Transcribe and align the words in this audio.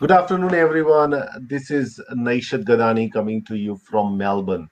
Good 0.00 0.12
afternoon, 0.12 0.54
everyone. 0.54 1.10
This 1.40 1.70
is 1.70 2.00
Naishad 2.10 2.64
Gadani 2.64 3.12
coming 3.12 3.44
to 3.44 3.54
you 3.54 3.76
from 3.76 4.16
Melbourne, 4.16 4.66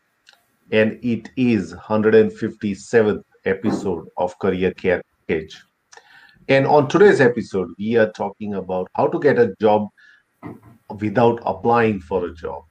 and 0.72 0.98
it 1.02 1.28
is 1.36 1.74
157th 1.74 3.22
episode 3.44 4.08
of 4.16 4.38
Career 4.38 4.72
Care 4.72 5.02
Package. 5.28 5.62
And 6.48 6.66
on 6.66 6.88
today's 6.88 7.20
episode, 7.20 7.68
we 7.78 7.96
are 7.96 8.10
talking 8.12 8.54
about 8.54 8.88
how 8.94 9.06
to 9.08 9.20
get 9.20 9.38
a 9.38 9.54
job 9.60 9.88
without 10.98 11.42
applying 11.44 12.00
for 12.00 12.24
a 12.24 12.32
job. 12.32 12.64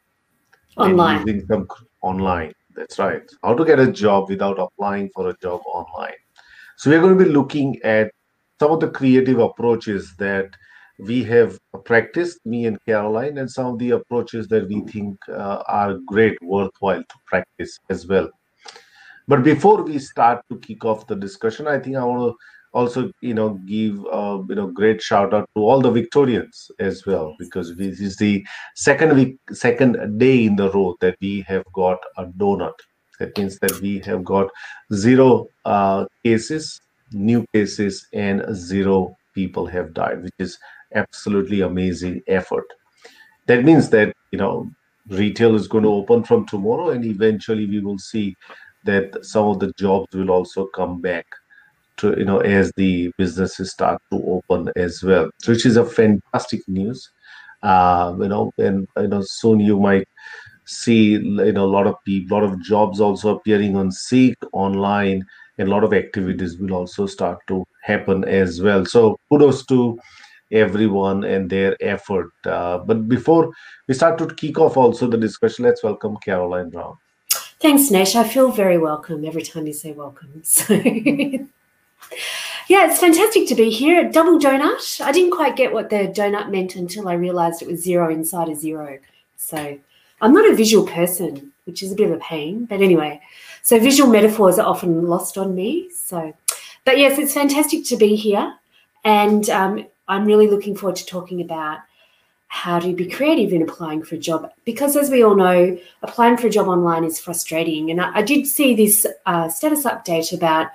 Online. 0.77 1.17
And 1.17 1.27
using 1.27 1.45
some 1.45 1.67
online. 2.01 2.53
That's 2.75 2.97
right. 2.97 3.21
How 3.43 3.53
to 3.53 3.65
get 3.65 3.79
a 3.79 3.91
job 3.91 4.29
without 4.29 4.57
applying 4.57 5.11
for 5.13 5.29
a 5.29 5.37
job 5.43 5.61
online. 5.63 6.17
So 6.77 6.89
we're 6.89 7.01
going 7.01 7.19
to 7.19 7.23
be 7.23 7.29
looking 7.29 7.79
at 7.83 8.09
some 8.59 8.71
of 8.71 8.79
the 8.79 8.89
creative 8.89 9.37
approaches 9.37 10.15
that 10.17 10.49
we 10.99 11.23
have 11.25 11.59
practiced, 11.85 12.45
me 12.45 12.65
and 12.65 12.77
Karalyn, 12.87 13.39
and 13.39 13.49
some 13.49 13.67
of 13.67 13.79
the 13.79 13.91
approaches 13.91 14.47
that 14.47 14.67
we 14.67 14.81
think 14.81 15.17
uh, 15.29 15.63
are 15.67 15.97
great, 16.05 16.37
worthwhile 16.41 17.03
to 17.03 17.15
practice 17.25 17.77
as 17.89 18.07
well. 18.07 18.29
But 19.27 19.43
before 19.43 19.83
we 19.83 19.99
start 19.99 20.41
to 20.49 20.57
kick 20.59 20.85
off 20.85 21.05
the 21.07 21.15
discussion, 21.15 21.67
I 21.67 21.79
think 21.79 21.97
I 21.97 22.03
want 22.03 22.31
to 22.31 22.37
also, 22.73 23.11
you 23.21 23.33
know, 23.33 23.59
give 23.65 23.99
uh, 24.11 24.41
you 24.47 24.55
know 24.55 24.67
great 24.67 25.01
shout 25.01 25.33
out 25.33 25.49
to 25.55 25.63
all 25.63 25.81
the 25.81 25.91
Victorians 25.91 26.71
as 26.79 27.05
well, 27.05 27.35
because 27.39 27.75
this 27.75 27.99
is 27.99 28.17
the 28.17 28.45
second 28.75 29.15
week, 29.15 29.37
second 29.51 30.17
day 30.17 30.45
in 30.45 30.55
the 30.55 30.71
row 30.71 30.95
that 31.01 31.17
we 31.21 31.41
have 31.41 31.63
got 31.73 31.97
a 32.17 32.25
donut. 32.25 32.73
That 33.19 33.37
means 33.37 33.57
that 33.59 33.79
we 33.81 33.99
have 33.99 34.23
got 34.23 34.49
zero 34.93 35.47
uh, 35.65 36.05
cases, 36.23 36.79
new 37.11 37.45
cases, 37.53 38.07
and 38.13 38.45
zero 38.55 39.15
people 39.33 39.65
have 39.67 39.93
died, 39.93 40.23
which 40.23 40.33
is 40.39 40.57
absolutely 40.93 41.61
amazing 41.61 42.21
effort. 42.27 42.65
That 43.47 43.63
means 43.63 43.89
that 43.91 44.13
you 44.31 44.39
know 44.39 44.69
retail 45.09 45.55
is 45.55 45.67
going 45.67 45.83
to 45.83 45.89
open 45.91 46.23
from 46.23 46.45
tomorrow, 46.47 46.89
and 46.89 47.05
eventually 47.05 47.65
we 47.65 47.79
will 47.79 47.99
see 47.99 48.35
that 48.85 49.25
some 49.25 49.45
of 49.47 49.59
the 49.59 49.71
jobs 49.77 50.07
will 50.13 50.31
also 50.31 50.67
come 50.75 51.01
back 51.01 51.25
to 51.97 52.15
you 52.17 52.25
know 52.25 52.39
as 52.39 52.71
the 52.77 53.11
businesses 53.17 53.71
start 53.71 54.01
to 54.11 54.23
open 54.27 54.71
as 54.75 55.03
well. 55.03 55.29
Which 55.47 55.65
is 55.65 55.77
a 55.77 55.85
fantastic 55.85 56.61
news. 56.67 57.09
Uh, 57.63 58.15
you 58.19 58.27
know, 58.27 58.51
and 58.57 58.87
you 58.97 59.07
know 59.07 59.21
soon 59.23 59.59
you 59.59 59.79
might 59.79 60.07
see 60.65 61.13
you 61.13 61.51
know 61.53 61.65
a 61.65 61.73
lot 61.77 61.87
of 61.87 61.95
people, 62.05 62.39
lot 62.39 62.49
of 62.49 62.61
jobs 62.61 62.99
also 62.99 63.35
appearing 63.37 63.75
on 63.75 63.91
Seek 63.91 64.35
online, 64.53 65.23
and 65.57 65.67
a 65.67 65.71
lot 65.71 65.83
of 65.83 65.93
activities 65.93 66.57
will 66.57 66.73
also 66.73 67.05
start 67.05 67.39
to 67.47 67.65
happen 67.83 68.23
as 68.25 68.61
well. 68.61 68.85
So 68.85 69.17
kudos 69.29 69.65
to 69.67 69.97
everyone 70.51 71.23
and 71.23 71.49
their 71.49 71.75
effort. 71.81 72.31
Uh, 72.45 72.77
but 72.79 73.07
before 73.07 73.51
we 73.87 73.93
start 73.93 74.17
to 74.19 74.27
kick 74.27 74.59
off 74.59 74.77
also 74.77 75.07
the 75.07 75.17
discussion, 75.17 75.65
let's 75.65 75.83
welcome 75.83 76.17
Karalyn 76.25 76.71
Brown. 76.71 76.97
Thanks, 77.59 77.89
Nesh. 77.89 78.15
I 78.15 78.23
feel 78.23 78.51
very 78.51 78.77
welcome 78.77 79.25
every 79.25 79.41
time 79.41 79.67
you 79.67 79.73
say 79.73 79.91
welcome. 79.91 80.43
So, 82.59 82.73
yeah, 82.73 82.89
it's 82.89 82.99
fantastic 82.99 83.47
to 83.47 83.55
be 83.55 83.71
here. 83.71 84.09
Double 84.11 84.37
donut. 84.37 85.01
I 85.01 85.11
didn't 85.11 85.31
quite 85.31 85.55
get 85.55 85.73
what 85.73 85.89
the 85.89 86.13
donut 86.15 86.51
meant 86.51 86.75
until 86.75 87.07
I 87.07 87.13
realized 87.13 87.61
it 87.61 87.67
was 87.67 87.81
zero 87.81 88.11
inside 88.11 88.49
a 88.49 88.55
zero. 88.55 88.99
So, 89.37 89.79
I'm 90.21 90.33
not 90.33 90.49
a 90.49 90.55
visual 90.55 90.85
person, 90.85 91.51
which 91.65 91.81
is 91.81 91.91
a 91.91 91.95
bit 91.95 92.11
of 92.11 92.17
a 92.17 92.19
pain. 92.19 92.65
But 92.65 92.81
anyway, 92.81 93.21
so 93.63 93.79
visual 93.79 94.09
metaphors 94.09 94.59
are 94.59 94.67
often 94.67 95.07
lost 95.07 95.37
on 95.37 95.55
me. 95.55 95.89
So, 95.89 96.33
but 96.85 96.97
yes, 96.97 97.17
it's 97.17 97.33
fantastic 97.33 97.85
to 97.85 97.97
be 97.97 98.15
here. 98.15 98.53
And 99.03 99.49
um, 99.49 99.85
I'm 100.07 100.25
really 100.25 100.47
looking 100.47 100.75
forward 100.75 100.95
to 100.97 101.05
talking 101.05 101.41
about 101.41 101.79
how 102.49 102.79
to 102.79 102.93
be 102.93 103.07
creative 103.07 103.51
in 103.51 103.61
applying 103.61 104.03
for 104.03 104.15
a 104.15 104.17
job 104.17 104.49
because 104.63 104.95
as 104.95 105.09
we 105.09 105.21
all 105.21 105.35
know 105.35 105.77
applying 106.01 106.37
for 106.37 106.47
a 106.47 106.49
job 106.49 106.67
online 106.67 107.03
is 107.03 107.19
frustrating. 107.19 107.91
And 107.91 108.01
i, 108.01 108.15
I 108.15 108.21
did 108.21 108.47
see 108.47 108.75
this 108.75 109.05
uh, 109.25 109.49
status 109.49 109.83
update 109.83 110.33
about 110.33 110.67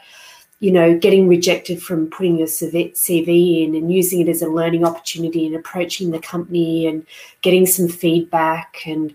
you 0.60 0.70
know 0.70 0.96
getting 0.96 1.28
rejected 1.28 1.82
from 1.82 2.08
putting 2.10 2.38
your 2.38 2.46
cv 2.46 3.64
in 3.64 3.74
and 3.74 3.92
using 3.92 4.20
it 4.20 4.28
as 4.28 4.42
a 4.42 4.48
learning 4.48 4.84
opportunity 4.84 5.46
and 5.46 5.56
approaching 5.56 6.10
the 6.10 6.20
company 6.20 6.86
and 6.86 7.06
getting 7.40 7.66
some 7.66 7.88
feedback. 7.88 8.82
And 8.86 9.14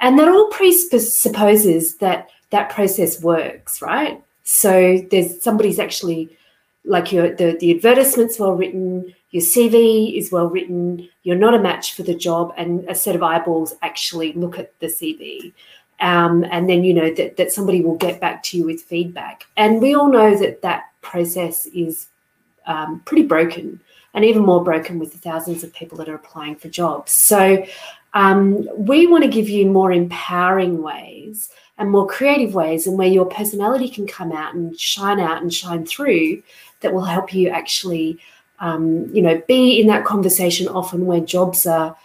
and 0.00 0.18
that 0.18 0.28
all 0.28 0.48
presupposes 0.48 1.96
that 1.96 2.30
that 2.50 2.70
process 2.70 3.22
works 3.22 3.80
right? 3.80 4.20
So 4.42 4.98
there's 5.10 5.40
somebody's 5.40 5.78
actually 5.78 6.36
like 6.84 7.12
your 7.12 7.32
the, 7.32 7.56
the 7.60 7.76
advertisement's 7.76 8.40
well 8.40 8.54
written 8.54 9.14
your 9.32 9.42
CV 9.42 10.16
is 10.16 10.30
well 10.30 10.48
written, 10.48 11.08
you're 11.22 11.36
not 11.36 11.54
a 11.54 11.58
match 11.58 11.94
for 11.94 12.02
the 12.02 12.14
job, 12.14 12.52
and 12.56 12.88
a 12.88 12.94
set 12.94 13.16
of 13.16 13.22
eyeballs 13.22 13.74
actually 13.82 14.34
look 14.34 14.58
at 14.58 14.78
the 14.78 14.86
CV. 14.86 15.52
Um, 16.00 16.44
and 16.50 16.68
then 16.68 16.84
you 16.84 16.92
know 16.92 17.12
that, 17.14 17.38
that 17.38 17.50
somebody 17.50 17.80
will 17.80 17.96
get 17.96 18.20
back 18.20 18.42
to 18.44 18.58
you 18.58 18.66
with 18.66 18.82
feedback. 18.82 19.44
And 19.56 19.80
we 19.80 19.94
all 19.94 20.10
know 20.10 20.36
that 20.36 20.60
that 20.62 20.90
process 21.00 21.66
is 21.66 22.08
um, 22.66 23.00
pretty 23.06 23.22
broken, 23.22 23.80
and 24.12 24.24
even 24.24 24.42
more 24.42 24.62
broken 24.62 24.98
with 24.98 25.12
the 25.12 25.18
thousands 25.18 25.64
of 25.64 25.72
people 25.72 25.96
that 25.98 26.10
are 26.10 26.14
applying 26.14 26.56
for 26.56 26.68
jobs. 26.68 27.12
So 27.12 27.64
um, 28.12 28.68
we 28.76 29.06
want 29.06 29.24
to 29.24 29.30
give 29.30 29.48
you 29.48 29.66
more 29.66 29.92
empowering 29.92 30.82
ways 30.82 31.50
and 31.78 31.90
more 31.90 32.06
creative 32.06 32.54
ways, 32.54 32.86
and 32.86 32.98
where 32.98 33.08
your 33.08 33.24
personality 33.24 33.88
can 33.88 34.06
come 34.06 34.30
out 34.30 34.54
and 34.54 34.78
shine 34.78 35.18
out 35.18 35.40
and 35.40 35.52
shine 35.52 35.86
through, 35.86 36.42
that 36.80 36.92
will 36.92 37.04
help 37.04 37.32
you 37.32 37.48
actually 37.48 38.18
um, 38.62 39.10
you 39.12 39.20
know, 39.20 39.42
be 39.48 39.80
in 39.80 39.88
that 39.88 40.04
conversation 40.04 40.68
often 40.68 41.04
where 41.04 41.20
jobs 41.20 41.66
are 41.66 41.96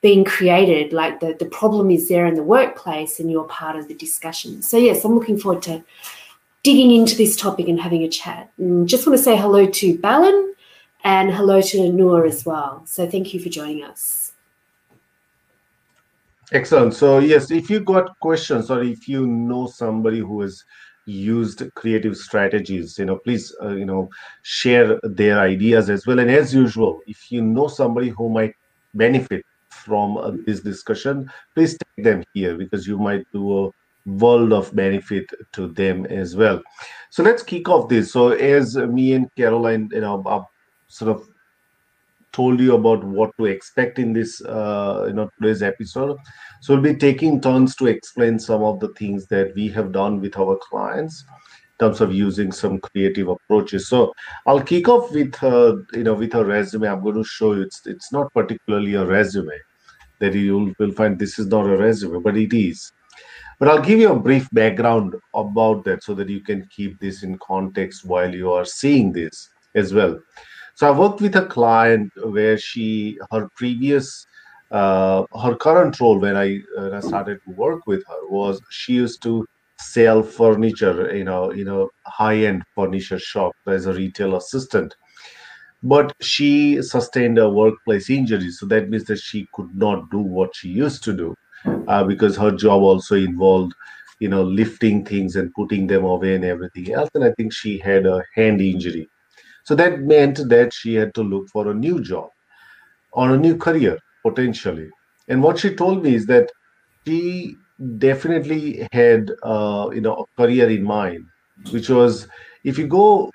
being 0.00 0.24
created, 0.24 0.92
like 0.92 1.20
the, 1.20 1.36
the 1.38 1.46
problem 1.46 1.90
is 1.90 2.08
there 2.08 2.26
in 2.26 2.34
the 2.34 2.42
workplace 2.42 3.20
and 3.20 3.30
you're 3.30 3.44
part 3.44 3.76
of 3.76 3.86
the 3.86 3.94
discussion. 3.94 4.60
So, 4.60 4.76
yes, 4.76 5.04
I'm 5.04 5.14
looking 5.14 5.38
forward 5.38 5.62
to 5.62 5.84
digging 6.64 6.90
into 6.90 7.16
this 7.16 7.36
topic 7.36 7.68
and 7.68 7.80
having 7.80 8.02
a 8.02 8.08
chat. 8.08 8.50
And 8.58 8.88
just 8.88 9.06
want 9.06 9.16
to 9.18 9.22
say 9.22 9.36
hello 9.36 9.66
to 9.66 9.98
Balin 9.98 10.54
and 11.04 11.30
hello 11.30 11.62
to 11.62 11.92
Noor 11.92 12.26
as 12.26 12.44
well. 12.44 12.82
So, 12.86 13.08
thank 13.08 13.32
you 13.32 13.38
for 13.38 13.48
joining 13.48 13.84
us. 13.84 14.32
Excellent. 16.50 16.94
So, 16.94 17.20
yes, 17.20 17.52
if 17.52 17.70
you 17.70 17.78
got 17.78 18.18
questions 18.18 18.68
or 18.68 18.82
if 18.82 19.06
you 19.06 19.28
know 19.28 19.68
somebody 19.68 20.18
who 20.18 20.42
is 20.42 20.64
used 21.06 21.62
creative 21.74 22.16
strategies 22.16 22.98
you 22.98 23.04
know 23.04 23.16
please 23.18 23.54
uh, 23.62 23.68
you 23.68 23.84
know 23.84 24.08
share 24.42 24.98
their 25.02 25.38
ideas 25.40 25.90
as 25.90 26.06
well. 26.06 26.18
And 26.18 26.30
as 26.30 26.54
usual 26.54 27.00
if 27.06 27.30
you 27.30 27.42
know 27.42 27.68
somebody 27.68 28.08
who 28.10 28.28
might 28.28 28.54
benefit 28.94 29.44
from 29.70 30.16
uh, 30.18 30.32
this 30.46 30.60
discussion 30.60 31.30
please 31.54 31.76
take 31.78 32.04
them 32.04 32.24
here 32.34 32.56
because 32.56 32.86
you 32.86 32.98
might 32.98 33.24
do 33.32 33.66
a 33.66 33.70
world 34.06 34.52
of 34.52 34.74
benefit 34.74 35.26
to 35.52 35.68
them 35.68 36.06
as 36.06 36.34
well. 36.36 36.60
So 37.10 37.22
let's 37.22 37.42
kick 37.42 37.68
off 37.68 37.88
this. 37.88 38.12
So 38.12 38.30
as 38.30 38.76
me 38.76 39.12
and 39.14 39.28
Karalyn 39.38 39.92
you 39.92 40.00
know 40.00 40.22
I've 40.26 40.42
sort 40.88 41.16
of 41.16 41.26
told 42.32 42.60
you 42.60 42.74
about 42.74 43.02
what 43.04 43.30
to 43.38 43.46
expect 43.46 43.98
in 43.98 44.12
this 44.12 44.40
uh, 44.42 45.04
you 45.08 45.14
know 45.14 45.28
today's 45.40 45.62
episode 45.62 46.16
so 46.60 46.74
we'll 46.74 46.92
be 46.92 46.94
taking 46.94 47.40
turns 47.40 47.74
to 47.76 47.86
explain 47.86 48.38
some 48.38 48.62
of 48.62 48.80
the 48.80 48.88
things 48.94 49.26
that 49.26 49.54
we 49.54 49.68
have 49.68 49.92
done 49.92 50.20
with 50.20 50.36
our 50.36 50.56
clients 50.56 51.24
in 51.28 51.86
terms 51.86 52.00
of 52.02 52.12
using 52.12 52.52
some 52.52 52.78
creative 52.78 53.28
approaches. 53.28 53.88
So 53.88 54.12
i'll 54.46 54.62
kick 54.62 54.88
off 54.88 55.10
with 55.12 55.34
uh, 55.42 55.76
you 55.92 56.04
know 56.04 56.14
with 56.14 56.34
a 56.34 56.44
resume. 56.44 56.88
I'm 56.88 57.02
going 57.02 57.16
to 57.16 57.24
show 57.24 57.54
you. 57.54 57.62
It's 57.62 57.86
it's 57.86 58.12
not 58.12 58.32
particularly 58.34 58.94
a 58.94 59.06
resume 59.06 59.58
that 60.18 60.34
you 60.34 60.74
will 60.78 60.92
find 60.92 61.18
this 61.18 61.38
is 61.38 61.46
not 61.46 61.66
a 61.66 61.76
resume 61.76 62.22
but 62.22 62.36
it 62.36 62.54
is. 62.54 62.92
But 63.58 63.68
i'll 63.68 63.82
give 63.82 63.98
you 63.98 64.12
a 64.12 64.18
brief 64.18 64.48
background 64.52 65.14
about 65.34 65.84
that 65.84 66.02
so 66.02 66.14
that 66.14 66.28
you 66.28 66.40
can 66.40 66.66
keep 66.70 66.98
this 67.00 67.22
in 67.22 67.38
context 67.38 68.04
while 68.04 68.34
you 68.34 68.52
are 68.52 68.64
seeing 68.64 69.12
this 69.12 69.48
as 69.74 69.94
well. 69.94 70.18
So 70.74 70.88
I 70.88 70.98
worked 70.98 71.20
with 71.20 71.36
a 71.36 71.44
client 71.44 72.10
where 72.24 72.56
she, 72.56 73.18
her 73.30 73.48
previous 73.54 74.26
uh, 74.70 75.24
her 75.42 75.56
current 75.56 75.98
role 76.00 76.18
when 76.18 76.36
I, 76.36 76.58
when 76.76 76.94
I 76.94 77.00
started 77.00 77.38
to 77.46 77.50
work 77.52 77.86
with 77.86 78.04
her 78.06 78.28
was 78.28 78.60
she 78.70 78.94
used 78.94 79.22
to 79.22 79.46
sell 79.78 80.22
furniture, 80.22 81.14
you 81.16 81.24
know, 81.24 81.52
you 81.52 81.64
know, 81.64 81.88
high-end 82.06 82.62
furniture 82.74 83.18
shop 83.18 83.52
as 83.66 83.86
a 83.86 83.92
retail 83.94 84.36
assistant. 84.36 84.94
But 85.82 86.12
she 86.20 86.82
sustained 86.82 87.38
a 87.38 87.48
workplace 87.48 88.10
injury, 88.10 88.50
so 88.50 88.66
that 88.66 88.90
means 88.90 89.04
that 89.04 89.18
she 89.18 89.48
could 89.54 89.74
not 89.74 90.10
do 90.10 90.18
what 90.18 90.54
she 90.54 90.68
used 90.68 91.02
to 91.04 91.16
do 91.16 91.34
uh, 91.88 92.04
because 92.04 92.36
her 92.36 92.50
job 92.50 92.82
also 92.82 93.16
involved, 93.16 93.72
you 94.18 94.28
know, 94.28 94.42
lifting 94.42 95.04
things 95.06 95.36
and 95.36 95.52
putting 95.54 95.86
them 95.86 96.04
away 96.04 96.34
and 96.34 96.44
everything 96.44 96.92
else. 96.92 97.08
And 97.14 97.24
I 97.24 97.32
think 97.32 97.54
she 97.54 97.78
had 97.78 98.04
a 98.04 98.22
hand 98.34 98.60
injury, 98.60 99.08
so 99.64 99.74
that 99.74 100.00
meant 100.00 100.48
that 100.50 100.74
she 100.74 100.94
had 100.94 101.14
to 101.14 101.22
look 101.22 101.48
for 101.48 101.70
a 101.70 101.74
new 101.74 102.02
job 102.02 102.28
or 103.12 103.34
a 103.34 103.38
new 103.38 103.56
career 103.56 103.98
potentially. 104.22 104.88
And 105.28 105.42
what 105.42 105.58
she 105.58 105.74
told 105.74 106.02
me 106.02 106.14
is 106.14 106.26
that 106.26 106.50
she 107.06 107.56
definitely 107.98 108.86
had 108.92 109.30
uh, 109.42 109.90
you 109.92 110.00
know 110.00 110.24
a 110.24 110.42
career 110.42 110.68
in 110.68 110.84
mind, 110.84 111.24
which 111.70 111.88
was 111.88 112.28
if 112.64 112.78
you 112.78 112.86
go 112.86 113.30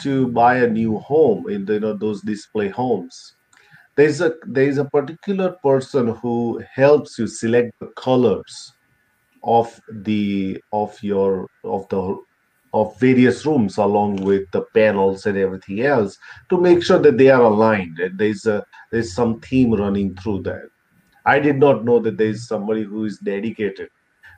to 0.00 0.28
buy 0.28 0.56
a 0.56 0.68
new 0.68 0.98
home 0.98 1.48
in 1.48 1.66
you 1.66 1.80
know 1.80 1.96
those 1.96 2.20
display 2.22 2.68
homes, 2.68 3.34
there's 3.96 4.20
a 4.20 4.34
there's 4.46 4.78
a 4.78 4.84
particular 4.86 5.56
person 5.62 6.08
who 6.08 6.62
helps 6.74 7.18
you 7.18 7.26
select 7.26 7.72
the 7.80 7.88
colors 7.96 8.72
of 9.44 9.80
the 9.90 10.60
of 10.72 10.96
your 11.02 11.46
of 11.64 11.88
the 11.88 12.16
of 12.80 12.98
various 13.00 13.44
rooms 13.46 13.78
along 13.78 14.16
with 14.30 14.50
the 14.52 14.62
panels 14.78 15.26
and 15.26 15.38
everything 15.38 15.80
else 15.80 16.18
to 16.50 16.60
make 16.60 16.82
sure 16.82 16.98
that 16.98 17.18
they 17.18 17.30
are 17.30 17.42
aligned 17.42 17.98
and 17.98 18.18
there's 18.18 18.46
a 18.46 18.64
there's 18.90 19.14
some 19.14 19.40
theme 19.40 19.72
running 19.82 20.14
through 20.16 20.40
that 20.42 20.66
I 21.26 21.40
did 21.40 21.58
not 21.58 21.84
know 21.84 21.98
that 21.98 22.16
there 22.16 22.28
is 22.28 22.46
somebody 22.46 22.84
who 22.84 23.04
is 23.04 23.18
dedicated 23.18 23.88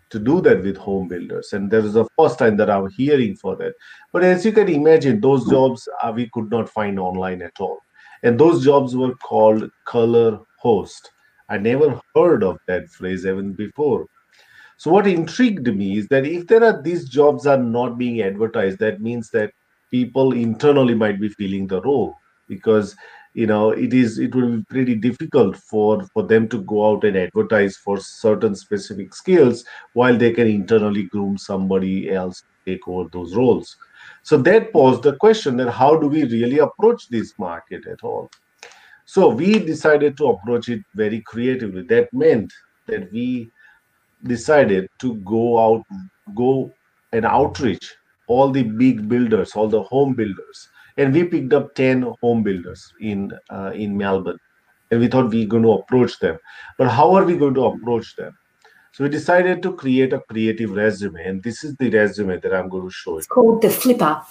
to 0.09 0.19
do 0.19 0.41
that 0.41 0.63
with 0.63 0.79
home 0.79 1.07
builders. 1.07 1.53
And 1.53 1.71
there 1.71 1.85
is 1.85 1.93
the 1.93 2.07
first 2.19 2.39
time 2.39 2.57
that 2.57 2.71
I'm 2.71 2.89
hearing 2.89 3.37
for 3.37 3.57
that. 3.57 3.75
But 4.11 4.25
as 4.25 4.45
you 4.47 4.53
can 4.53 4.69
imagine, 4.69 5.21
those 5.21 5.49
jobs 5.51 5.87
uh, 6.03 6.13
we 6.15 6.31
could 6.33 6.51
not 6.51 6.71
find 6.71 6.99
online 6.99 7.43
at 7.43 7.61
all. 7.61 7.79
And 8.23 8.41
those 8.41 8.65
jobs 8.65 8.97
were 8.97 9.15
called 9.17 9.71
color 9.85 10.39
host. 10.59 11.13
I 11.51 11.59
never 11.59 12.01
heard 12.15 12.43
of 12.43 12.59
that 12.67 12.89
phrase 12.89 13.27
even 13.27 13.53
before. 13.53 14.07
So 14.79 14.93
what 14.93 15.09
intrigued 15.09 15.67
me 15.77 15.99
is 15.99 16.07
that 16.09 16.25
if 16.25 16.47
there 16.47 16.63
are 16.63 16.81
these 16.81 17.09
jobs 17.09 17.47
are 17.47 17.59
not 17.59 17.99
being 17.99 18.23
advertised, 18.23 18.79
that 18.79 19.01
means 19.01 19.29
that 19.31 19.53
people 19.91 20.33
internally 20.33 20.95
might 20.95 21.21
be 21.21 21.29
feeling 21.31 21.67
the 21.67 21.83
role 21.83 22.15
because 22.49 22.95
you 23.35 23.47
know 23.47 23.71
it 23.71 23.93
is 23.93 24.19
it 24.19 24.35
will 24.35 24.57
be 24.57 24.65
pretty 24.71 24.95
difficult 24.95 25.57
for 25.57 26.05
for 26.15 26.23
them 26.23 26.49
to 26.49 26.63
go 26.63 26.91
out 26.91 27.05
and 27.05 27.17
advertise 27.17 27.77
for 27.77 27.99
certain 27.99 28.55
specific 28.55 29.15
skills 29.15 29.65
while 29.95 30.17
they 30.17 30.33
can 30.33 30.47
internally 30.47 31.03
groom 31.05 31.37
somebody 31.37 32.11
else 32.11 32.41
to 32.41 32.73
take 32.73 32.87
over 32.87 33.09
those 33.13 33.35
roles. 33.35 33.77
So 34.23 34.37
that 34.39 34.73
posed 34.73 35.03
the 35.03 35.17
question 35.17 35.57
that 35.57 35.73
how 35.73 35.97
do 35.97 36.07
we 36.07 36.23
really 36.25 36.59
approach 36.59 37.09
this 37.09 37.35
market 37.39 37.85
at 37.87 38.05
all? 38.05 38.31
So 39.07 39.29
we 39.29 39.59
decided 39.59 40.17
to 40.19 40.29
approach 40.29 40.69
it 40.69 40.83
very 40.95 41.21
creatively. 41.23 41.83
That 41.83 42.13
meant 42.13 42.53
that 42.87 43.11
we 43.11 43.51
decided 44.25 44.89
to 44.99 45.15
go 45.17 45.59
out 45.59 45.85
go 46.35 46.73
and 47.13 47.25
outreach 47.25 47.95
all 48.27 48.51
the 48.51 48.63
big 48.63 49.09
builders 49.09 49.53
all 49.53 49.69
the 49.69 49.83
home 49.83 50.15
builders. 50.15 50.69
And 50.97 51.15
we 51.15 51.25
picked 51.25 51.53
up 51.53 51.75
10 51.77 52.13
home 52.21 52.43
builders 52.43 52.93
in 53.01 53.33
uh, 53.51 53.71
in 53.75 53.97
melbourne. 53.97 54.39
And 54.91 55.01
we 55.01 55.09
thought 55.09 55.31
we 55.31 55.45
are 55.45 55.47
going 55.47 55.63
to 55.63 55.73
approach 55.73 56.19
them. 56.19 56.39
But 56.77 56.89
how 56.89 57.15
are 57.15 57.25
we 57.25 57.37
going 57.37 57.55
to 57.55 57.67
approach 57.67 58.17
them? 58.17 58.37
So 58.93 59.05
we 59.05 59.11
decided 59.11 59.63
to 59.63 59.75
create 59.75 60.13
a 60.13 60.21
creative 60.21 60.71
resume. 60.71 61.23
And 61.25 61.43
this 61.43 61.63
is 61.63 61.77
the 61.77 61.91
resume 61.91 62.41
that 62.41 62.55
i'm 62.55 62.69
going 62.69 62.89
to 62.89 62.91
show 62.91 63.13
you. 63.13 63.19
It's 63.19 63.27
called 63.27 63.63
the 63.63 63.71
flipper. 63.71 64.23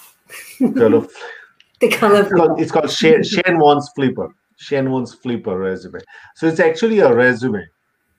Color, 0.58 1.06
the 1.80 1.88
color 1.88 2.20
it's 2.20 2.32
called, 2.32 2.60
it's 2.60 2.72
called 2.72 2.90
shane, 2.90 3.22
shane 3.22 3.58
wants 3.58 3.90
flipper. 3.94 4.28
Shane 4.56 4.90
wants 4.90 5.14
flipper 5.14 5.56
resume. 5.58 6.00
So 6.34 6.48
it's 6.48 6.60
actually 6.60 6.98
a 6.98 7.14
resume 7.14 7.64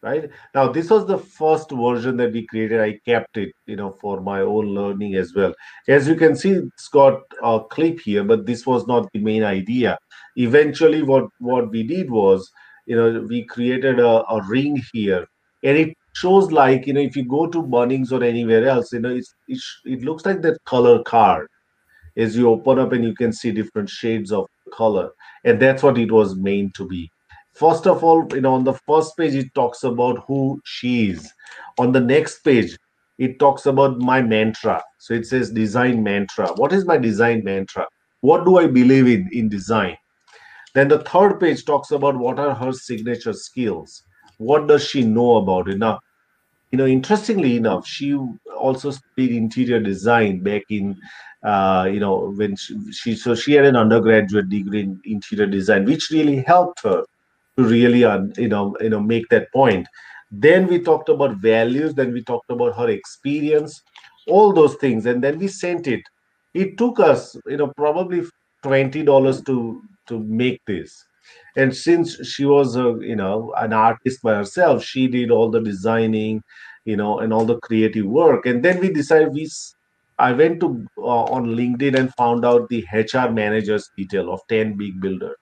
right? 0.02 0.30
Now 0.56 0.72
this 0.72 0.90
was 0.90 1.06
the 1.06 1.18
first 1.18 1.72
version 1.72 2.18
that 2.18 2.32
we 2.32 2.46
created. 2.46 2.80
I 2.80 3.00
kept 3.06 3.38
it 3.38 3.52
you 3.66 3.76
know 3.76 3.92
for 4.02 4.22
my 4.22 4.42
own 4.42 4.68
learning 4.68 5.16
as 5.16 5.34
well. 5.36 5.54
As 5.88 6.08
you 6.08 6.16
can 6.16 6.36
see 6.36 6.52
it's 6.52 6.88
got 6.88 7.22
a 7.44 7.60
clip 7.70 8.00
here 8.00 8.24
but 8.24 8.46
this 8.46 8.66
was 8.66 8.88
not 8.88 9.10
the 9.14 9.20
main 9.20 9.44
idea. 9.44 9.98
Eventually 10.36 11.04
what 11.04 11.26
what 11.40 11.70
we 11.72 11.84
did 11.84 12.10
was 12.10 12.50
you 12.86 12.96
know 12.96 13.22
we 13.28 13.46
created 13.46 14.00
a, 14.00 14.24
a 14.30 14.42
ring 14.48 14.82
here 14.94 15.26
and 15.64 15.78
it 15.78 15.94
shows 16.14 16.52
like 16.52 16.88
you 16.88 16.94
know 16.94 17.02
if 17.02 17.16
you 17.16 17.26
go 17.26 17.48
to 17.48 17.62
Bunnings 17.62 18.12
or 18.12 18.24
anywhere 18.24 18.68
else 18.68 18.92
you 18.94 19.00
know 19.00 19.16
it's, 19.16 19.34
it, 19.48 19.60
it 19.86 20.02
looks 20.04 20.26
like 20.26 20.42
that 20.42 20.64
color 20.66 21.04
card. 21.04 21.48
As 22.18 22.36
you 22.36 22.50
open 22.50 22.80
up 22.80 22.92
and 22.92 23.04
you 23.04 23.16
can 23.16 23.32
see 23.32 23.52
different 23.52 23.90
shades 23.90 24.32
of 24.32 24.46
color 24.74 25.12
and 25.46 25.60
that's 25.60 25.84
what 25.84 25.98
it 25.98 26.12
was 26.12 26.36
meant 26.36 26.74
to 26.76 26.88
be 26.88 27.10
first 27.60 27.88
of 27.88 28.04
all 28.04 28.28
you 28.34 28.42
know 28.42 28.54
on 28.54 28.64
the 28.64 28.74
first 28.74 29.16
page 29.18 29.36
it 29.36 29.54
talks 29.54 29.84
about 29.84 30.24
who 30.28 30.62
she 30.66 31.10
is. 31.10 31.32
On 31.78 31.92
the 31.92 32.00
next 32.00 32.40
page 32.40 32.78
it 33.18 33.40
talks 33.40 33.66
about 33.66 34.00
my 34.00 34.22
mantra. 34.22 34.82
So 34.98 35.14
it 35.14 35.26
says 35.26 35.52
design 35.52 36.04
mantra. 36.04 36.48
What 36.56 36.74
is 36.74 36.86
my 36.86 36.98
design 36.98 37.44
mantra? 37.44 37.88
What 38.22 38.46
do 38.46 38.58
i 38.58 38.68
believe 38.68 39.08
in 39.08 39.30
in 39.32 39.50
design? 39.50 39.98
Then 40.76 40.88
the 40.88 41.00
third 41.00 41.40
page 41.40 41.66
talks 41.66 41.92
about 41.92 42.18
what 42.18 42.40
are 42.40 42.54
her 42.54 42.72
signature 42.72 43.34
skills. 43.34 44.04
What 44.38 44.68
does 44.68 44.86
she 44.86 45.04
know 45.04 45.36
about 45.38 45.70
it? 45.70 45.78
Now 45.78 46.00
you 46.72 46.78
know 46.78 46.86
interestingly 46.86 47.58
enough 47.58 47.86
she 47.88 48.14
also 48.56 48.92
studied 48.92 49.32
interior 49.32 49.80
design 49.80 50.40
back 50.40 50.64
in 50.70 50.96
uh, 51.44 51.90
you 51.92 52.00
know 52.00 52.32
when 52.36 52.56
she, 52.56 52.92
she 52.92 53.16
so 53.16 53.34
she 53.34 53.54
had 53.54 53.66
an 53.66 53.76
undergraduate 53.76 54.50
degree 54.50 54.82
in 54.82 55.02
interior 55.06 55.48
design 55.48 55.86
which 55.86 56.10
really 56.12 56.44
helped 56.44 56.84
her 56.84 57.04
to 57.60 57.66
really 57.68 58.04
uh, 58.06 58.22
you 58.38 58.48
know 58.48 58.76
you 58.80 58.90
know 58.90 59.02
make 59.02 59.28
that 59.30 59.52
point. 59.54 59.88
Then 60.32 60.68
we 60.68 60.80
talked 60.80 61.10
about 61.10 61.38
values 61.38 61.94
then 61.96 62.14
we 62.14 62.24
talked 62.24 62.52
about 62.52 62.78
her 62.78 62.90
experience 62.90 63.82
all 64.28 64.54
those 64.54 64.76
things 64.76 65.06
and 65.06 65.24
then 65.24 65.40
we 65.40 65.48
sent 65.48 65.88
it. 65.88 66.02
It 66.54 66.78
took 66.78 67.00
us 67.00 67.36
you 67.48 67.58
know 67.58 67.72
probably 67.76 68.24
$20 68.64 69.46
to 69.48 69.82
to 70.08 70.20
make 70.20 70.62
this. 70.66 70.96
And 71.56 71.76
since 71.76 72.26
she 72.28 72.46
was 72.46 72.76
a, 72.76 72.98
you 73.02 73.16
know 73.16 73.54
an 73.58 73.74
artist 73.74 74.22
by 74.24 74.36
herself 74.36 74.84
she 74.84 75.08
did 75.08 75.32
all 75.32 75.52
the 75.52 75.62
designing 75.62 76.42
you 76.86 76.96
know 76.96 77.20
and 77.20 77.34
all 77.34 77.46
the 77.46 77.60
creative 77.60 78.06
work. 78.06 78.46
And 78.46 78.64
then 78.64 78.80
we 78.80 78.90
decided 79.02 79.34
we 79.34 79.50
i 80.20 80.32
went 80.34 80.60
to 80.62 80.70
uh, 80.98 81.26
on 81.36 81.46
linkedin 81.60 81.98
and 82.00 82.14
found 82.22 82.46
out 82.46 82.70
the 82.70 82.86
hr 82.94 83.28
managers 83.32 83.90
detail 83.98 84.34
of 84.34 84.42
10 84.50 84.76
big 84.82 85.00
builders 85.06 85.39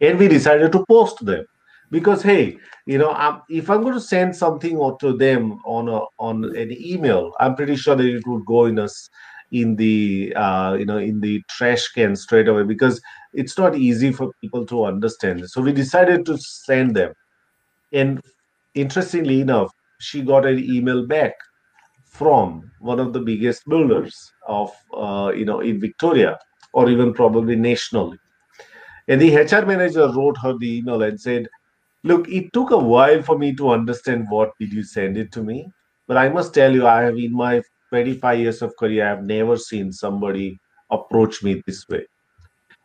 and 0.00 0.18
we 0.18 0.28
decided 0.28 0.72
to 0.72 0.84
post 0.88 1.24
them. 1.24 1.44
Because 1.90 2.22
hey 2.22 2.58
you 2.84 2.98
know 2.98 3.12
I'm, 3.12 3.40
if 3.48 3.70
i'm 3.70 3.80
going 3.80 3.94
to 3.94 4.00
send 4.00 4.36
something 4.36 4.76
to 5.00 5.16
them 5.16 5.58
on 5.64 5.88
a 5.88 6.00
on 6.18 6.44
an 6.56 6.70
email 6.70 7.32
i'm 7.40 7.54
pretty 7.54 7.76
sure 7.76 7.96
that 7.96 8.04
it 8.04 8.26
would 8.26 8.44
go 8.44 8.66
in 8.66 8.78
us 8.78 9.08
in 9.52 9.76
the 9.76 10.32
uh, 10.36 10.74
you 10.78 10.84
know 10.84 10.98
in 10.98 11.20
the 11.20 11.42
trash 11.48 11.88
can 11.88 12.14
straight 12.14 12.48
away 12.48 12.62
because 12.62 13.00
it's 13.32 13.56
not 13.56 13.74
easy 13.76 14.12
for 14.12 14.30
people 14.42 14.66
to 14.66 14.84
understand 14.84 15.48
so 15.48 15.60
we 15.60 15.72
decided 15.72 16.26
to 16.26 16.36
send 16.38 16.94
them. 16.96 17.12
And 17.92 18.20
interestingly 18.74 19.40
enough 19.40 19.72
she 20.00 20.22
got 20.22 20.44
an 20.46 20.58
email 20.58 21.06
back 21.06 21.32
from 22.04 22.70
one 22.80 23.00
of 23.00 23.12
the 23.12 23.20
biggest 23.20 23.62
builders 23.66 24.14
of 24.46 24.70
uh, 24.94 25.32
you 25.34 25.44
know 25.44 25.60
in 25.60 25.80
victoria 25.80 26.38
or 26.74 26.88
even 26.90 27.14
probably 27.14 27.56
nationally 27.56 28.18
and 29.08 29.20
the 29.20 29.34
HR 29.34 29.64
manager 29.66 30.08
wrote 30.12 30.36
her 30.38 30.56
the 30.58 30.78
email 30.78 31.02
and 31.02 31.20
said, 31.20 31.48
Look, 32.04 32.28
it 32.28 32.52
took 32.52 32.70
a 32.70 32.78
while 32.78 33.22
for 33.22 33.36
me 33.36 33.54
to 33.56 33.70
understand 33.70 34.26
what 34.28 34.52
did 34.60 34.72
you 34.72 34.84
send 34.84 35.16
it 35.16 35.32
to 35.32 35.42
me. 35.42 35.68
But 36.06 36.16
I 36.16 36.28
must 36.28 36.54
tell 36.54 36.72
you, 36.72 36.86
I 36.86 37.02
have 37.02 37.16
in 37.16 37.32
my 37.32 37.62
25 37.88 38.38
years 38.38 38.62
of 38.62 38.76
career, 38.76 39.04
I 39.04 39.08
have 39.08 39.24
never 39.24 39.56
seen 39.56 39.92
somebody 39.92 40.60
approach 40.90 41.42
me 41.42 41.62
this 41.66 41.84
way. 41.88 42.06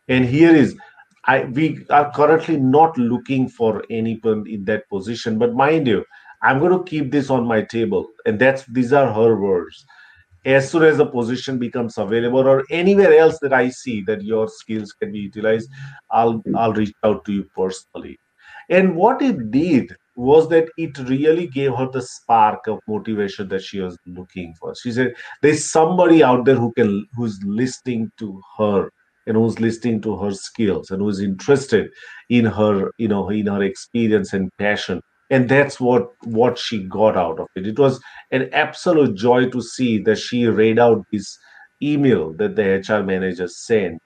And 0.08 0.26
here 0.26 0.54
is 0.54 0.76
I 1.26 1.46
we 1.46 1.86
are 1.90 2.12
currently 2.12 2.58
not 2.58 2.98
looking 2.98 3.48
for 3.48 3.84
anyone 3.90 4.46
in 4.48 4.66
that 4.66 4.90
position. 4.90 5.38
But 5.38 5.54
mind 5.54 5.88
you, 5.88 6.04
I'm 6.42 6.60
going 6.60 6.78
to 6.78 6.84
keep 6.84 7.12
this 7.12 7.30
on 7.30 7.46
my 7.46 7.62
table. 7.62 8.08
And 8.26 8.40
that's 8.40 8.66
these 8.66 8.94
are 8.94 9.14
her 9.14 9.40
words 9.40 9.86
as 10.46 10.70
soon 10.70 10.84
as 10.84 10.98
the 10.98 11.06
position 11.06 11.58
becomes 11.58 11.98
available 11.98 12.48
or 12.48 12.64
anywhere 12.70 13.14
else 13.14 13.38
that 13.42 13.54
i 13.54 13.70
see 13.70 14.02
that 14.02 14.24
your 14.24 14.48
skills 14.48 14.92
can 14.94 15.12
be 15.12 15.20
utilized 15.20 15.70
i'll 16.12 16.42
i'll 16.56 16.74
reach 16.74 16.94
out 17.04 17.24
to 17.26 17.32
you 17.32 17.46
personally. 17.56 18.18
And 18.70 18.96
what 18.96 19.22
it 19.22 19.52
did 19.52 19.96
was 20.16 20.48
that 20.50 20.70
it 20.78 20.98
really 21.10 21.48
gave 21.48 21.76
her 21.76 21.90
the 21.92 22.02
spark 22.02 22.68
of 22.68 22.80
motivation 22.88 23.48
that 23.50 23.64
she 23.64 23.80
was 23.80 23.98
looking 24.06 24.54
for. 24.60 24.76
She 24.76 24.92
said 24.92 25.16
there's 25.42 25.70
somebody 25.70 26.24
out 26.24 26.46
there 26.46 26.56
who 26.56 26.72
can 26.74 27.06
who's 27.16 27.40
listening 27.44 28.12
to 28.20 28.42
her 28.58 28.90
and 29.26 29.38
who's 29.38 29.60
listening 29.60 30.02
to 30.02 30.18
her 30.18 30.32
skills 30.32 30.92
and 30.92 31.02
who's 31.02 31.20
interested 31.20 31.90
in 32.30 32.46
her 32.46 32.92
you 32.98 33.08
know 33.08 33.30
in 33.30 33.48
her 33.48 33.64
experience 33.64 34.34
and 34.34 34.52
passion 34.58 35.02
and 35.34 35.50
that's 35.50 35.80
what 35.80 36.10
what 36.40 36.60
she 36.60 36.84
got 36.84 37.18
out 37.18 37.40
of 37.40 37.48
it. 37.56 37.66
It 37.66 37.80
was 37.80 38.00
an 38.32 38.50
absolute 38.54 39.16
joy 39.16 39.50
to 39.50 39.62
see 39.62 39.98
that 40.04 40.20
she 40.20 40.46
read 40.46 40.78
out 40.78 41.04
this 41.12 41.40
email 41.82 42.34
that 42.34 42.56
the 42.56 42.68
hr 42.88 43.02
manager 43.04 43.48
sent. 43.48 44.00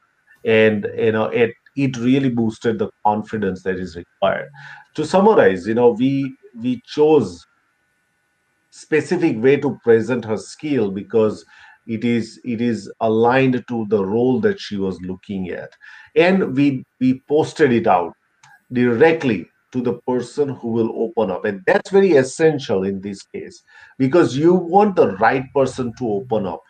And 0.46 0.88
you 0.98 1.12
know 1.12 1.26
it 1.26 1.52
it 1.76 1.98
really 1.98 2.30
boosted 2.30 2.80
the 2.80 2.90
confidence 3.06 3.64
that 3.64 3.78
is 3.78 3.98
required. 3.98 4.48
To 4.96 5.06
summarize 5.06 5.68
you 5.68 5.74
know 5.74 5.90
we 5.90 6.34
we 6.64 6.82
chose 6.86 7.46
specific 8.72 9.44
way 9.44 9.58
to 9.58 9.78
present 9.84 10.24
her 10.24 10.38
skill 10.38 10.92
because 10.92 11.44
it 11.88 12.06
is 12.06 12.40
it 12.46 12.62
is 12.62 12.90
aligned 13.02 13.62
to 13.68 13.86
the 13.90 14.06
role 14.06 14.40
that 14.48 14.62
she 14.62 14.78
was 14.78 14.98
looking 15.02 15.50
at. 15.50 15.72
And 16.16 16.56
we 16.56 16.86
we 17.02 17.22
posted 17.28 17.74
it 17.74 17.86
out 17.86 18.14
directly 18.72 19.50
to 19.72 19.82
the 19.82 19.94
person 20.08 20.50
who 20.50 20.70
will 20.70 20.92
open 20.96 21.32
up. 21.32 21.46
And 21.46 21.62
that's 21.66 21.90
very 21.90 22.14
essential 22.14 22.84
in 22.84 23.02
this 23.02 23.22
case 23.24 23.64
because 23.98 24.36
you 24.38 24.54
want 24.54 24.96
the 24.96 25.16
right 25.18 25.44
person 25.54 25.94
to 25.98 26.08
open 26.08 26.46
up 26.46 26.62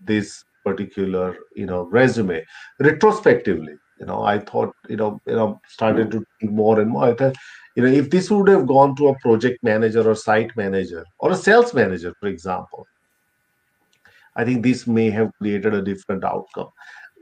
this 0.00 0.44
particular 0.64 1.36
you 1.54 1.66
know 1.66 1.84
resume 1.84 2.44
retrospectively. 2.80 3.74
You 4.00 4.06
know 4.06 4.24
i 4.24 4.38
thought 4.38 4.74
you 4.88 4.96
know 4.96 5.20
you 5.26 5.34
know 5.34 5.60
started 5.68 6.10
to 6.10 6.24
think 6.40 6.52
more 6.52 6.80
and 6.80 6.90
more. 6.90 7.04
I 7.04 7.14
thought, 7.14 7.36
you 7.76 7.82
know 7.82 7.88
if 7.88 8.10
this 8.10 8.30
would 8.30 8.48
have 8.48 8.66
gone 8.66 8.94
to 8.96 9.08
a 9.08 9.18
project 9.20 9.62
manager 9.62 10.08
or 10.08 10.14
site 10.14 10.50
manager 10.56 11.04
or 11.18 11.30
a 11.30 11.36
sales 11.36 11.72
manager 11.72 12.12
for 12.20 12.26
example 12.26 12.86
i 14.36 14.44
think 14.44 14.62
this 14.62 14.86
may 14.86 15.08
have 15.10 15.30
created 15.38 15.72
a 15.74 15.82
different 15.82 16.24
outcome. 16.24 16.68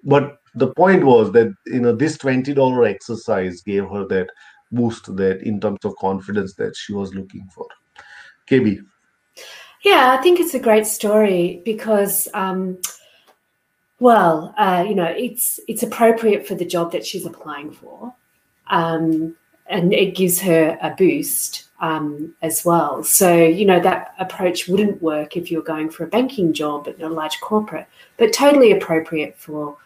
But 0.04 0.38
the 0.54 0.73
point 0.75 1.04
was 1.04 1.33
that 1.33 1.52
you 1.66 1.81
know 1.81 1.95
this 1.95 2.16
$20 2.19 2.88
exercise 2.88 3.62
gave 3.62 3.85
her 3.85 4.07
that 4.09 4.28
boost 4.73 5.14
that 5.16 5.42
in 5.42 5.61
terms 5.61 5.78
of 5.85 5.97
confidence 5.97 6.54
that 6.54 6.76
she 6.76 6.92
was 6.92 7.14
looking 7.14 7.47
for 7.54 7.66
kb 8.49 8.78
yeah 9.85 10.16
i 10.18 10.23
think 10.23 10.40
it's 10.40 10.54
a 10.54 10.59
great 10.59 10.87
story 10.87 11.62
because 11.64 12.28
um, 12.35 12.78
well 14.00 14.54
uh, 14.59 14.85
you 14.87 14.94
know 14.94 15.12
it's 15.16 15.61
it's 15.68 15.83
appropriate 15.83 16.47
for 16.47 16.54
the 16.54 16.64
job 16.64 16.92
that 16.92 17.06
she's 17.06 17.26
applying 17.26 17.71
for 17.71 18.14
um, 18.68 19.37
and 19.66 19.92
it 19.92 20.14
gives 20.14 20.40
her 20.40 20.78
a 20.83 20.90
boost 20.90 21.68
um, 21.80 22.35
as 22.42 22.64
well. 22.64 23.02
So, 23.02 23.35
you 23.35 23.64
know, 23.64 23.80
that 23.80 24.14
approach 24.18 24.68
wouldn't 24.68 25.02
work 25.02 25.37
if 25.37 25.50
you're 25.50 25.62
going 25.62 25.90
for 25.90 26.04
a 26.04 26.09
banking 26.09 26.52
job 26.52 26.88
at 26.88 27.00
a 27.00 27.09
large 27.09 27.40
corporate, 27.40 27.87
but 28.16 28.33
totally 28.33 28.73
appropriate 28.73 29.37
for 29.38 29.76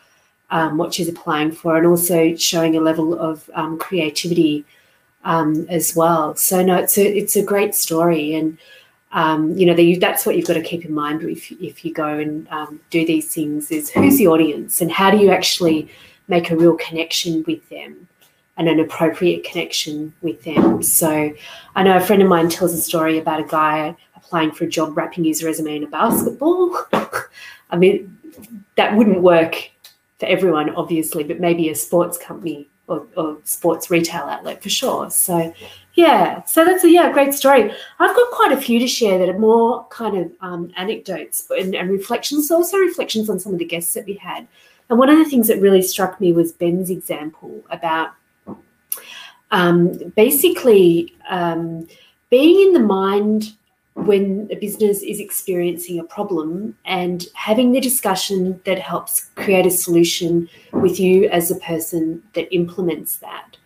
um, 0.50 0.78
what 0.78 0.94
she's 0.94 1.08
applying 1.08 1.52
for 1.52 1.76
and 1.76 1.86
also 1.86 2.34
showing 2.36 2.76
a 2.76 2.80
level 2.80 3.18
of 3.18 3.48
um, 3.54 3.78
creativity 3.78 4.64
um, 5.24 5.66
as 5.68 5.94
well. 5.94 6.34
So, 6.36 6.62
no, 6.62 6.76
it's 6.76 6.96
a, 6.96 7.04
it's 7.04 7.36
a 7.36 7.42
great 7.42 7.74
story. 7.74 8.34
And, 8.34 8.58
um, 9.12 9.56
you 9.56 9.66
know, 9.66 9.74
the, 9.74 9.98
that's 9.98 10.24
what 10.24 10.36
you've 10.36 10.46
got 10.46 10.54
to 10.54 10.62
keep 10.62 10.84
in 10.84 10.94
mind 10.94 11.22
if, 11.22 11.50
if 11.52 11.84
you 11.84 11.92
go 11.92 12.18
and 12.18 12.48
um, 12.48 12.80
do 12.90 13.04
these 13.04 13.32
things 13.32 13.70
is 13.70 13.90
who's 13.90 14.18
the 14.18 14.28
audience 14.28 14.80
and 14.80 14.90
how 14.90 15.10
do 15.10 15.18
you 15.18 15.30
actually 15.30 15.88
make 16.28 16.50
a 16.50 16.56
real 16.56 16.76
connection 16.76 17.44
with 17.46 17.66
them 17.68 18.08
and 18.56 18.68
an 18.68 18.80
appropriate 18.80 19.44
connection 19.44 20.12
with 20.20 20.42
them. 20.42 20.82
So 20.82 21.32
I 21.76 21.82
know 21.82 21.96
a 21.96 22.00
friend 22.00 22.20
of 22.20 22.28
mine 22.28 22.48
tells 22.48 22.74
a 22.74 22.80
story 22.80 23.18
about 23.18 23.40
a 23.40 23.44
guy 23.44 23.96
applying 24.16 24.50
for 24.50 24.64
a 24.64 24.68
job 24.68 24.96
wrapping 24.96 25.24
his 25.24 25.44
resume 25.44 25.76
in 25.76 25.84
a 25.84 25.86
basketball. 25.86 26.76
I 27.70 27.76
mean, 27.76 28.18
that 28.76 28.96
wouldn't 28.96 29.22
work 29.22 29.70
for 30.18 30.26
everyone, 30.26 30.74
obviously, 30.74 31.24
but 31.24 31.40
maybe 31.40 31.68
a 31.68 31.74
sports 31.74 32.18
company 32.18 32.68
or, 32.86 33.06
or, 33.16 33.38
sports 33.44 33.90
retail 33.90 34.24
outlet 34.24 34.62
for 34.62 34.70
sure. 34.70 35.10
So, 35.10 35.52
yeah, 35.94 36.42
so 36.44 36.64
that's 36.64 36.84
a 36.84 36.90
yeah 36.90 37.12
great 37.12 37.34
story. 37.34 37.70
I've 37.98 38.16
got 38.16 38.30
quite 38.30 38.52
a 38.52 38.56
few 38.60 38.78
to 38.78 38.86
share 38.86 39.18
that 39.18 39.28
are 39.28 39.38
more 39.38 39.86
kind 39.88 40.16
of 40.16 40.32
um, 40.40 40.72
anecdotes 40.76 41.46
and, 41.50 41.74
and 41.74 41.90
reflections, 41.90 42.50
also 42.50 42.78
reflections 42.78 43.28
on 43.28 43.38
some 43.38 43.52
of 43.52 43.58
the 43.58 43.64
guests 43.64 43.94
that 43.94 44.06
we 44.06 44.14
had. 44.14 44.48
And 44.88 44.98
one 44.98 45.10
of 45.10 45.18
the 45.18 45.26
things 45.26 45.48
that 45.48 45.60
really 45.60 45.82
struck 45.82 46.20
me 46.20 46.32
was 46.32 46.52
Ben's 46.52 46.88
example 46.88 47.62
about 47.70 48.12
um, 49.50 50.12
basically 50.16 51.14
um, 51.28 51.86
being 52.30 52.68
in 52.68 52.72
the 52.72 52.80
mind 52.80 53.52
when 54.06 54.48
a 54.50 54.56
business 54.56 55.02
is 55.02 55.20
experiencing 55.20 55.98
a 55.98 56.04
problem 56.04 56.76
and 56.84 57.26
having 57.34 57.72
the 57.72 57.80
discussion 57.80 58.60
that 58.64 58.78
helps 58.78 59.30
create 59.34 59.66
a 59.66 59.70
solution 59.70 60.48
with 60.72 60.98
you 61.00 61.28
as 61.28 61.50
a 61.50 61.56
person 61.56 62.22
that 62.34 62.52
implements 62.54 63.16
that. 63.16 63.56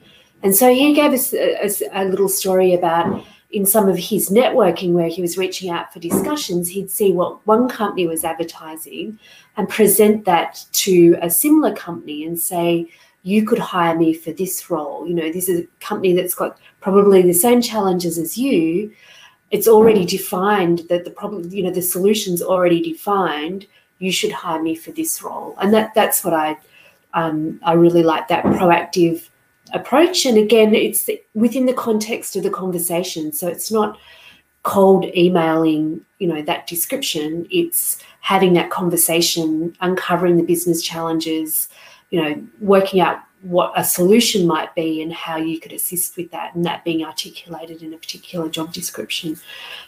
And 0.43 0.55
so 0.55 0.73
he 0.73 0.95
gave 0.95 1.13
us 1.13 1.33
a, 1.33 1.67
a, 1.67 1.71
a 1.93 2.05
little 2.07 2.29
story 2.29 2.75
about 2.75 3.25
in 3.53 3.67
some 3.67 3.89
of 3.89 3.99
his 3.99 4.31
networking 4.31 4.93
where 4.93 5.09
he 5.09 5.21
was 5.21 5.37
reaching 5.37 5.71
out 5.71 5.93
for 5.93 6.01
discussions, 6.01 6.69
he'd 6.69 6.91
see 6.91 7.13
what 7.13 7.47
one 7.47 7.69
company 7.69 8.07
was 8.07 8.25
advertising 8.25 9.19
and 9.57 9.69
present 9.69 10.25
that 10.25 10.65
to 10.73 11.17
a 11.21 11.29
similar 11.29 11.75
company 11.75 12.25
and 12.25 12.41
say, 12.41 12.89
you 13.25 13.45
could 13.45 13.59
hire 13.59 13.97
me 13.97 14.15
for 14.15 14.33
this 14.33 14.71
role. 14.71 15.07
You 15.07 15.15
know, 15.15 15.31
this 15.31 15.49
is 15.49 15.61
a 15.61 15.85
company 15.85 16.15
that's 16.15 16.35
got 16.35 16.59
probably 16.81 17.23
the 17.23 17.35
same 17.35 17.61
challenges 17.61 18.19
as 18.19 18.37
you. 18.37 18.93
It's 19.53 19.69
already 19.69 20.05
defined 20.05 20.81
that 20.89 21.05
the 21.05 21.11
problem, 21.11 21.49
you 21.51 21.63
know, 21.63 21.71
the 21.71 21.83
solution's 21.83 22.43
already 22.43 22.83
defined. 22.83 23.67
You 23.99 24.11
should 24.11 24.33
hire 24.33 24.61
me 24.61 24.75
for 24.75 24.91
this 24.91 25.23
role, 25.23 25.55
and 25.61 25.73
that 25.73 25.95
that's 25.95 26.25
what 26.25 26.35
I 26.35 26.57
um, 27.15 27.61
I 27.63 27.75
really 27.75 28.03
like 28.03 28.27
that 28.29 28.45
proactive 28.45 29.29
approach. 29.73 30.27
And 30.27 30.39
again, 30.39 30.75
it's 30.75 31.09
within 31.35 31.67
the 31.67 31.75
context 31.75 32.35
of 32.35 32.43
the 32.43 32.51
conversation, 32.51 33.33
so 33.33 33.47
it's 33.47 33.71
not 33.71 33.99
cold 34.63 35.05
emailing, 35.17 36.01
you 36.19 36.27
know, 36.27 36.43
that 36.43 36.67
description. 36.67 37.47
It's 37.51 37.99
having 38.21 38.55
that 38.55 38.71
conversation, 38.71 39.77
uncovering 39.81 40.37
the 40.37 40.45
business 40.45 40.83
challenges, 40.83 41.69
you 42.11 42.23
know, 42.23 42.43
working 42.61 43.01
out 43.01 43.19
what 43.43 43.73
a 43.77 43.85
solution 43.85 44.47
might 44.47 44.75
be 44.75 45.03
and 45.03 45.13
how 45.13 45.37
you 45.37 45.61
could 45.61 45.73
assist 45.73 46.17
with 46.17 46.31
that, 46.31 46.55
and 46.55 46.65
that 46.65 46.85
being 46.85 47.05
articulated 47.05 47.83
in 47.83 47.93
a 47.93 47.97
particular 47.97 48.49
job 48.49 48.73
description. 48.73 49.37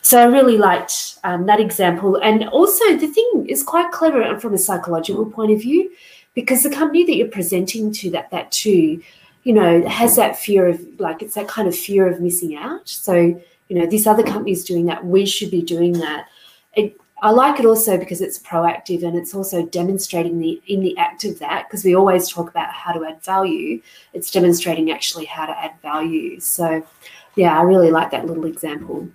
So 0.03 0.21
I 0.21 0.25
really 0.25 0.59
liked 0.59 1.19
um, 1.25 1.47
that 1.47 1.61
example. 1.61 2.17
And 2.17 2.49
also, 2.49 2.97
the 2.97 3.07
thing 3.07 3.47
is 3.49 3.63
quite 3.63 3.93
clever 3.93 4.39
from 4.41 4.55
a 4.55 4.59
psychological 4.59 5.27
point 5.27 5.53
of 5.53 5.61
view, 5.61 5.91
because 6.35 6.63
the 6.63 6.71
company 6.71 7.05
that 7.05 7.15
you're 7.15 7.29
presenting 7.29 7.93
to 7.93 8.11
that 8.11 8.31
that 8.31 8.51
to, 8.53 9.01
you 9.45 9.53
know, 9.53 9.87
has 9.89 10.17
that 10.17 10.39
fear 10.39 10.67
of 10.67 10.81
like 10.99 11.23
it's 11.23 11.35
that 11.35 11.49
kind 11.49 11.69
of 11.69 11.77
fear 11.77 12.09
of 12.09 12.21
missing 12.21 12.57
out. 12.57 12.89
So 12.89 13.41
you 13.69 13.79
know, 13.79 13.87
this 13.87 14.07
other 14.07 14.23
company 14.23 14.53
is 14.53 14.65
doing 14.65 14.87
that. 14.87 15.07
We 15.07 15.25
should 15.25 15.51
be 15.51 15.63
doing 15.63 15.95
that. 15.95 16.29
It 16.75 17.01
I 17.25 17.31
like 17.31 17.59
it 17.59 17.65
also 17.65 17.97
because 17.97 18.21
it's 18.21 18.39
proactive 18.39 19.03
and 19.03 19.17
it's 19.17 19.35
also 19.35 19.65
demonstrating 19.65 20.39
the 20.39 20.61
in 20.67 20.81
the 20.81 20.95
act 20.99 21.25
of 21.25 21.39
that 21.39 21.67
because 21.67 21.83
we 21.83 21.97
always 21.97 22.29
talk 22.29 22.51
about 22.51 22.71
how 22.71 22.93
to 22.93 23.03
add 23.07 23.23
value. 23.23 23.81
It's 24.13 24.31
demonstrating 24.31 24.91
actually 24.91 25.25
how 25.25 25.47
to 25.47 25.59
add 25.59 25.73
value. 25.81 26.39
So, 26.39 26.87
yeah, 27.35 27.59
I 27.59 27.63
really 27.63 27.91
like 27.91 28.11
that 28.11 28.27
little 28.27 28.45
example. 28.45 29.09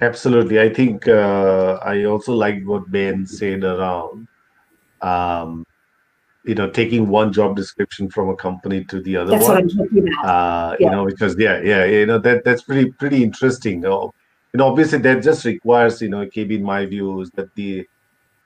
Absolutely, 0.00 0.60
I 0.60 0.74
think 0.74 1.06
uh, 1.06 1.78
I 1.82 2.02
also 2.06 2.34
liked 2.34 2.66
what 2.66 2.90
Ben 2.90 3.28
said 3.28 3.62
around, 3.62 4.26
um, 5.02 5.64
you 6.44 6.56
know, 6.56 6.68
taking 6.68 7.06
one 7.06 7.32
job 7.32 7.54
description 7.54 8.10
from 8.10 8.30
a 8.30 8.34
company 8.34 8.82
to 8.86 9.00
the 9.00 9.18
other 9.18 9.30
that's 9.30 9.44
one. 9.44 9.54
What 9.54 9.62
I'm 9.62 9.68
talking 9.68 10.08
about. 10.08 10.24
Uh, 10.24 10.76
yeah. 10.80 10.86
You 10.86 10.90
know, 10.90 11.06
because 11.06 11.36
yeah, 11.38 11.60
yeah, 11.62 11.84
you 11.84 12.06
know 12.06 12.18
that 12.18 12.42
that's 12.42 12.62
pretty 12.62 12.90
pretty 12.90 13.22
interesting. 13.22 13.74
You 13.74 13.88
know, 13.88 14.14
you 14.56 14.58
know, 14.58 14.68
obviously 14.68 14.98
that 15.00 15.22
just 15.22 15.44
requires, 15.44 16.00
you 16.00 16.08
know, 16.08 16.24
KB, 16.24 16.52
in 16.52 16.62
my 16.62 16.86
view, 16.86 17.20
is 17.20 17.30
that 17.32 17.54
the, 17.56 17.86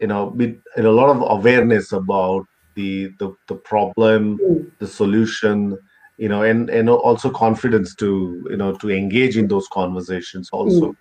you 0.01 0.09
know, 0.09 0.25
with 0.25 0.61
a 0.77 0.83
lot 0.83 1.09
of 1.09 1.23
awareness 1.39 1.93
about 1.93 2.49
the 2.75 3.13
the, 3.21 3.33
the 3.47 3.55
problem, 3.55 4.37
mm. 4.39 4.69
the 4.81 4.89
solution, 4.89 5.79
you 6.19 6.29
know, 6.29 6.43
and 6.43 6.69
and 6.69 6.91
also 6.91 7.31
confidence 7.31 7.95
to, 7.95 8.45
you 8.51 8.57
know, 8.57 8.75
to 8.79 8.91
engage 8.91 9.37
in 9.37 9.47
those 9.47 9.69
conversations 9.69 10.51
also, 10.51 10.97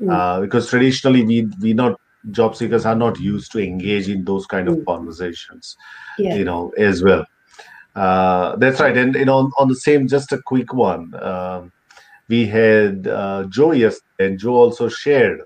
mm. 0.00 0.12
uh, 0.12 0.40
because 0.40 0.70
traditionally 0.70 1.24
we 1.24 1.48
we 1.60 1.74
not 1.74 2.00
job 2.30 2.54
seekers 2.54 2.86
are 2.86 2.94
not 2.94 3.18
used 3.18 3.50
to 3.50 3.58
engage 3.58 4.08
in 4.08 4.24
those 4.24 4.46
kind 4.46 4.68
of 4.68 4.76
mm. 4.76 4.86
conversations, 4.86 5.76
yeah. 6.20 6.36
you 6.36 6.44
know, 6.44 6.72
as 6.78 7.02
well. 7.02 7.26
Uh, 7.96 8.54
that's 8.58 8.78
right, 8.78 8.96
and 8.96 9.16
you 9.16 9.24
know, 9.24 9.38
on, 9.38 9.50
on 9.58 9.66
the 9.66 9.74
same, 9.74 10.06
just 10.06 10.30
a 10.30 10.40
quick 10.40 10.72
one. 10.72 11.12
Um, 11.20 11.72
we 12.32 12.46
had 12.46 13.06
uh, 13.06 13.44
Joe 13.50 13.72
yesterday, 13.72 14.24
and 14.26 14.38
Joe 14.38 14.54
also 14.54 14.88
shared 14.88 15.40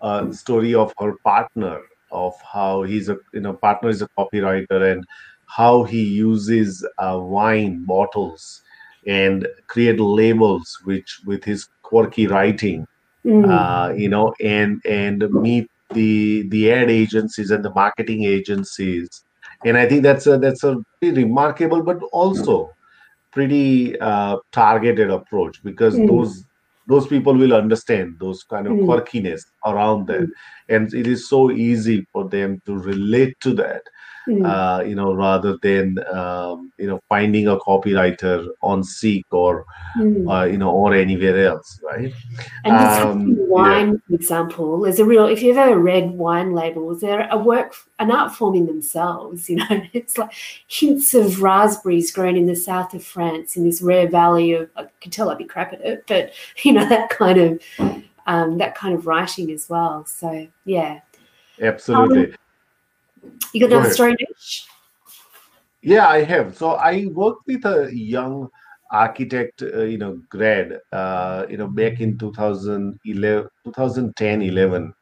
a 0.00 0.32
story 0.32 0.74
of 0.76 0.94
her 1.00 1.14
partner, 1.24 1.80
of 2.12 2.34
how 2.52 2.84
he's 2.84 3.08
a 3.08 3.16
you 3.34 3.40
know 3.40 3.54
partner 3.66 3.88
is 3.88 4.02
a 4.02 4.08
copywriter 4.16 4.80
and 4.92 5.04
how 5.46 5.82
he 5.82 6.02
uses 6.02 6.86
uh, 6.98 7.18
wine 7.20 7.84
bottles 7.84 8.62
and 9.06 9.48
create 9.66 9.98
labels 9.98 10.78
which 10.84 11.20
with 11.26 11.42
his 11.42 11.68
quirky 11.82 12.28
writing, 12.28 12.86
mm. 13.24 13.44
uh, 13.56 13.92
you 13.92 14.08
know, 14.08 14.32
and 14.40 14.80
and 14.84 15.28
meet 15.32 15.68
the 15.92 16.48
the 16.50 16.70
ad 16.70 16.90
agencies 16.90 17.50
and 17.50 17.64
the 17.64 17.74
marketing 17.74 18.22
agencies 18.22 19.24
and 19.64 19.76
i 19.76 19.84
think 19.88 20.04
that's 20.04 20.26
a 20.32 20.38
that's 20.38 20.62
a 20.62 20.76
pretty 21.00 21.24
remarkable 21.24 21.82
but 21.82 21.98
also 22.12 22.70
pretty 23.32 23.98
uh, 24.00 24.36
targeted 24.52 25.10
approach 25.10 25.62
because 25.62 25.94
Mm. 25.98 26.08
those 26.08 26.44
those 26.86 27.06
people 27.06 27.34
will 27.34 27.52
understand 27.54 28.16
those 28.20 28.42
kind 28.44 28.66
of 28.66 28.72
Mm. 28.74 28.86
quirkiness 28.86 29.42
around 29.66 30.06
them 30.08 30.32
and 30.68 30.92
it 30.94 31.06
is 31.06 31.28
so 31.28 31.50
easy 31.50 32.06
for 32.12 32.28
them 32.28 32.60
to 32.66 32.76
relate 32.78 33.34
to 33.40 33.52
that 33.54 33.82
Mm. 34.28 34.44
uh, 34.44 34.84
you 34.84 34.94
know 34.94 35.14
rather 35.14 35.56
than 35.62 35.98
um, 36.12 36.70
you 36.76 36.86
know 36.86 37.00
finding 37.08 37.48
a 37.48 37.56
copywriter 37.56 38.48
on 38.62 38.84
seek 38.84 39.24
or 39.30 39.64
Mm. 39.96 40.30
uh, 40.30 40.44
you 40.44 40.56
know 40.56 40.70
or 40.70 40.94
anywhere 40.94 41.46
else 41.46 41.80
right 41.82 42.12
And 42.64 42.76
Um, 42.76 43.36
wine, 43.48 44.00
for 44.06 44.14
example, 44.14 44.80
there's 44.82 45.00
a 45.00 45.04
real. 45.04 45.26
If 45.26 45.42
you've 45.42 45.56
ever 45.56 45.80
read 45.80 46.12
wine 46.12 46.52
labels, 46.52 47.00
they're 47.00 47.28
a 47.32 47.36
work, 47.36 47.74
an 47.98 48.12
art 48.12 48.32
form 48.32 48.54
in 48.54 48.66
themselves. 48.66 49.48
You 49.50 49.56
know, 49.56 49.82
it's 49.92 50.16
like 50.16 50.30
hints 50.68 51.12
of 51.14 51.42
raspberries 51.42 52.12
grown 52.12 52.36
in 52.36 52.46
the 52.46 52.54
south 52.54 52.94
of 52.94 53.02
France 53.02 53.56
in 53.56 53.64
this 53.64 53.82
rare 53.82 54.08
valley 54.08 54.52
of. 54.52 54.70
I 54.76 54.86
can 55.00 55.10
tell 55.10 55.30
I'd 55.30 55.38
be 55.38 55.44
crap 55.44 55.72
at 55.72 55.80
it, 55.80 56.04
but 56.06 56.32
you 56.64 56.72
know 56.72 56.88
that 56.88 57.08
kind 57.10 57.38
of 57.38 57.60
um, 58.26 58.58
that 58.58 58.76
kind 58.76 58.94
of 58.94 59.06
writing 59.06 59.50
as 59.50 59.68
well. 59.68 60.04
So 60.04 60.46
yeah, 60.64 61.00
absolutely 61.60 62.36
you 63.52 63.60
got 63.60 63.70
Go 63.70 63.78
another 63.78 63.92
story, 63.92 64.16
Nish? 64.18 64.66
Yeah, 65.82 66.08
I 66.08 66.22
have. 66.24 66.56
So 66.56 66.72
I 66.72 67.06
worked 67.06 67.46
with 67.46 67.64
a 67.64 67.90
young 67.92 68.48
architect, 68.92 69.62
uh, 69.62 69.82
you 69.82 69.98
know, 69.98 70.20
grad, 70.28 70.78
uh, 70.92 71.46
you 71.48 71.56
know, 71.56 71.68
back 71.68 72.00
in 72.00 72.18
2011, 72.18 73.48
2010, 73.64 74.42
11. 74.42 74.94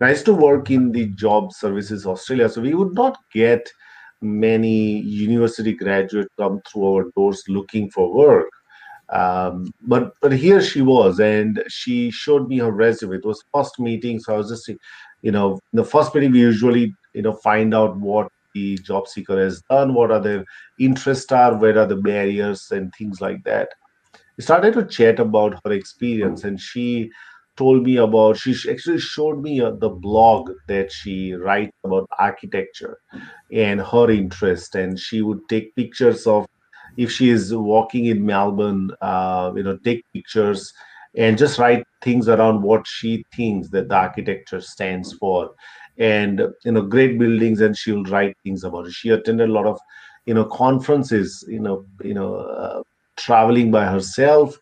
I 0.00 0.10
used 0.10 0.24
to 0.26 0.34
work 0.34 0.70
in 0.70 0.90
the 0.90 1.06
Job 1.06 1.52
Services 1.52 2.06
Australia. 2.06 2.48
So 2.48 2.60
we 2.60 2.74
would 2.74 2.94
not 2.94 3.18
get 3.32 3.70
many 4.20 5.00
university 5.00 5.72
graduates 5.72 6.30
come 6.38 6.60
through 6.66 6.94
our 6.94 7.04
doors 7.16 7.42
looking 7.48 7.90
for 7.90 8.12
work. 8.12 8.48
Um, 9.10 9.72
but 9.82 10.14
but 10.22 10.32
here 10.32 10.62
she 10.62 10.80
was, 10.80 11.20
and 11.20 11.62
she 11.68 12.10
showed 12.10 12.48
me 12.48 12.58
her 12.58 12.70
resume. 12.70 13.16
It 13.16 13.26
was 13.26 13.44
first 13.54 13.78
meeting, 13.78 14.18
so 14.18 14.34
I 14.34 14.38
was 14.38 14.48
just, 14.48 14.68
you 15.20 15.30
know, 15.30 15.58
the 15.72 15.84
first 15.84 16.14
meeting 16.14 16.32
we 16.32 16.40
usually, 16.40 16.94
you 17.14 17.22
know, 17.22 17.34
find 17.34 17.74
out 17.74 17.96
what 17.98 18.28
the 18.54 18.76
job 18.78 19.08
seeker 19.08 19.38
has 19.42 19.62
done, 19.70 19.94
what 19.94 20.10
are 20.10 20.20
their 20.20 20.44
interests 20.78 21.32
are, 21.32 21.56
where 21.56 21.78
are 21.78 21.86
the 21.86 21.96
barriers, 21.96 22.66
and 22.70 22.92
things 22.98 23.20
like 23.20 23.42
that. 23.44 23.68
We 24.36 24.44
started 24.44 24.74
to 24.74 24.84
chat 24.86 25.18
about 25.20 25.58
her 25.64 25.72
experience, 25.72 26.44
and 26.44 26.60
she 26.60 27.10
told 27.56 27.82
me 27.84 27.96
about. 27.96 28.36
She 28.36 28.54
actually 28.70 28.98
showed 29.00 29.40
me 29.42 29.60
uh, 29.60 29.72
the 29.72 29.88
blog 29.90 30.50
that 30.68 30.92
she 30.92 31.32
writes 31.32 31.72
about 31.84 32.08
architecture 32.18 32.98
and 33.52 33.80
her 33.80 34.10
interest, 34.10 34.74
and 34.74 34.98
she 34.98 35.22
would 35.22 35.40
take 35.48 35.74
pictures 35.76 36.26
of 36.26 36.46
if 36.96 37.10
she 37.10 37.30
is 37.30 37.54
walking 37.54 38.06
in 38.06 38.24
Melbourne, 38.26 38.90
uh, 39.00 39.52
you 39.56 39.62
know, 39.62 39.78
take 39.84 40.04
pictures 40.12 40.72
and 41.16 41.38
just 41.38 41.58
write 41.58 41.84
things 42.02 42.28
around 42.28 42.62
what 42.62 42.86
she 42.86 43.24
thinks 43.34 43.68
that 43.70 43.88
the 43.88 43.94
architecture 43.94 44.60
stands 44.60 45.12
for 45.14 45.50
and 45.98 46.40
you 46.64 46.72
know 46.72 46.82
great 46.82 47.18
buildings 47.18 47.60
and 47.60 47.76
she'll 47.76 48.04
write 48.04 48.36
things 48.44 48.64
about 48.64 48.86
it. 48.86 48.92
She 48.92 49.10
attended 49.10 49.48
a 49.48 49.52
lot 49.52 49.66
of 49.66 49.78
you 50.26 50.34
know 50.34 50.44
conferences 50.44 51.44
you 51.48 51.60
know 51.60 51.84
you 52.02 52.14
know 52.14 52.34
uh, 52.36 52.82
traveling 53.16 53.70
by 53.70 53.84
herself 53.86 54.56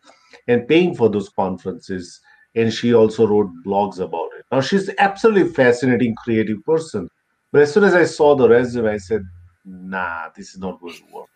and 0.47 0.67
paying 0.67 0.95
for 0.95 1.09
those 1.09 1.29
conferences. 1.29 2.19
And 2.55 2.73
she 2.73 2.93
also 2.93 3.25
wrote 3.27 3.49
blogs 3.65 3.99
about 3.99 4.29
it. 4.37 4.45
Now 4.51 4.59
she's 4.59 4.89
absolutely 4.99 5.53
fascinating 5.53 6.15
creative 6.23 6.57
person. 6.65 7.07
But 7.53 7.61
as 7.63 7.73
soon 7.73 7.83
as 7.85 7.93
i 7.93 8.03
saw 8.05 8.35
the 8.35 8.49
resume 8.49 8.89
i 8.89 8.97
said 8.97 9.21
nah 9.65 10.29
this 10.35 10.49
is 10.53 10.59
not 10.59 10.79
going 10.81 10.95
to 10.95 11.05
work. 11.13 11.29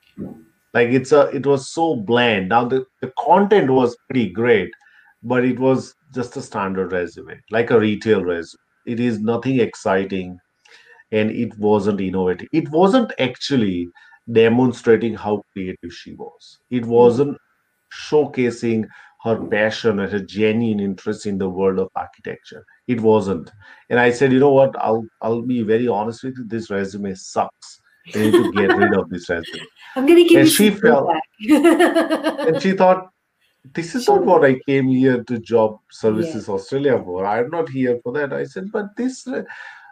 Like 0.73 0.89
it's 0.89 1.11
a 1.11 1.21
it 1.29 1.45
was 1.45 1.71
so 1.71 1.95
bland. 1.95 2.49
Now 2.49 2.65
the, 2.65 2.85
the 3.01 3.11
content 3.19 3.69
was 3.71 3.97
pretty 4.09 4.29
great 4.31 4.71
but 5.23 5.45
it 5.45 5.59
was 5.59 5.95
just 6.13 6.37
a 6.37 6.41
standard 6.41 6.91
resume 6.91 7.41
like 7.51 7.71
a 7.71 7.79
retail 7.79 8.23
resume 8.23 8.59
it 8.85 8.99
is 8.99 9.19
nothing 9.19 9.59
exciting. 9.59 10.39
And 11.11 11.31
it 11.31 11.57
wasn't 11.57 12.01
innovative. 12.01 12.48
It 12.51 12.69
wasn't 12.69 13.13
actually 13.19 13.87
demonstrating 14.31 15.13
how 15.13 15.43
creative 15.53 15.93
she 15.93 16.15
was. 16.15 16.59
It 16.69 16.83
hmm. 16.83 16.89
wasn't 16.89 17.37
showcasing 17.93 18.87
her 19.24 19.43
passion 19.48 20.00
and 20.00 20.11
her 20.11 20.19
genuine 20.19 20.79
interest 20.79 21.25
in 21.25 21.37
the 21.37 21.50
world 21.50 21.79
of 21.79 21.89
architecture. 21.95 22.63
It 22.87 23.01
wasn't. 23.01 23.51
And 23.89 24.00
i 24.00 24.11
said 24.11 24.31
you 24.31 24.39
know 24.39 24.51
what? 24.51 24.75
I'll 24.79 25.05
i'll 25.21 25.41
be 25.41 25.63
very 25.63 25.87
honest 25.87 26.24
with 26.24 26.37
you. 26.37 26.45
This 26.48 26.69
resume 26.69 27.13
sucks. 27.15 27.81
I 28.13 28.19
need 28.19 28.31
to 28.33 28.51
get 28.51 28.75
rid 28.77 28.93
of 28.93 29.09
this 29.09 29.27
resume. 29.29 29.65
I'm 29.95 30.05
going 30.05 30.24
to 30.24 30.29
give 30.29 30.41
And 30.41 30.48
you 30.48 30.53
she 30.53 30.69
felt- 30.69 31.09
and 31.39 32.61
she 32.61 32.74
thought 32.74 33.09
this 33.73 33.95
is 33.95 34.07
not 34.07 34.25
what 34.25 34.45
i 34.45 34.53
came 34.67 34.87
here 34.87 35.23
to 35.23 35.39
job 35.39 35.79
services 35.91 36.47
australia 36.49 37.01
for. 37.03 37.25
I'm 37.25 37.49
not 37.49 37.69
here 37.69 37.99
for 38.03 38.11
that. 38.13 38.33
I 38.33 38.43
said 38.43 38.71
but 38.71 38.95
this 38.97 39.27
uh, 39.27 39.43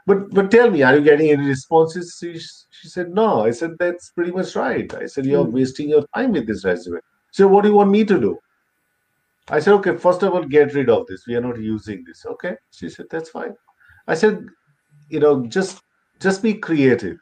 but 0.06 0.30
but 0.32 0.52
tell 0.52 0.70
me 0.70 0.84
are 0.84 0.96
you 0.96 1.02
getting 1.02 1.30
any 1.32 1.48
responses? 1.48 2.18
She, 2.20 2.38
she 2.38 2.88
said 2.90 3.10
no. 3.10 3.44
I 3.46 3.52
said 3.52 3.72
that's 3.80 4.12
pretty 4.12 4.32
much 4.32 4.56
right. 4.56 4.94
I 4.96 5.06
said 5.06 5.26
you're 5.26 5.46
Mm. 5.46 5.54
wasting 5.54 5.90
your 5.90 6.06
time 6.16 6.32
with 6.34 6.46
this 6.48 6.66
resume. 6.66 7.00
So 7.32 7.48
what 7.48 7.64
do 7.64 7.70
you 7.70 7.76
want 7.76 7.90
me 7.92 8.04
to 8.06 8.20
do? 8.20 8.38
I 9.50 9.60
said 9.60 9.74
okay 9.76 9.98
first 9.98 10.24
of 10.24 10.34
all 10.34 10.44
get 10.44 10.74
rid 10.74 10.90
of 10.90 11.08
this. 11.08 11.26
We 11.28 11.36
are 11.36 11.42
not 11.42 11.60
using 11.60 12.04
this. 12.06 12.26
Okay? 12.26 12.56
She 12.72 12.90
said 12.90 13.08
that's 13.10 13.30
fine. 13.30 13.54
I 14.08 14.14
said 14.16 14.46
you 15.10 15.20
know 15.20 15.46
just 15.48 15.82
just 16.20 16.42
be 16.44 16.54
creative 16.54 17.18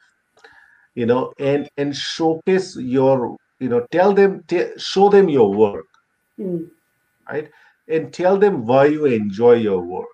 you 0.96 1.06
know 1.06 1.32
and 1.40 1.70
and 1.78 1.96
showcase 1.96 2.76
your 2.76 3.38
you 3.60 3.70
know 3.70 3.86
tell 3.92 4.14
them 4.14 4.44
t- 4.48 4.72
show 4.78 5.08
them 5.10 5.30
your 5.30 5.54
work 5.54 5.86
Mm, 6.42 6.70
and 7.88 8.14
tell 8.14 8.38
them 8.38 8.66
why 8.66 8.86
you 8.86 9.06
enjoy 9.06 9.54
your 9.54 9.82
work. 9.82 10.08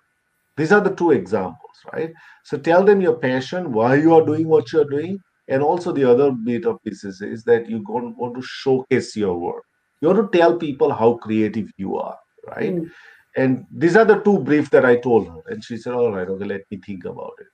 These 0.56 0.72
are 0.72 0.80
the 0.80 0.94
two 0.94 1.12
examples, 1.12 1.78
right? 1.92 2.12
So 2.44 2.58
tell 2.58 2.84
them 2.84 3.00
your 3.00 3.16
passion, 3.18 3.72
why 3.72 3.96
you 3.96 4.14
are 4.14 4.24
doing 4.24 4.48
what 4.48 4.72
you 4.72 4.80
are 4.82 4.90
doing, 4.90 5.18
and 5.48 5.62
also 5.62 5.92
the 5.92 6.04
other 6.04 6.32
bit 6.32 6.66
of 6.66 6.82
pieces 6.84 7.20
is 7.22 7.44
that 7.44 7.68
you 7.70 7.82
want 7.86 8.34
to 8.36 8.42
showcase 8.42 9.16
your 9.16 9.38
work. 9.38 9.62
You 10.00 10.08
want 10.08 10.32
to 10.32 10.38
tell 10.38 10.56
people 10.56 10.92
how 10.92 11.14
creative 11.14 11.68
you 11.76 11.96
are, 11.96 12.18
right? 12.46 12.76
mm, 12.76 12.90
And 13.36 13.66
these 13.72 13.96
are 13.96 14.04
the 14.04 14.20
two 14.20 14.40
briefs 14.40 14.70
that 14.70 14.84
I 14.84 14.96
told 14.96 15.28
her, 15.28 15.42
and 15.48 15.64
she 15.64 15.76
said, 15.78 15.94
"All 15.94 16.12
right, 16.12 16.28
okay, 16.28 16.44
let 16.44 16.62
me 16.70 16.80
think 16.86 17.04
about 17.04 17.34
it." 17.40 17.48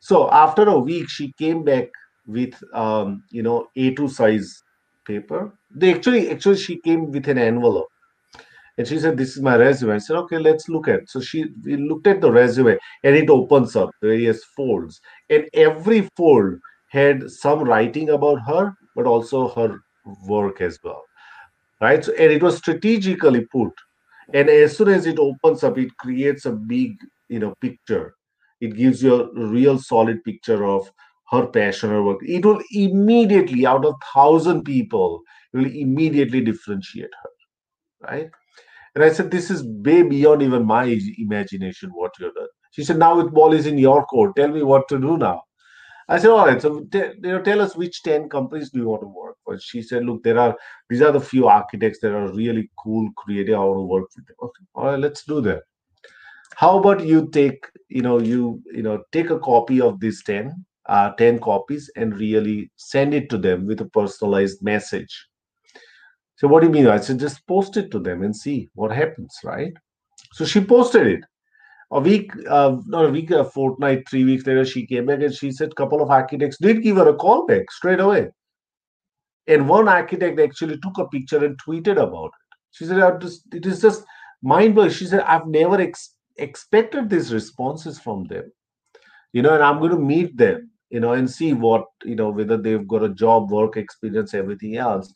So 0.00 0.30
after 0.30 0.64
a 0.68 0.78
week, 0.78 1.08
she 1.08 1.32
came 1.38 1.64
back 1.64 1.88
with, 2.26 2.54
um, 2.74 3.24
you 3.30 3.42
know, 3.42 3.68
A2 3.76 4.08
size 4.08 4.62
paper. 5.06 5.52
They 5.74 5.94
actually, 5.94 6.30
actually, 6.30 6.58
she 6.58 6.80
came 6.80 7.10
with 7.12 7.28
an 7.28 7.38
envelope 7.38 7.88
and 8.78 8.86
she 8.86 8.98
said, 8.98 9.16
This 9.18 9.36
is 9.36 9.42
my 9.42 9.56
resume. 9.56 9.94
I 9.94 9.98
said, 9.98 10.16
Okay, 10.16 10.38
let's 10.38 10.68
look 10.68 10.88
at. 10.88 11.10
So 11.10 11.20
she 11.20 11.46
looked 11.64 12.06
at 12.06 12.20
the 12.20 12.30
resume 12.30 12.78
and 13.02 13.16
it 13.16 13.28
opens 13.28 13.74
up 13.76 13.90
various 14.00 14.42
folds. 14.56 15.00
And 15.28 15.48
every 15.52 16.08
fold 16.16 16.54
had 16.90 17.28
some 17.28 17.64
writing 17.64 18.10
about 18.10 18.38
her, 18.46 18.72
but 18.94 19.06
also 19.06 19.48
her 19.48 19.80
work 20.26 20.60
as 20.60 20.78
well. 20.84 21.02
Right. 21.80 22.04
So, 22.04 22.12
and 22.12 22.32
it 22.32 22.42
was 22.42 22.56
strategically 22.56 23.46
put. 23.52 23.72
And 24.32 24.48
as 24.48 24.76
soon 24.76 24.88
as 24.88 25.06
it 25.06 25.18
opens 25.18 25.64
up, 25.64 25.76
it 25.78 25.96
creates 25.98 26.44
a 26.46 26.52
big, 26.52 26.96
you 27.28 27.40
know, 27.40 27.54
picture. 27.60 28.14
It 28.60 28.76
gives 28.76 29.02
you 29.02 29.14
a 29.14 29.46
real 29.48 29.78
solid 29.78 30.22
picture 30.24 30.64
of 30.64 30.90
her 31.30 31.46
passion, 31.46 31.90
her 31.90 32.02
work. 32.02 32.18
It 32.22 32.44
will 32.44 32.60
immediately, 32.72 33.66
out 33.66 33.84
of 33.84 33.94
thousand 34.14 34.64
people, 34.64 35.22
it 35.52 35.58
will 35.58 35.66
immediately 35.72 36.40
differentiate 36.40 37.10
her. 37.22 37.30
Right 38.00 38.30
and 38.98 39.04
I 39.04 39.12
said, 39.12 39.30
This 39.30 39.48
is 39.48 39.62
way 39.64 40.02
beyond 40.02 40.42
even 40.42 40.66
my 40.66 40.98
imagination 41.18 41.90
what 41.90 42.10
you've 42.18 42.34
done. 42.34 42.48
She 42.72 42.82
said, 42.82 42.98
Now 42.98 43.14
the 43.14 43.30
ball 43.30 43.52
is 43.52 43.66
in 43.66 43.78
your 43.78 44.04
court. 44.04 44.34
Tell 44.34 44.48
me 44.48 44.64
what 44.64 44.88
to 44.88 44.98
do 44.98 45.16
now. 45.16 45.40
I 46.08 46.18
said, 46.18 46.30
All 46.30 46.44
right, 46.44 46.60
so 46.60 46.80
t- 46.90 46.98
you 46.98 47.20
know, 47.22 47.40
tell 47.40 47.60
us 47.60 47.76
which 47.76 48.02
10 48.02 48.28
companies 48.28 48.70
do 48.70 48.80
you 48.80 48.88
want 48.88 49.02
to 49.02 49.06
work 49.06 49.36
for? 49.44 49.56
She 49.60 49.82
said, 49.82 50.04
Look, 50.04 50.24
there 50.24 50.36
are 50.36 50.56
these 50.90 51.00
are 51.00 51.12
the 51.12 51.20
few 51.20 51.46
architects 51.46 52.00
that 52.02 52.10
are 52.10 52.32
really 52.32 52.68
cool, 52.76 53.08
creative. 53.16 53.54
I 53.54 53.60
want 53.60 53.78
to 53.78 53.82
work 53.82 54.08
with 54.16 54.26
them. 54.26 54.34
Okay, 54.42 54.64
all 54.74 54.86
right, 54.86 54.98
let's 54.98 55.22
do 55.22 55.40
that. 55.42 55.62
How 56.56 56.76
about 56.80 57.06
you 57.06 57.30
take, 57.30 57.64
you 57.88 58.02
know, 58.02 58.18
you 58.18 58.60
you 58.72 58.82
know, 58.82 59.04
take 59.12 59.30
a 59.30 59.38
copy 59.38 59.80
of 59.80 60.00
these 60.00 60.24
10, 60.24 60.52
uh, 60.88 61.12
10 61.12 61.38
copies 61.38 61.88
and 61.94 62.18
really 62.18 62.72
send 62.74 63.14
it 63.14 63.30
to 63.30 63.38
them 63.38 63.64
with 63.64 63.80
a 63.80 63.88
personalized 63.90 64.60
message. 64.60 65.28
So 66.38 66.48
what 66.48 66.62
do 66.62 66.68
you 66.68 66.72
mean? 66.72 66.88
I 66.88 66.98
said 66.98 67.20
just 67.20 67.46
post 67.46 67.76
it 67.76 67.90
to 67.92 68.00
them 68.00 68.22
and 68.22 68.36
see 68.36 68.70
what 68.74 68.92
happens, 68.92 69.36
right? 69.44 69.74
So 70.32 70.46
she 70.46 70.60
posted 70.62 71.06
it. 71.06 71.20
A 71.92 72.00
week, 72.00 72.32
uh, 72.48 72.76
not 72.86 73.06
a 73.06 73.10
week, 73.10 73.30
a 73.30 73.44
fortnight, 73.44 74.08
three 74.08 74.24
weeks 74.24 74.46
later, 74.46 74.64
she 74.64 74.86
came 74.86 75.06
back 75.06 75.20
and 75.22 75.34
she 75.34 75.52
said, 75.52 75.76
couple 75.76 76.02
of 76.02 76.10
architects 76.10 76.58
did 76.60 76.82
give 76.82 76.96
her 76.96 77.08
a 77.08 77.14
call 77.16 77.46
back 77.46 77.70
straight 77.72 78.00
away. 78.00 78.28
And 79.48 79.68
one 79.68 79.88
architect 79.88 80.40
actually 80.40 80.78
took 80.80 80.98
a 80.98 81.08
picture 81.08 81.44
and 81.44 81.58
tweeted 81.66 81.98
about 82.02 82.26
it. 82.26 82.56
She 82.72 82.86
said, 82.86 83.20
just, 83.20 83.42
it 83.54 83.66
is 83.66 83.82
just 83.82 84.04
mind 84.42 84.74
blowing. 84.76 84.90
She 84.90 85.06
said, 85.06 85.22
I've 85.22 85.46
never 85.46 85.80
ex- 85.80 86.16
expected 86.38 87.10
these 87.10 87.32
responses 87.34 87.98
from 87.98 88.24
them. 88.26 88.52
you 89.32 89.42
know, 89.42 89.54
and 89.54 89.62
I'm 89.62 89.78
going 89.78 89.92
to 89.92 89.98
meet 89.98 90.36
them, 90.36 90.70
you 90.90 91.00
know, 91.00 91.12
and 91.12 91.30
see 91.30 91.52
what, 91.52 91.86
you 92.04 92.16
know, 92.16 92.30
whether 92.30 92.56
they've 92.56 92.88
got 92.88 93.04
a 93.04 93.08
job, 93.10 93.50
work 93.50 93.76
experience, 93.76 94.34
everything 94.34 94.76
else. 94.76 95.12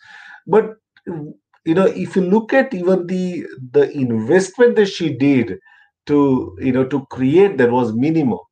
But 0.46 0.76
you 1.06 1.74
know, 1.74 1.86
if 1.86 2.16
you 2.16 2.22
look 2.22 2.52
at 2.52 2.74
even 2.74 3.06
the 3.06 3.46
the 3.72 3.90
investment 3.92 4.76
that 4.76 4.86
she 4.86 5.16
did 5.16 5.58
to, 6.06 6.56
you 6.60 6.72
know, 6.72 6.84
to 6.86 7.06
create 7.06 7.58
that 7.58 7.70
was 7.70 7.92
minimal 7.94 8.48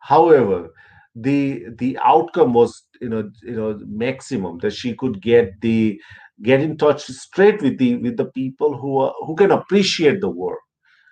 However, 0.00 0.70
the 1.14 1.66
the 1.78 1.98
outcome 2.04 2.54
was 2.54 2.84
you 3.00 3.08
know 3.10 3.30
you 3.42 3.56
know 3.56 3.80
maximum 3.86 4.58
that 4.60 4.72
she 4.72 4.94
could 4.94 5.22
get 5.22 5.60
the 5.62 6.00
get 6.42 6.60
in 6.60 6.76
touch 6.78 7.04
straight 7.04 7.62
with 7.62 7.78
the 7.78 7.96
with 7.98 8.16
the 8.16 8.26
people 8.26 8.78
who 8.78 8.98
are 8.98 9.14
who 9.26 9.36
can 9.36 9.50
appreciate 9.52 10.20
the 10.20 10.30
work. 10.30 10.60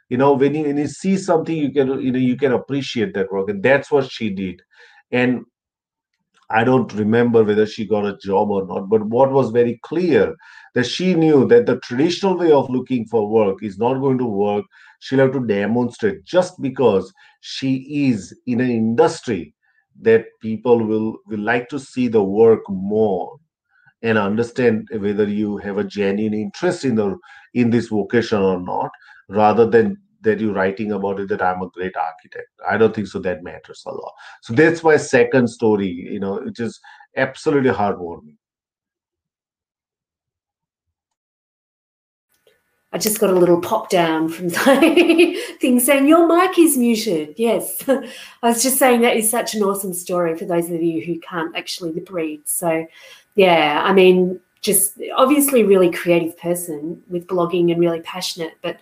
You 0.08 0.18
know 0.18 0.34
when 0.34 0.54
you 0.54 0.64
when 0.64 0.76
you 0.78 0.86
see 0.88 1.16
something 1.16 1.56
you 1.56 1.72
can 1.72 2.00
you 2.00 2.12
know 2.12 2.18
you 2.18 2.36
can 2.36 2.52
appreciate 2.52 3.14
that 3.14 3.32
work 3.32 3.48
and 3.50 3.62
that's 3.62 3.90
what 3.90 4.10
she 4.10 4.30
did. 4.30 4.62
And 5.10 5.44
i 6.50 6.62
don't 6.64 6.92
remember 6.94 7.42
whether 7.44 7.66
she 7.66 7.86
got 7.86 8.06
a 8.06 8.16
job 8.18 8.50
or 8.50 8.66
not 8.66 8.88
but 8.88 9.04
what 9.06 9.32
was 9.32 9.50
very 9.50 9.78
clear 9.82 10.34
that 10.76 10.84
she 10.84 11.14
knew 11.14 11.46
that 11.48 11.64
the 11.64 11.80
traditional 11.80 12.36
way 12.36 12.52
of 12.52 12.68
looking 12.68 13.06
for 13.06 13.28
work 13.30 13.62
is 13.62 13.78
not 13.78 13.98
going 13.98 14.18
to 14.18 14.26
work. 14.26 14.62
She'll 15.00 15.20
have 15.20 15.32
to 15.32 15.40
demonstrate 15.40 16.22
just 16.22 16.60
because 16.60 17.10
she 17.40 18.08
is 18.10 18.38
in 18.46 18.60
an 18.60 18.70
industry 18.70 19.54
that 20.02 20.26
people 20.42 20.84
will 20.86 21.16
will 21.26 21.40
like 21.40 21.70
to 21.70 21.78
see 21.78 22.08
the 22.08 22.22
work 22.22 22.60
more 22.68 23.38
and 24.02 24.18
understand 24.18 24.86
whether 24.98 25.24
you 25.26 25.56
have 25.56 25.78
a 25.78 25.84
genuine 25.84 26.34
interest 26.34 26.84
in 26.84 26.96
the 26.96 27.16
in 27.54 27.70
this 27.70 27.88
vocation 27.88 28.42
or 28.42 28.60
not 28.60 28.90
rather 29.30 29.66
than 29.66 29.96
that 30.22 30.40
you're 30.40 30.52
writing 30.52 30.92
about 30.92 31.20
it 31.20 31.28
that 31.28 31.42
i'm 31.42 31.62
a 31.62 31.68
great 31.70 31.96
architect 31.96 32.48
i 32.68 32.76
don't 32.76 32.94
think 32.94 33.06
so 33.06 33.18
that 33.18 33.42
matters 33.42 33.82
a 33.86 33.90
lot 33.90 34.12
so 34.42 34.52
that's 34.54 34.82
my 34.82 34.96
second 34.96 35.48
story 35.48 35.88
you 35.88 36.20
know 36.20 36.36
it 36.36 36.58
is 36.58 36.80
absolutely 37.16 37.70
heartwarming 37.70 38.36
I 42.96 42.98
just 42.98 43.20
got 43.20 43.28
a 43.28 43.34
little 43.34 43.60
pop 43.60 43.90
down 43.90 44.30
from 44.30 44.48
things 45.60 45.84
saying 45.84 46.06
your 46.06 46.26
mic 46.26 46.58
is 46.58 46.78
muted. 46.78 47.34
Yes, 47.36 47.84
I 47.88 48.08
was 48.42 48.62
just 48.62 48.78
saying 48.78 49.02
that 49.02 49.18
is 49.18 49.30
such 49.30 49.54
an 49.54 49.62
awesome 49.62 49.92
story 49.92 50.34
for 50.34 50.46
those 50.46 50.70
of 50.70 50.82
you 50.82 51.04
who 51.04 51.20
can't 51.20 51.54
actually 51.54 51.92
lip 51.92 52.10
read. 52.10 52.48
So, 52.48 52.86
yeah, 53.34 53.82
I 53.84 53.92
mean, 53.92 54.40
just 54.62 54.98
obviously 55.14 55.62
really 55.62 55.90
creative 55.90 56.38
person 56.38 57.02
with 57.08 57.26
blogging 57.26 57.70
and 57.70 57.78
really 57.78 58.00
passionate. 58.00 58.54
But 58.62 58.78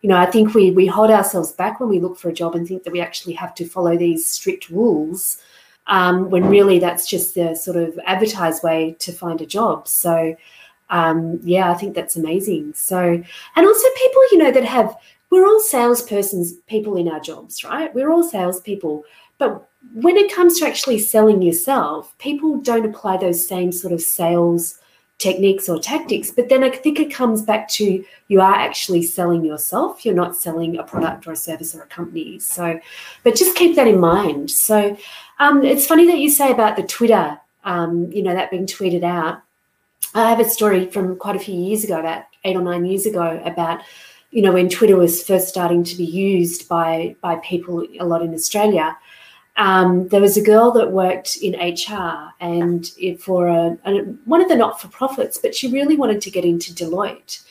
you 0.00 0.08
know, 0.08 0.16
I 0.16 0.26
think 0.26 0.54
we 0.54 0.70
we 0.70 0.86
hold 0.86 1.10
ourselves 1.10 1.52
back 1.52 1.80
when 1.80 1.88
we 1.88 2.00
look 2.00 2.18
for 2.18 2.28
a 2.28 2.32
job 2.32 2.54
and 2.54 2.66
think 2.66 2.84
that 2.84 2.92
we 2.92 3.00
actually 3.00 3.34
have 3.34 3.54
to 3.56 3.68
follow 3.68 3.96
these 3.96 4.26
strict 4.26 4.70
rules. 4.70 5.38
Um, 5.86 6.30
when 6.30 6.44
really 6.48 6.78
that's 6.78 7.08
just 7.08 7.34
the 7.34 7.56
sort 7.56 7.76
of 7.76 7.98
advertised 8.06 8.62
way 8.62 8.94
to 9.00 9.12
find 9.12 9.40
a 9.40 9.46
job. 9.46 9.88
So 9.88 10.36
um, 10.90 11.40
yeah, 11.42 11.70
I 11.70 11.74
think 11.74 11.94
that's 11.94 12.16
amazing. 12.16 12.74
So, 12.74 13.00
and 13.00 13.66
also 13.66 13.88
people, 13.96 14.22
you 14.32 14.38
know, 14.38 14.50
that 14.50 14.64
have, 14.64 14.94
we're 15.30 15.46
all 15.46 15.62
salespersons, 15.62 16.54
people 16.66 16.96
in 16.96 17.08
our 17.08 17.20
jobs, 17.20 17.64
right? 17.64 17.94
We're 17.94 18.10
all 18.10 18.24
salespeople. 18.24 19.04
But 19.38 19.68
when 19.94 20.16
it 20.16 20.32
comes 20.32 20.58
to 20.58 20.66
actually 20.66 20.98
selling 20.98 21.40
yourself, 21.40 22.16
people 22.18 22.58
don't 22.58 22.84
apply 22.84 23.16
those 23.16 23.46
same 23.46 23.72
sort 23.72 23.92
of 23.92 24.02
sales 24.02 24.79
techniques 25.20 25.68
or 25.68 25.78
tactics. 25.78 26.30
But 26.30 26.48
then 26.48 26.64
I 26.64 26.70
think 26.70 26.98
it 26.98 27.12
comes 27.12 27.42
back 27.42 27.68
to 27.68 28.04
you 28.28 28.40
are 28.40 28.54
actually 28.54 29.02
selling 29.02 29.44
yourself. 29.44 30.04
You're 30.04 30.14
not 30.14 30.34
selling 30.34 30.78
a 30.78 30.82
product 30.82 31.26
or 31.26 31.32
a 31.32 31.36
service 31.36 31.74
or 31.74 31.82
a 31.82 31.86
company. 31.86 32.38
So, 32.40 32.80
but 33.22 33.36
just 33.36 33.54
keep 33.54 33.76
that 33.76 33.86
in 33.86 34.00
mind. 34.00 34.50
So, 34.50 34.96
um, 35.38 35.62
it's 35.62 35.86
funny 35.86 36.06
that 36.06 36.18
you 36.18 36.30
say 36.30 36.50
about 36.50 36.76
the 36.76 36.82
Twitter, 36.82 37.38
um, 37.64 38.10
you 38.10 38.22
know, 38.22 38.34
that 38.34 38.50
being 38.50 38.66
tweeted 38.66 39.04
out. 39.04 39.42
I 40.14 40.28
have 40.28 40.40
a 40.40 40.48
story 40.48 40.86
from 40.86 41.16
quite 41.16 41.36
a 41.36 41.38
few 41.38 41.54
years 41.54 41.84
ago, 41.84 42.00
about 42.00 42.24
eight 42.44 42.56
or 42.56 42.62
nine 42.62 42.84
years 42.84 43.06
ago, 43.06 43.40
about 43.44 43.82
you 44.30 44.42
know 44.42 44.52
when 44.52 44.68
Twitter 44.68 44.96
was 44.96 45.22
first 45.22 45.48
starting 45.48 45.84
to 45.84 45.96
be 45.96 46.04
used 46.04 46.68
by 46.68 47.14
by 47.20 47.36
people 47.36 47.86
a 48.00 48.04
lot 48.04 48.22
in 48.22 48.34
Australia. 48.34 48.96
Um, 49.60 50.08
there 50.08 50.22
was 50.22 50.38
a 50.38 50.42
girl 50.42 50.70
that 50.70 50.90
worked 50.90 51.36
in 51.36 51.52
HR 51.52 52.32
and 52.40 52.90
it, 52.96 53.20
for 53.20 53.46
a, 53.46 53.76
a, 53.84 53.98
one 54.24 54.40
of 54.40 54.48
the 54.48 54.56
not 54.56 54.80
for 54.80 54.88
profits, 54.88 55.36
but 55.36 55.54
she 55.54 55.70
really 55.70 55.96
wanted 55.96 56.22
to 56.22 56.30
get 56.30 56.46
into 56.46 56.72
Deloitte. 56.72 57.42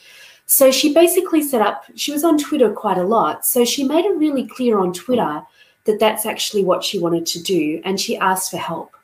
So 0.44 0.72
she 0.72 0.92
basically 0.92 1.40
set 1.40 1.62
up. 1.62 1.84
She 1.94 2.10
was 2.10 2.24
on 2.24 2.36
Twitter 2.36 2.72
quite 2.72 2.98
a 2.98 3.04
lot, 3.04 3.46
so 3.46 3.64
she 3.64 3.84
made 3.84 4.04
it 4.04 4.16
really 4.16 4.44
clear 4.44 4.80
on 4.80 4.92
Twitter 4.92 5.40
that 5.84 6.00
that's 6.00 6.26
actually 6.26 6.64
what 6.64 6.82
she 6.82 6.98
wanted 6.98 7.26
to 7.26 7.40
do, 7.40 7.80
and 7.84 8.00
she 8.00 8.18
asked 8.18 8.50
for 8.50 8.56
help 8.56 8.96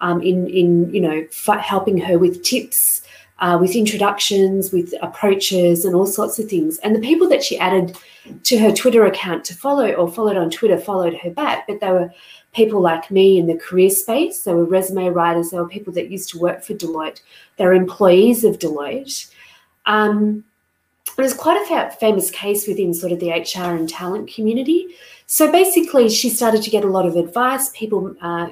um, 0.00 0.20
in 0.20 0.46
in 0.48 0.92
you 0.92 1.00
know 1.00 1.26
helping 1.58 1.96
her 1.96 2.18
with 2.18 2.42
tips, 2.42 3.00
uh, 3.38 3.56
with 3.58 3.74
introductions, 3.74 4.70
with 4.70 4.92
approaches, 5.00 5.86
and 5.86 5.94
all 5.94 6.06
sorts 6.06 6.38
of 6.38 6.50
things. 6.50 6.76
And 6.80 6.94
the 6.94 7.00
people 7.00 7.26
that 7.30 7.42
she 7.42 7.58
added 7.58 7.96
to 8.42 8.58
her 8.58 8.70
Twitter 8.70 9.06
account 9.06 9.46
to 9.46 9.54
follow 9.54 9.90
or 9.92 10.12
followed 10.12 10.36
on 10.36 10.50
Twitter 10.50 10.76
followed 10.76 11.14
her 11.14 11.30
back, 11.30 11.66
but 11.66 11.80
they 11.80 11.90
were 11.90 12.12
people 12.52 12.80
like 12.80 13.10
me 13.10 13.38
in 13.38 13.46
the 13.46 13.56
career 13.56 13.90
space. 13.90 14.42
They 14.42 14.54
were 14.54 14.64
resume 14.64 15.08
writers. 15.08 15.50
They 15.50 15.58
were 15.58 15.68
people 15.68 15.92
that 15.94 16.10
used 16.10 16.28
to 16.30 16.38
work 16.38 16.62
for 16.62 16.74
Deloitte. 16.74 17.20
They 17.56 17.64
were 17.64 17.72
employees 17.72 18.44
of 18.44 18.58
Deloitte. 18.58 19.30
Um, 19.86 20.44
there's 21.16 21.34
quite 21.34 21.56
a 21.70 21.90
famous 21.92 22.30
case 22.30 22.66
within 22.66 22.94
sort 22.94 23.12
of 23.12 23.20
the 23.20 23.30
HR 23.30 23.74
and 23.74 23.88
talent 23.88 24.32
community. 24.32 24.94
So 25.26 25.50
basically, 25.50 26.08
she 26.08 26.28
started 26.28 26.62
to 26.62 26.70
get 26.70 26.84
a 26.84 26.88
lot 26.88 27.06
of 27.06 27.16
advice. 27.16 27.70
People 27.70 28.14
uh, 28.20 28.50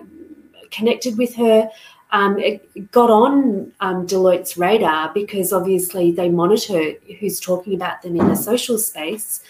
connected 0.70 1.18
with 1.18 1.34
her. 1.36 1.70
Um, 2.12 2.38
it 2.38 2.90
got 2.90 3.10
on 3.10 3.72
um, 3.80 4.06
Deloitte's 4.06 4.56
radar 4.56 5.12
because 5.14 5.52
obviously 5.52 6.10
they 6.10 6.28
monitor 6.28 6.94
who's 7.20 7.38
talking 7.38 7.74
about 7.74 8.02
them 8.02 8.16
in 8.16 8.28
the 8.28 8.34
social 8.34 8.78
space. 8.78 9.42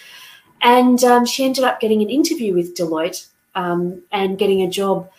And 0.60 1.02
um, 1.04 1.24
she 1.24 1.44
ended 1.44 1.64
up 1.64 1.80
getting 1.80 2.02
an 2.02 2.10
interview 2.10 2.54
with 2.54 2.76
Deloitte 2.76 3.29
um, 3.54 4.02
and 4.12 4.38
getting 4.38 4.62
a 4.62 4.70
job 4.70 5.10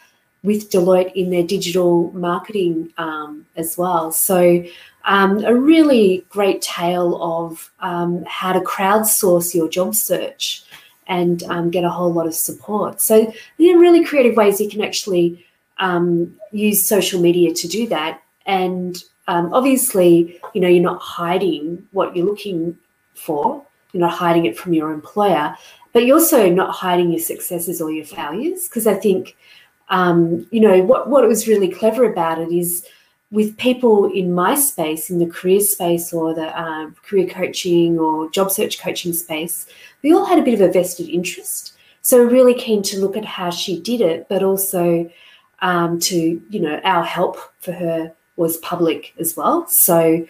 with 0.44 0.72
Deloitte 0.72 1.14
in 1.14 1.30
their 1.30 1.44
digital 1.44 2.12
marketing 2.14 2.92
um, 2.98 3.46
as 3.56 3.78
well. 3.78 4.12
So, 4.12 4.64
um, 5.06 5.44
a 5.44 5.56
really 5.56 6.26
great 6.30 6.62
tale 6.62 7.22
of 7.22 7.72
how 7.80 8.54
to 8.54 8.60
crowdsource 8.60 9.56
your 9.56 9.68
job 9.68 9.96
search 9.96 10.64
and 11.08 11.44
get 11.72 11.84
a 11.84 11.90
whole 11.90 12.14
lot 12.14 12.28
of 12.28 12.34
support. 12.34 13.02
So, 13.02 13.32
there 13.58 13.76
are 13.76 13.80
really 13.80 14.04
creative 14.06 14.36
ways 14.36 14.60
you 14.60 14.70
can 14.70 14.82
actually 14.82 15.46
um, 15.82 16.36
use 16.52 16.86
social 16.86 17.20
media 17.20 17.54
to 17.54 17.68
do 17.68 17.88
that. 17.88 18.22
And 18.46 19.04
um, 19.28 19.54
obviously, 19.54 20.40
you 20.54 20.62
know, 20.62 20.68
you're 20.68 20.84
not 20.84 21.02
hiding 21.02 21.88
what 21.92 22.16
you're 22.16 22.26
looking 22.26 22.78
for. 23.14 23.64
You're 23.92 24.02
not 24.02 24.14
hiding 24.14 24.46
it 24.46 24.58
from 24.58 24.74
your 24.74 24.92
employer, 24.92 25.56
but 25.94 26.06
you're 26.06 26.18
also 26.18 26.50
not 26.50 26.72
hiding 26.76 27.12
your 27.12 27.20
successes 27.20 27.82
or 27.82 27.92
your 27.92 28.06
failures. 28.06 28.68
Because 28.68 28.88
I 28.88 28.96
think, 28.96 29.36
um, 29.90 30.48
you 30.52 30.60
know, 30.60 30.82
what 30.84 31.10
what 31.10 31.28
was 31.28 31.48
really 31.48 31.70
clever 31.70 32.06
about 32.06 32.40
it 32.40 32.52
is 32.52 32.86
with 33.32 33.58
people 33.58 34.12
in 34.12 34.34
my 34.34 34.56
space, 34.56 35.10
in 35.10 35.20
the 35.20 35.26
career 35.26 35.62
space 35.62 36.12
or 36.12 36.34
the 36.34 36.48
uh, 36.60 36.90
career 37.02 37.28
coaching 37.28 37.98
or 37.98 38.30
job 38.30 38.52
search 38.52 38.80
coaching 38.80 39.14
space, 39.14 39.68
we 40.04 40.14
all 40.14 40.26
had 40.26 40.38
a 40.38 40.44
bit 40.44 40.54
of 40.54 40.62
a 40.62 40.72
vested 40.72 41.08
interest. 41.08 41.74
So 42.02 42.24
really 42.24 42.54
keen 42.54 42.82
to 42.84 43.00
look 43.00 43.16
at 43.16 43.24
how 43.24 43.50
she 43.50 43.80
did 43.80 44.02
it, 44.02 44.28
but 44.28 44.44
also 44.44 45.10
um, 45.60 46.00
to 46.00 46.42
you 46.50 46.60
know 46.60 46.80
our 46.84 47.04
help 47.04 47.38
for 47.60 47.72
her 47.72 48.14
was 48.36 48.58
public 48.58 49.14
as 49.20 49.38
well. 49.38 49.68
So 49.68 50.26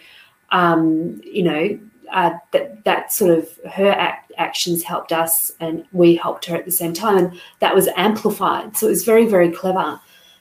um, 0.50 1.20
you 1.24 1.42
know 1.42 1.78
uh, 2.12 2.32
that 2.52 2.84
that 2.84 3.12
sort 3.12 3.36
of 3.38 3.48
her 3.72 3.90
act, 3.90 4.32
actions 4.38 4.82
helped 4.82 5.12
us, 5.12 5.52
and 5.60 5.84
we 5.92 6.14
helped 6.14 6.44
her 6.46 6.56
at 6.56 6.64
the 6.64 6.70
same 6.70 6.92
time, 6.92 7.16
and 7.18 7.40
that 7.60 7.74
was 7.74 7.88
amplified. 7.96 8.76
So 8.76 8.86
it 8.86 8.90
was 8.90 9.04
very 9.04 9.26
very 9.26 9.50
clever, 9.50 10.00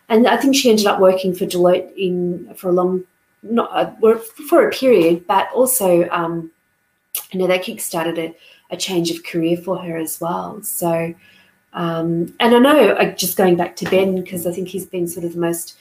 and 0.10 0.28
I 0.28 0.38
think 0.38 0.56
she 0.56 0.70
ended 0.70 0.86
up 0.86 1.00
working 1.00 1.34
for 1.34 1.46
Deloitte 1.46 1.96
in 1.96 2.54
for 2.56 2.70
a 2.70 2.74
long 2.74 3.04
not 3.44 3.72
uh, 3.72 4.18
for 4.50 4.68
a 4.68 4.72
period, 4.72 5.26
but 5.28 5.50
also 5.54 6.08
um, 6.10 6.52
you 7.32 7.40
know 7.40 7.48
that 7.48 7.64
kickstarted 7.64 8.18
a, 8.18 8.36
a 8.70 8.78
change 8.78 9.10
of 9.12 9.24
career 9.24 9.58
for 9.58 9.78
her 9.78 9.98
as 9.98 10.22
well. 10.22 10.62
So 10.64 11.14
um, 11.74 12.34
and 12.40 12.54
I 12.54 12.60
know, 12.60 12.90
uh, 12.92 13.12
just 13.12 13.38
going 13.38 13.56
back 13.56 13.76
to 13.78 13.90
Ben, 13.90 14.16
because 14.16 14.46
I 14.46 14.52
think 14.52 14.68
he's 14.68 14.86
been 14.86 15.08
sort 15.08 15.26
of 15.26 15.34
the 15.34 15.40
most 15.40 15.78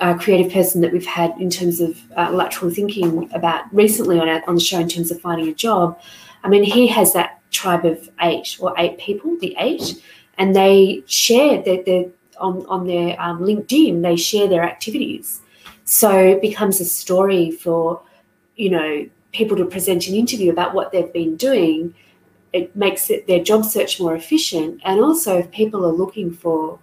uh, 0.00 0.16
creative 0.16 0.52
person 0.52 0.80
that 0.80 0.92
we've 0.92 1.06
had 1.06 1.32
in 1.38 1.50
terms 1.50 1.80
of 1.80 1.98
uh, 2.16 2.30
lateral 2.30 2.70
thinking 2.70 3.30
about 3.32 3.72
recently 3.74 4.18
on, 4.18 4.28
our, 4.28 4.42
on 4.46 4.54
the 4.54 4.60
show 4.60 4.78
in 4.78 4.88
terms 4.88 5.10
of 5.10 5.20
finding 5.20 5.48
a 5.48 5.54
job. 5.54 6.00
I 6.44 6.48
mean, 6.48 6.62
he 6.62 6.86
has 6.88 7.12
that 7.12 7.40
tribe 7.50 7.84
of 7.84 8.08
eight 8.20 8.56
or 8.60 8.74
eight 8.78 8.98
people, 8.98 9.36
the 9.40 9.54
eight, 9.58 10.02
and 10.38 10.54
they 10.54 11.02
share 11.06 11.62
their, 11.62 12.06
on, 12.38 12.64
on 12.66 12.86
their 12.86 13.20
um, 13.20 13.40
LinkedIn, 13.40 14.02
they 14.02 14.16
share 14.16 14.48
their 14.48 14.62
activities. 14.62 15.40
So 15.84 16.10
it 16.16 16.40
becomes 16.40 16.80
a 16.80 16.84
story 16.84 17.50
for, 17.50 18.00
you 18.56 18.70
know, 18.70 19.08
people 19.32 19.56
to 19.56 19.66
present 19.66 20.08
an 20.08 20.14
interview 20.14 20.50
about 20.50 20.74
what 20.74 20.92
they've 20.92 21.12
been 21.12 21.36
doing 21.36 21.94
it 22.52 22.74
makes 22.74 23.10
it, 23.10 23.26
their 23.26 23.42
job 23.42 23.64
search 23.64 24.00
more 24.00 24.14
efficient. 24.14 24.80
And 24.84 25.00
also, 25.00 25.38
if 25.38 25.50
people 25.50 25.84
are 25.84 25.92
looking 25.92 26.32
for 26.32 26.78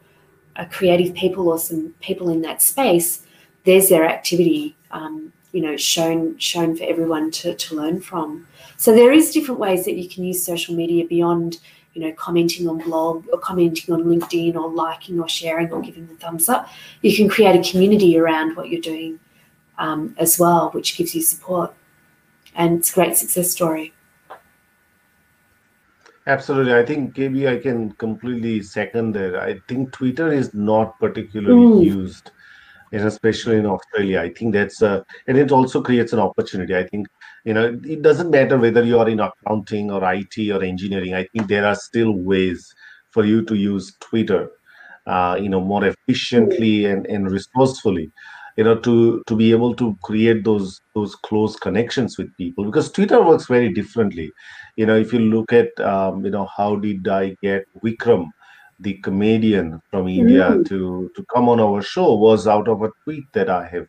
creative 0.66 1.14
people 1.14 1.50
or 1.50 1.60
some 1.60 1.94
people 2.02 2.30
in 2.30 2.42
that 2.42 2.62
space, 2.62 3.24
there's 3.64 3.90
their 3.90 4.06
activity, 4.06 4.76
um, 4.92 5.32
you 5.52 5.62
know, 5.62 5.78
shown 5.78 6.38
shown 6.38 6.76
for 6.76 6.84
everyone 6.84 7.32
to, 7.32 7.56
to 7.56 7.76
learn 7.76 8.02
from. 8.02 8.48
So 8.78 8.94
there 8.94 9.12
is 9.12 9.32
different 9.32 9.60
ways 9.60 9.86
that 9.86 9.96
you 9.96 10.08
can 10.08 10.24
use 10.24 10.44
social 10.44 10.76
media 10.76 11.06
beyond, 11.06 11.60
you 11.94 12.02
know, 12.02 12.14
commenting 12.14 12.68
on 12.68 12.78
blog 12.80 13.26
or 13.32 13.40
commenting 13.40 13.94
on 13.94 14.04
LinkedIn 14.04 14.56
or 14.56 14.70
liking 14.70 15.20
or 15.20 15.28
sharing 15.28 15.72
or 15.72 15.82
giving 15.82 16.08
the 16.08 16.16
thumbs 16.16 16.48
up. 16.50 16.70
You 17.02 17.16
can 17.16 17.28
create 17.28 17.56
a 17.56 17.72
community 17.72 18.18
around 18.18 18.56
what 18.56 18.70
you're 18.70 18.82
doing 18.82 19.20
um, 19.78 20.16
as 20.18 20.38
well, 20.40 20.70
which 20.72 20.98
gives 20.98 21.16
you 21.16 21.22
support. 21.22 21.74
And 22.56 22.80
it's 22.80 22.92
a 22.92 22.94
great 22.94 23.18
success 23.18 23.52
story. 23.52 23.94
Absolutely. 26.28 26.74
I 26.74 26.86
think 26.86 27.16
KB, 27.16 27.48
I 27.48 27.58
can 27.58 27.94
completely 27.94 28.62
second 28.62 29.14
that. 29.14 29.38
I 29.38 29.60
think 29.70 29.94
Twitter 29.94 30.30
is 30.30 30.54
not 30.54 31.00
particularly 31.00 31.56
mm. 31.56 31.86
used, 31.86 32.32
and 32.92 33.08
especially 33.08 33.56
in 33.56 33.66
Australia. 33.66 34.20
I 34.20 34.34
think 34.34 34.54
that's 34.54 34.82
a, 34.82 35.06
and 35.28 35.38
it 35.38 35.54
also 35.54 35.82
creates 35.82 36.12
an 36.12 36.20
opportunity. 36.20 36.76
I 36.76 36.86
think, 36.86 37.08
you 37.46 37.54
know, 37.54 37.80
it 37.86 38.02
doesn't 38.02 38.30
matter 38.30 38.58
whether 38.58 38.84
you 38.84 39.00
are 39.00 39.08
in 39.08 39.22
accounting 39.22 39.90
or 39.90 40.04
IT 40.14 40.38
or 40.52 40.62
engineering. 40.62 41.14
I 41.14 41.28
think 41.28 41.48
there 41.48 41.66
are 41.66 41.76
still 41.76 42.12
ways 42.12 42.76
for 43.12 43.24
you 43.24 43.46
to 43.46 43.56
use 43.56 43.96
Twitter, 44.02 44.52
uh, 45.06 45.38
you 45.40 45.48
know, 45.48 45.62
more 45.62 45.86
efficiently 45.86 46.88
and, 46.88 47.06
and 47.08 47.32
resourcefully 47.32 48.12
you 48.58 48.64
know 48.64 48.76
to 48.76 49.24
to 49.28 49.36
be 49.36 49.52
able 49.52 49.74
to 49.76 49.96
create 50.04 50.44
those 50.44 50.82
those 50.96 51.16
close 51.16 51.56
connections 51.56 52.18
with 52.18 52.36
people 52.38 52.66
because 52.66 52.92
twitter 52.92 53.24
works 53.24 53.46
very 53.46 53.72
differently 53.72 54.32
you 54.76 54.86
know 54.86 54.96
if 54.96 55.14
you 55.14 55.20
look 55.20 55.54
at 55.54 55.80
um, 55.80 56.26
you 56.26 56.32
know 56.32 56.48
how 56.58 56.76
did 56.76 57.08
i 57.08 57.36
get 57.42 57.66
vikram 57.84 58.28
the 58.80 58.94
comedian 58.96 59.80
from 59.92 60.08
india 60.08 60.50
mm. 60.50 60.68
to 60.68 61.10
to 61.16 61.24
come 61.34 61.48
on 61.50 61.60
our 61.60 61.82
show 61.82 62.16
was 62.16 62.48
out 62.48 62.68
of 62.68 62.82
a 62.82 62.92
tweet 63.04 63.24
that 63.34 63.50
i 63.50 63.66
have 63.66 63.88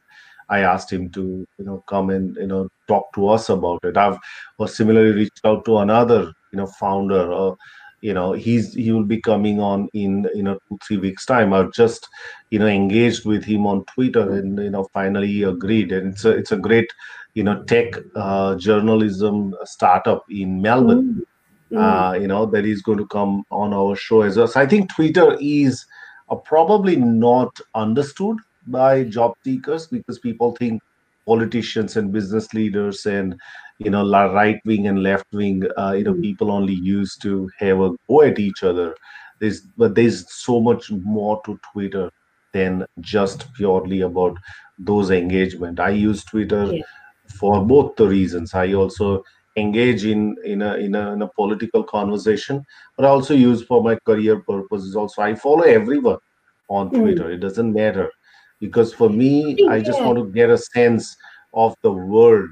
i 0.49 0.61
asked 0.61 0.93
him 0.93 1.11
to 1.11 1.47
you 1.59 1.65
know 1.65 1.83
come 1.89 2.11
and 2.11 2.37
you 2.37 2.47
know 2.47 2.69
talk 2.87 3.13
to 3.15 3.29
us 3.29 3.49
about 3.49 3.83
it 3.85 3.97
i've 3.97 4.19
or 4.59 4.69
similarly 4.69 5.13
reached 5.13 5.45
out 5.45 5.65
to 5.65 5.79
another 5.79 6.33
you 6.53 6.59
know 6.59 6.67
founder 6.67 7.33
or 7.33 7.57
you 8.01 8.15
know 8.15 8.33
he's 8.33 8.75
he 8.75 8.93
will 8.93 9.05
be 9.05 9.21
coming 9.21 9.61
on 9.61 9.89
in 9.93 10.29
you 10.35 10.43
know 10.43 10.59
two 10.69 10.79
three 10.87 10.97
weeks 10.99 11.27
time. 11.27 11.53
I've 11.53 11.73
just 11.73 12.09
you 12.51 12.59
know 12.59 12.67
engaged 12.67 13.25
with 13.27 13.45
him 13.45 13.67
on 13.67 13.85
twitter 13.87 14.31
and 14.35 14.59
you 14.59 14.71
know 14.71 14.89
finally 14.93 15.27
he 15.27 15.43
agreed. 15.43 15.93
And 15.93 16.13
it's 16.13 16.25
a 16.25 16.31
it's 16.31 16.53
a 16.53 16.57
great 16.57 16.91
you 17.35 17.43
know 17.43 17.63
tech 17.65 17.95
uh, 18.15 18.55
journalism 18.57 19.55
startup 19.65 20.25
in 20.31 20.63
melbourne. 20.63 21.25
Mm-hmm. 21.71 21.77
uh, 21.77 22.13
you 22.15 22.27
know 22.27 22.47
that 22.47 22.65
is 22.65 22.81
going 22.81 22.99
to 22.99 23.07
come 23.07 23.45
on 23.51 23.75
our 23.75 23.95
show 23.95 24.23
as 24.23 24.39
well. 24.39 24.49
So 24.49 24.61
i 24.61 24.67
think 24.67 24.95
twitter 24.95 25.37
is 25.39 25.85
uh, 26.31 26.37
probably 26.37 26.97
not 26.97 27.61
understood 27.75 28.39
by 28.67 29.05
job 29.05 29.35
seekers 29.45 29.87
because 29.87 30.19
people 30.19 30.57
think 30.57 30.83
politicians 31.27 31.97
and 31.97 32.13
business 32.13 32.55
leaders 32.55 33.05
and 33.07 33.39
you 33.79 33.91
know 33.91 34.05
right 34.33 34.61
wing 34.65 34.89
and 34.89 35.03
left 35.03 35.27
wing 35.33 35.63
uh, 35.79 35.93
you 35.93 36.05
know 36.05 36.13
hmm. 36.13 36.21
people 36.21 36.51
only 36.51 36.75
used 36.75 37.23
to 37.23 37.49
have 37.59 37.81
a 37.81 37.91
go 38.09 38.23
at 38.23 38.39
each 38.39 38.63
other. 38.63 38.95
There's 39.39 39.61
but 39.77 39.95
there's 39.95 40.33
so 40.33 40.61
much 40.61 40.91
more 40.91 41.41
to 41.45 41.59
twitter 41.73 42.11
than 42.53 42.87
just 43.01 43.53
purely 43.55 44.01
about 44.01 44.37
those 44.79 45.11
engagement. 45.11 45.79
I 45.79 45.91
use 45.91 46.25
twitter 46.25 46.73
yeah. 46.73 46.83
for 47.39 47.65
both 47.65 47.95
the 47.97 48.09
reasons. 48.09 48.55
I 48.55 48.73
also 48.73 49.23
engage 49.57 50.05
in 50.05 50.37
in 50.45 50.63
a, 50.63 50.75
in 50.77 50.95
a 50.95 51.13
in 51.13 51.23
a 51.23 51.29
political 51.29 51.83
conversation 51.83 52.65
but 52.97 53.05
i 53.05 53.09
also 53.09 53.35
use 53.35 53.61
for 53.65 53.83
my 53.83 53.97
career 54.07 54.41
purposes 54.41 54.97
also. 54.97 55.23
I 55.23 55.35
follow 55.35 55.63
everyone 55.63 56.19
on 56.69 56.91
mm. 56.91 57.01
twitter. 57.01 57.31
It 57.31 57.39
doesn't 57.39 57.73
matter. 57.73 58.11
Because 58.61 58.93
for 58.93 59.09
me 59.09 59.57
i 59.69 59.81
just 59.81 60.01
want 60.03 60.19
to 60.19 60.27
get 60.33 60.51
a 60.51 60.59
sense 60.59 61.17
of 61.55 61.77
the 61.83 61.93
world 61.93 62.49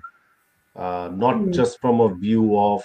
uh, 0.77 1.11
not 1.15 1.37
mm. 1.37 1.55
just 1.55 1.81
from 1.81 2.01
a 2.01 2.15
view 2.15 2.59
of 2.59 2.83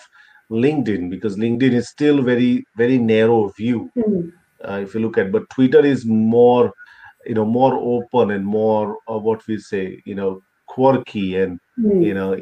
LinkedIn, 0.49 1.09
because 1.09 1.37
LinkedIn 1.37 1.73
is 1.73 1.89
still 1.89 2.21
very, 2.21 2.63
very 2.75 2.97
narrow 2.97 3.49
view. 3.49 3.89
Mm. 3.97 4.31
Uh, 4.63 4.79
if 4.83 4.93
you 4.93 4.99
look 4.99 5.17
at, 5.17 5.31
but 5.31 5.49
Twitter 5.49 5.83
is 5.85 6.05
more, 6.05 6.71
you 7.25 7.33
know, 7.33 7.45
more 7.45 7.75
open 7.75 8.31
and 8.31 8.45
more 8.45 8.97
of 9.07 9.23
what 9.23 9.45
we 9.47 9.57
say, 9.57 10.01
you 10.05 10.15
know, 10.15 10.41
quirky 10.67 11.37
and 11.37 11.59
mm. 11.79 12.03
you 12.03 12.13
know, 12.13 12.33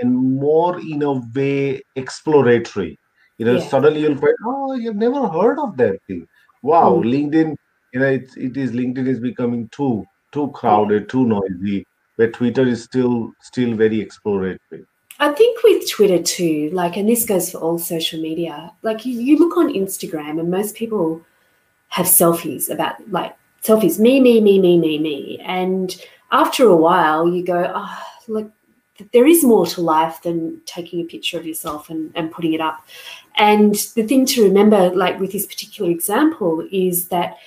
and 0.00 0.14
more 0.14 0.80
in 0.80 1.02
a 1.02 1.12
way 1.34 1.80
exploratory. 1.96 2.98
You 3.38 3.46
know, 3.46 3.56
yeah. 3.56 3.68
suddenly 3.68 4.00
you'll 4.00 4.16
find, 4.16 4.34
oh, 4.46 4.74
you've 4.74 4.96
never 4.96 5.28
heard 5.28 5.58
of 5.58 5.76
that 5.76 5.98
thing. 6.06 6.26
Wow, 6.62 6.94
mm. 6.94 7.04
LinkedIn, 7.04 7.56
you 7.92 8.00
know, 8.00 8.06
it's 8.06 8.36
it 8.36 8.56
is 8.56 8.72
LinkedIn 8.72 9.06
is 9.06 9.20
becoming 9.20 9.68
too 9.68 10.04
too 10.32 10.50
crowded, 10.52 11.08
too 11.08 11.26
noisy 11.26 11.86
where 12.18 12.30
Twitter 12.30 12.66
is 12.66 12.82
still 12.82 13.32
still 13.40 13.74
very 13.74 14.00
exploratory. 14.00 14.84
I 15.20 15.32
think 15.32 15.62
with 15.62 15.88
Twitter 15.88 16.22
too, 16.22 16.70
like, 16.72 16.96
and 16.96 17.08
this 17.08 17.24
goes 17.24 17.50
for 17.50 17.58
all 17.58 17.78
social 17.78 18.20
media. 18.20 18.72
Like, 18.82 19.06
you, 19.06 19.20
you 19.20 19.38
look 19.38 19.56
on 19.56 19.72
Instagram, 19.72 20.38
and 20.40 20.50
most 20.50 20.74
people 20.74 21.22
have 21.88 22.06
selfies 22.06 22.68
about 22.68 23.08
like 23.10 23.34
selfies, 23.62 23.98
me, 24.00 24.20
me, 24.20 24.40
me, 24.40 24.58
me, 24.58 24.78
me, 24.78 24.98
me. 24.98 25.38
And 25.44 25.96
after 26.32 26.66
a 26.66 26.76
while, 26.76 27.28
you 27.28 27.44
go, 27.44 27.72
oh, 27.74 27.98
look, 28.26 28.50
there 29.12 29.26
is 29.26 29.44
more 29.44 29.66
to 29.66 29.80
life 29.80 30.22
than 30.22 30.60
taking 30.66 31.00
a 31.00 31.04
picture 31.04 31.38
of 31.38 31.46
yourself 31.46 31.88
and, 31.88 32.10
and 32.16 32.32
putting 32.32 32.52
it 32.52 32.60
up. 32.60 32.84
And 33.36 33.74
the 33.94 34.02
thing 34.02 34.26
to 34.26 34.44
remember, 34.44 34.90
like 34.90 35.20
with 35.20 35.30
this 35.30 35.46
particular 35.46 35.90
example, 35.90 36.66
is 36.72 37.08
that 37.08 37.38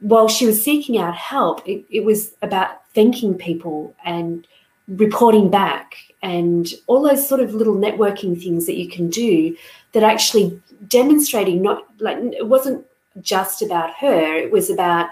while 0.00 0.28
she 0.28 0.44
was 0.44 0.62
seeking 0.62 0.98
out 0.98 1.14
help, 1.14 1.66
it, 1.66 1.84
it 1.88 2.04
was 2.04 2.34
about 2.42 2.83
thanking 2.94 3.34
people 3.34 3.94
and 4.04 4.46
reporting 4.88 5.50
back 5.50 5.96
and 6.22 6.74
all 6.86 7.02
those 7.02 7.26
sort 7.26 7.40
of 7.40 7.54
little 7.54 7.74
networking 7.74 8.40
things 8.40 8.66
that 8.66 8.76
you 8.76 8.88
can 8.88 9.08
do 9.08 9.56
that 9.92 10.02
actually 10.02 10.60
demonstrating 10.88 11.62
not 11.62 11.84
like 12.00 12.18
it 12.18 12.46
wasn't 12.46 12.84
just 13.20 13.62
about 13.62 13.94
her. 13.94 14.36
It 14.36 14.50
was 14.50 14.70
about 14.70 15.08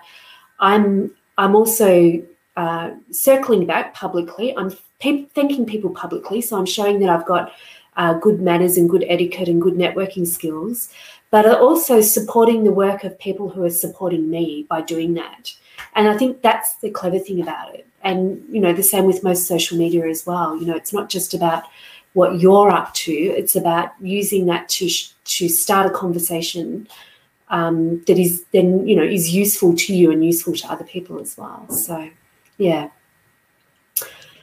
i'm 0.60 1.10
i'm 1.38 1.56
also 1.56 2.22
uh, 2.56 2.90
circling 3.10 3.66
back 3.66 3.94
publicly. 3.94 4.56
I'm 4.56 4.72
pe- 5.00 5.24
thanking 5.34 5.64
people 5.66 5.90
publicly. 5.90 6.40
So 6.40 6.58
i'm 6.58 6.66
showing 6.66 7.00
that 7.00 7.08
i've 7.08 7.26
got 7.26 7.52
uh, 7.96 8.14
good 8.14 8.40
manners 8.40 8.76
and 8.76 8.88
good 8.88 9.04
etiquette 9.08 9.48
and 9.48 9.60
good 9.60 9.74
networking 9.74 10.26
skills 10.26 10.92
but 11.32 11.46
also 11.46 12.02
supporting 12.02 12.62
the 12.62 12.70
work 12.70 13.04
of 13.04 13.18
people 13.18 13.48
who 13.48 13.64
are 13.64 13.70
supporting 13.70 14.28
me 14.28 14.66
by 14.68 14.82
doing 14.82 15.14
that. 15.14 15.54
And 15.94 16.08
I 16.08 16.16
think 16.16 16.42
that's 16.42 16.74
the 16.76 16.90
clever 16.90 17.18
thing 17.18 17.40
about 17.40 17.74
it. 17.74 17.86
And, 18.02 18.42
you 18.50 18.60
know, 18.60 18.72
the 18.72 18.82
same 18.82 19.04
with 19.04 19.22
most 19.22 19.46
social 19.46 19.78
media 19.78 20.06
as 20.08 20.26
well. 20.26 20.56
You 20.56 20.66
know, 20.66 20.74
it's 20.74 20.92
not 20.92 21.08
just 21.08 21.34
about 21.34 21.64
what 22.14 22.40
you're 22.40 22.70
up 22.70 22.92
to, 22.94 23.12
it's 23.12 23.56
about 23.56 23.92
using 24.00 24.46
that 24.46 24.68
to, 24.68 24.88
to 25.24 25.48
start 25.48 25.86
a 25.86 25.90
conversation 25.90 26.88
um, 27.48 28.02
that 28.06 28.18
is 28.18 28.44
then, 28.52 28.86
you 28.86 28.96
know, 28.96 29.02
is 29.02 29.34
useful 29.34 29.74
to 29.76 29.94
you 29.94 30.10
and 30.10 30.24
useful 30.24 30.54
to 30.54 30.72
other 30.72 30.84
people 30.84 31.20
as 31.20 31.36
well. 31.36 31.68
So, 31.68 32.10
yeah. 32.58 32.88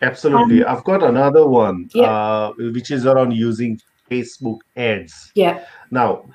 Absolutely. 0.01 0.63
Um, 0.63 0.77
I've 0.77 0.83
got 0.83 1.03
another 1.03 1.45
one, 1.45 1.89
yeah. 1.93 2.03
uh, 2.03 2.53
which 2.57 2.91
is 2.91 3.05
around 3.05 3.31
using 3.31 3.79
Facebook 4.09 4.59
ads. 4.75 5.31
Yeah. 5.35 5.65
Now, 5.91 6.29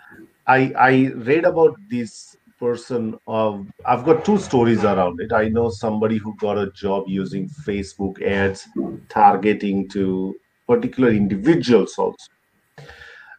I 0.46 0.72
I 0.79 1.12
read 1.14 1.44
about 1.44 1.77
this 1.90 2.37
person. 2.59 3.19
Of 3.27 3.67
I've 3.85 4.05
got 4.05 4.25
two 4.25 4.38
stories 4.38 4.85
around 4.85 5.21
it. 5.21 5.33
I 5.33 5.49
know 5.49 5.71
somebody 5.71 6.19
who 6.19 6.37
got 6.37 6.59
a 6.59 6.71
job 6.73 7.05
using 7.07 7.49
Facebook 7.67 8.23
ads, 8.23 8.67
targeting 9.09 9.88
to 9.90 10.35
particular 10.67 11.11
individuals 11.11 11.95
also. 11.99 12.17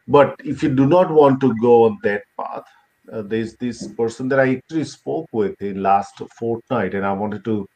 But 0.08 0.36
if 0.44 0.62
you 0.62 0.68
do 0.74 0.86
not 0.86 1.10
want 1.10 1.40
to 1.40 1.54
go 1.60 1.84
on 1.84 1.98
that 2.04 2.22
path, 2.38 2.64
uh, 3.12 3.22
there's 3.22 3.54
this 3.56 3.88
person 3.88 4.28
that 4.28 4.40
I 4.40 4.56
actually 4.56 4.84
spoke 4.84 5.28
with 5.32 5.60
in 5.60 5.82
last 5.82 6.20
fortnight, 6.38 6.94
and 6.94 7.04
I 7.04 7.12
wanted 7.12 7.44
to, 7.44 7.66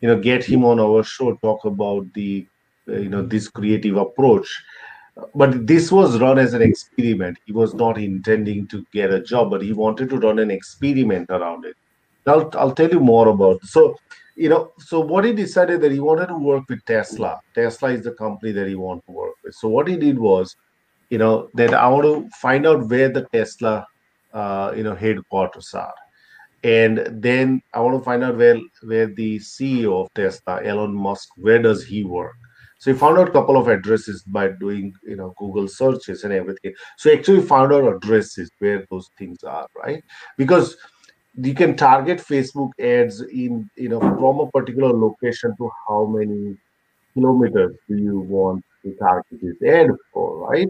you 0.00 0.08
know, 0.08 0.20
get 0.20 0.44
him 0.44 0.64
on 0.64 0.78
our 0.78 1.02
show 1.02 1.36
talk 1.36 1.64
about 1.64 2.12
the, 2.14 2.46
uh, 2.88 2.96
you 2.96 3.08
know, 3.08 3.22
this 3.22 3.48
creative 3.48 3.96
approach 3.96 4.48
but 5.34 5.66
this 5.66 5.92
was 5.92 6.20
run 6.20 6.38
as 6.38 6.54
an 6.54 6.62
experiment. 6.62 7.38
He 7.44 7.52
was 7.52 7.74
not 7.74 7.98
intending 7.98 8.66
to 8.68 8.84
get 8.92 9.12
a 9.12 9.20
job, 9.20 9.50
but 9.50 9.62
he 9.62 9.72
wanted 9.72 10.10
to 10.10 10.18
run 10.18 10.38
an 10.38 10.50
experiment 10.50 11.30
around 11.30 11.64
it. 11.64 11.76
I'll, 12.26 12.50
I'll 12.54 12.74
tell 12.74 12.90
you 12.90 13.00
more 13.00 13.28
about 13.28 13.56
it. 13.56 13.68
so 13.68 13.96
you 14.36 14.48
know 14.48 14.72
so 14.78 15.00
what 15.00 15.24
he 15.24 15.32
decided 15.32 15.80
that 15.80 15.92
he 15.92 16.00
wanted 16.00 16.26
to 16.26 16.38
work 16.38 16.64
with 16.68 16.84
tesla 16.86 17.38
tesla 17.54 17.90
is 17.90 18.04
the 18.04 18.12
company 18.12 18.52
that 18.52 18.66
he 18.66 18.74
wanted 18.74 19.02
to 19.06 19.12
work 19.12 19.34
with 19.44 19.54
so 19.54 19.68
what 19.68 19.86
he 19.86 19.96
did 19.96 20.18
was 20.18 20.54
you 21.10 21.18
know 21.18 21.48
that 21.54 21.74
i 21.74 21.86
want 21.88 22.04
to 22.04 22.28
find 22.40 22.66
out 22.66 22.88
where 22.88 23.08
the 23.10 23.26
tesla 23.32 23.86
uh, 24.32 24.72
you 24.74 24.82
know 24.82 24.94
headquarters 24.94 25.74
are 25.74 25.94
and 26.64 27.06
then 27.10 27.60
i 27.74 27.80
want 27.80 27.98
to 27.98 28.04
find 28.04 28.24
out 28.24 28.36
where 28.36 28.58
where 28.84 29.06
the 29.08 29.38
ceo 29.38 30.02
of 30.04 30.14
tesla 30.14 30.62
elon 30.64 30.94
musk 30.94 31.28
where 31.36 31.60
does 31.60 31.84
he 31.84 32.02
work 32.04 32.36
so 32.82 32.92
he 32.92 32.98
found 32.98 33.16
out 33.16 33.28
a 33.28 33.30
couple 33.30 33.56
of 33.56 33.68
addresses 33.68 34.24
by 34.24 34.48
doing, 34.48 34.92
you 35.04 35.14
know, 35.14 35.32
Google 35.38 35.68
searches 35.68 36.24
and 36.24 36.32
everything. 36.32 36.74
So 36.96 37.10
he 37.10 37.16
actually 37.16 37.42
found 37.42 37.72
out 37.72 37.84
addresses 37.94 38.50
where 38.58 38.84
those 38.90 39.08
things 39.16 39.44
are, 39.44 39.68
right? 39.76 40.02
Because 40.36 40.76
you 41.40 41.54
can 41.54 41.76
target 41.76 42.18
Facebook 42.18 42.70
ads 42.80 43.20
in 43.22 43.70
you 43.76 43.88
know 43.88 44.00
from 44.00 44.40
a 44.40 44.50
particular 44.50 44.92
location 44.92 45.54
to 45.58 45.70
how 45.86 46.06
many 46.06 46.56
kilometers 47.14 47.72
do 47.88 47.96
you 47.96 48.18
want 48.18 48.64
to 48.84 48.94
target 49.00 49.38
this 49.40 49.62
ad 49.62 49.90
for, 50.12 50.48
right? 50.48 50.68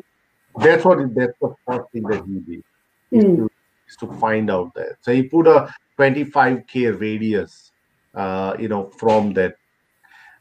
That's 0.57 0.85
what 0.85 0.98
that's 1.14 1.33
the 1.40 1.55
first 1.66 1.90
thing 1.94 2.03
that 2.11 2.22
he 2.27 2.40
did 2.40 2.62
is, 3.11 3.25
Mm. 3.25 3.37
to, 3.38 3.51
is 3.88 3.96
to 4.01 4.07
find 4.20 4.51
out 4.51 4.75
that. 4.75 4.96
So 5.01 5.12
he 5.14 5.22
put 5.22 5.46
a 5.46 5.72
25k 5.98 7.01
radius, 7.01 7.72
uh, 8.14 8.55
you 8.59 8.68
know, 8.68 8.90
from 8.98 9.33
that. 9.35 9.55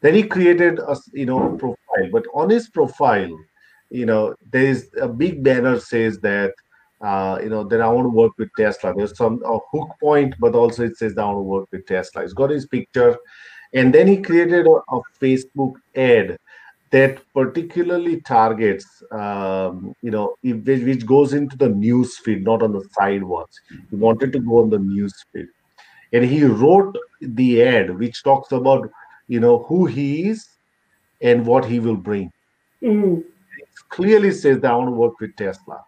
Then 0.01 0.15
he 0.15 0.23
created 0.23 0.79
a 0.79 0.95
you 1.13 1.25
know 1.25 1.55
profile, 1.57 2.09
but 2.11 2.25
on 2.33 2.49
his 2.49 2.69
profile, 2.69 3.35
you 3.89 4.05
know, 4.05 4.35
there 4.51 4.65
is 4.65 4.89
a 4.99 5.07
big 5.07 5.43
banner 5.43 5.79
says 5.79 6.19
that 6.19 6.53
uh, 7.01 7.39
you 7.41 7.49
know, 7.49 7.63
then 7.63 7.81
I 7.81 7.87
want 7.87 8.05
to 8.05 8.09
work 8.09 8.33
with 8.37 8.49
Tesla. 8.55 8.93
There's 8.95 9.17
some 9.17 9.41
a 9.43 9.57
hook 9.71 9.89
point, 9.99 10.35
but 10.39 10.53
also 10.53 10.83
it 10.85 10.97
says 10.97 11.15
that 11.15 11.23
I 11.23 11.25
want 11.25 11.37
to 11.37 11.41
work 11.41 11.67
with 11.71 11.87
Tesla. 11.87 12.21
He's 12.21 12.33
got 12.33 12.51
his 12.51 12.67
picture, 12.67 13.17
and 13.73 13.93
then 13.93 14.07
he 14.07 14.21
created 14.21 14.67
a, 14.67 14.95
a 14.95 15.01
Facebook 15.19 15.73
ad 15.95 16.37
that 16.91 17.21
particularly 17.33 18.21
targets, 18.21 18.85
um, 19.11 19.93
you 20.01 20.11
know, 20.11 20.35
if, 20.43 20.57
which 20.65 21.05
goes 21.05 21.33
into 21.33 21.57
the 21.57 21.69
news 21.69 22.17
feed, 22.17 22.43
not 22.43 22.61
on 22.61 22.73
the 22.73 22.87
sidewalks. 22.91 23.59
He 23.89 23.95
wanted 23.95 24.33
to 24.33 24.39
go 24.39 24.61
on 24.61 24.69
the 24.69 24.79
news 24.79 25.13
feed, 25.33 25.47
and 26.13 26.23
he 26.23 26.43
wrote 26.43 26.95
the 27.21 27.63
ad 27.63 27.97
which 27.97 28.21
talks 28.23 28.51
about, 28.51 28.91
you 29.31 29.39
know, 29.39 29.59
who 29.67 29.85
he 29.85 30.27
is 30.29 30.45
and 31.21 31.45
what 31.45 31.63
he 31.63 31.79
will 31.79 31.95
bring 32.09 32.29
Mm. 32.83 33.23
clearly 33.89 34.31
says 34.31 34.59
that 34.59 34.71
I 34.71 34.75
want 34.75 34.89
to 34.89 34.95
work 35.03 35.19
with 35.19 35.35
Tesla. 35.35 35.79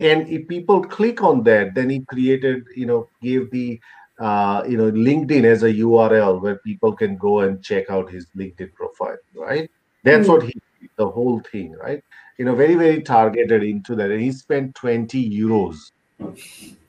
And 0.00 0.28
if 0.28 0.46
people 0.48 0.82
click 0.82 1.22
on 1.22 1.42
that, 1.44 1.74
then 1.74 1.90
he 1.90 2.00
created, 2.08 2.62
you 2.76 2.86
know, 2.86 3.10
gave 3.20 3.50
the, 3.50 3.80
uh, 4.20 4.62
you 4.68 4.76
know, 4.76 4.90
LinkedIn 4.92 5.44
as 5.44 5.62
a 5.64 5.72
URL 5.72 6.40
where 6.40 6.58
people 6.64 6.92
can 6.94 7.16
go 7.16 7.40
and 7.40 7.62
check 7.62 7.90
out 7.90 8.10
his 8.10 8.26
LinkedIn 8.36 8.72
profile, 8.74 9.16
right? 9.34 9.68
That's 10.04 10.28
Mm. 10.28 10.32
what 10.32 10.42
he, 10.44 10.54
the 10.96 11.08
whole 11.08 11.40
thing, 11.50 11.72
right? 11.72 12.02
You 12.38 12.44
know, 12.44 12.54
very, 12.54 12.76
very 12.76 13.02
targeted 13.02 13.62
into 13.62 13.96
that. 13.96 14.10
And 14.10 14.20
he 14.20 14.32
spent 14.32 14.74
20 14.76 15.30
euros 15.30 15.76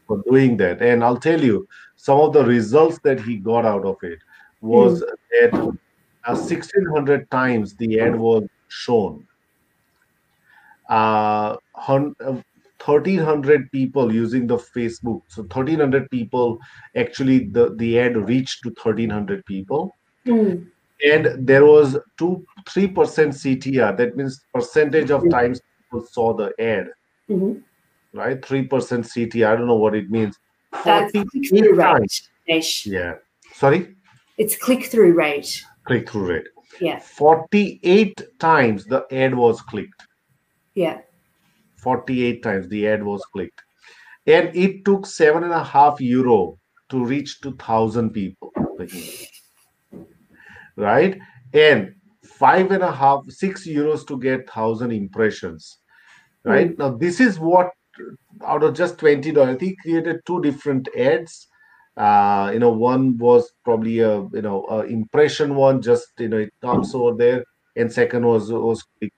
for 0.08 0.22
doing 0.30 0.58
that. 0.58 0.82
And 0.82 1.04
I'll 1.04 1.24
tell 1.30 1.44
you, 1.44 1.68
some 1.96 2.20
of 2.20 2.34
the 2.34 2.46
results 2.46 3.00
that 3.04 3.20
he 3.20 3.38
got 3.38 3.66
out 3.66 3.86
of 3.86 3.98
it 4.04 4.20
was 4.62 5.00
that 5.32 5.80
uh, 6.30 6.36
1600 6.36 7.30
times 7.32 7.76
the 7.76 8.00
ad 8.00 8.16
was 8.16 8.44
shown. 8.68 9.26
Uh, 10.90 11.56
hun- 11.76 12.16
uh, 12.20 12.38
1300 12.84 13.72
people 13.72 14.14
using 14.14 14.48
the 14.48 14.58
facebook. 14.58 15.22
So 15.28 15.42
1300 15.42 16.10
people 16.10 16.60
actually 16.96 17.46
the, 17.46 17.76
the 17.76 18.00
ad 18.00 18.16
reached 18.16 18.64
to 18.64 18.70
1300 18.70 19.46
people. 19.46 19.96
Mm. 20.26 20.68
and 21.10 21.48
there 21.48 21.66
was 21.66 21.98
2 22.18 22.46
3% 22.66 23.34
ctr 23.42 23.96
that 23.96 24.18
means 24.18 24.42
percentage 24.54 25.12
of 25.12 25.24
times 25.30 25.62
people 25.78 26.06
saw 26.06 26.34
the 26.34 26.50
ad. 26.60 26.90
Mhm. 27.30 27.62
right? 28.14 28.42
3% 28.42 28.68
ctr 29.12 29.48
i 29.48 29.56
don't 29.56 29.68
know 29.68 29.82
what 29.86 29.96
it 29.96 30.10
means. 30.10 30.38
That's 30.84 31.12
48 31.14 31.28
click 31.32 31.50
through 31.50 31.76
rate. 31.76 32.22
Yeah. 32.86 33.14
Sorry? 33.54 33.96
It's 34.38 34.58
click 34.58 34.86
through 34.86 35.14
rate. 35.14 35.64
Click 35.86 36.10
through 36.10 36.28
rate. 36.28 36.48
Yeah. 36.80 37.00
48 37.00 38.22
times 38.40 38.86
the 38.86 39.06
ad 39.12 39.36
was 39.36 39.62
clicked. 39.62 40.04
Yeah. 40.76 41.00
48 41.78 42.44
times 42.44 42.68
the 42.70 42.88
ad 42.88 43.04
was 43.04 43.26
clicked. 43.34 43.62
And 44.28 44.56
it 44.56 44.86
took 44.86 45.06
seven 45.06 45.44
and 45.44 45.54
a 45.54 45.64
half 45.64 46.00
euro 46.00 46.60
to 46.90 47.04
reach 47.04 47.42
2,000 47.42 48.12
people 48.12 48.52
right? 50.80 51.20
And 51.54 51.96
five 52.24 52.72
and 52.72 52.84
a 52.84 52.92
half 52.92 53.26
six 53.30 53.68
euros 53.68 54.08
to 54.08 54.18
get 54.18 54.50
thousand 54.50 54.92
impressions. 54.92 55.80
Right? 56.44 56.70
Hmm. 56.70 56.82
Now 56.82 56.98
this 56.98 57.20
is 57.20 57.38
what 57.40 57.70
out 58.48 58.64
of 58.64 58.74
just 58.74 58.98
20 58.98 59.34
dollars 59.34 59.58
he 59.60 59.76
created 59.82 60.22
two 60.26 60.42
different 60.42 60.88
ads 60.98 61.49
uh 62.00 62.52
you 62.54 62.60
know 62.60 62.72
one 62.72 63.18
was 63.20 63.52
probably 63.66 64.00
a 64.00 64.22
you 64.34 64.42
know 64.42 64.66
a 64.70 64.80
impression 64.86 65.56
one 65.56 65.82
just 65.82 66.08
you 66.20 66.30
know 66.30 66.40
it 66.40 66.54
comes 66.62 66.96
over 66.96 67.18
there. 67.18 67.46
And 67.78 67.92
second 67.94 68.26
was 68.26 68.52
was 68.52 68.84
click 69.00 69.14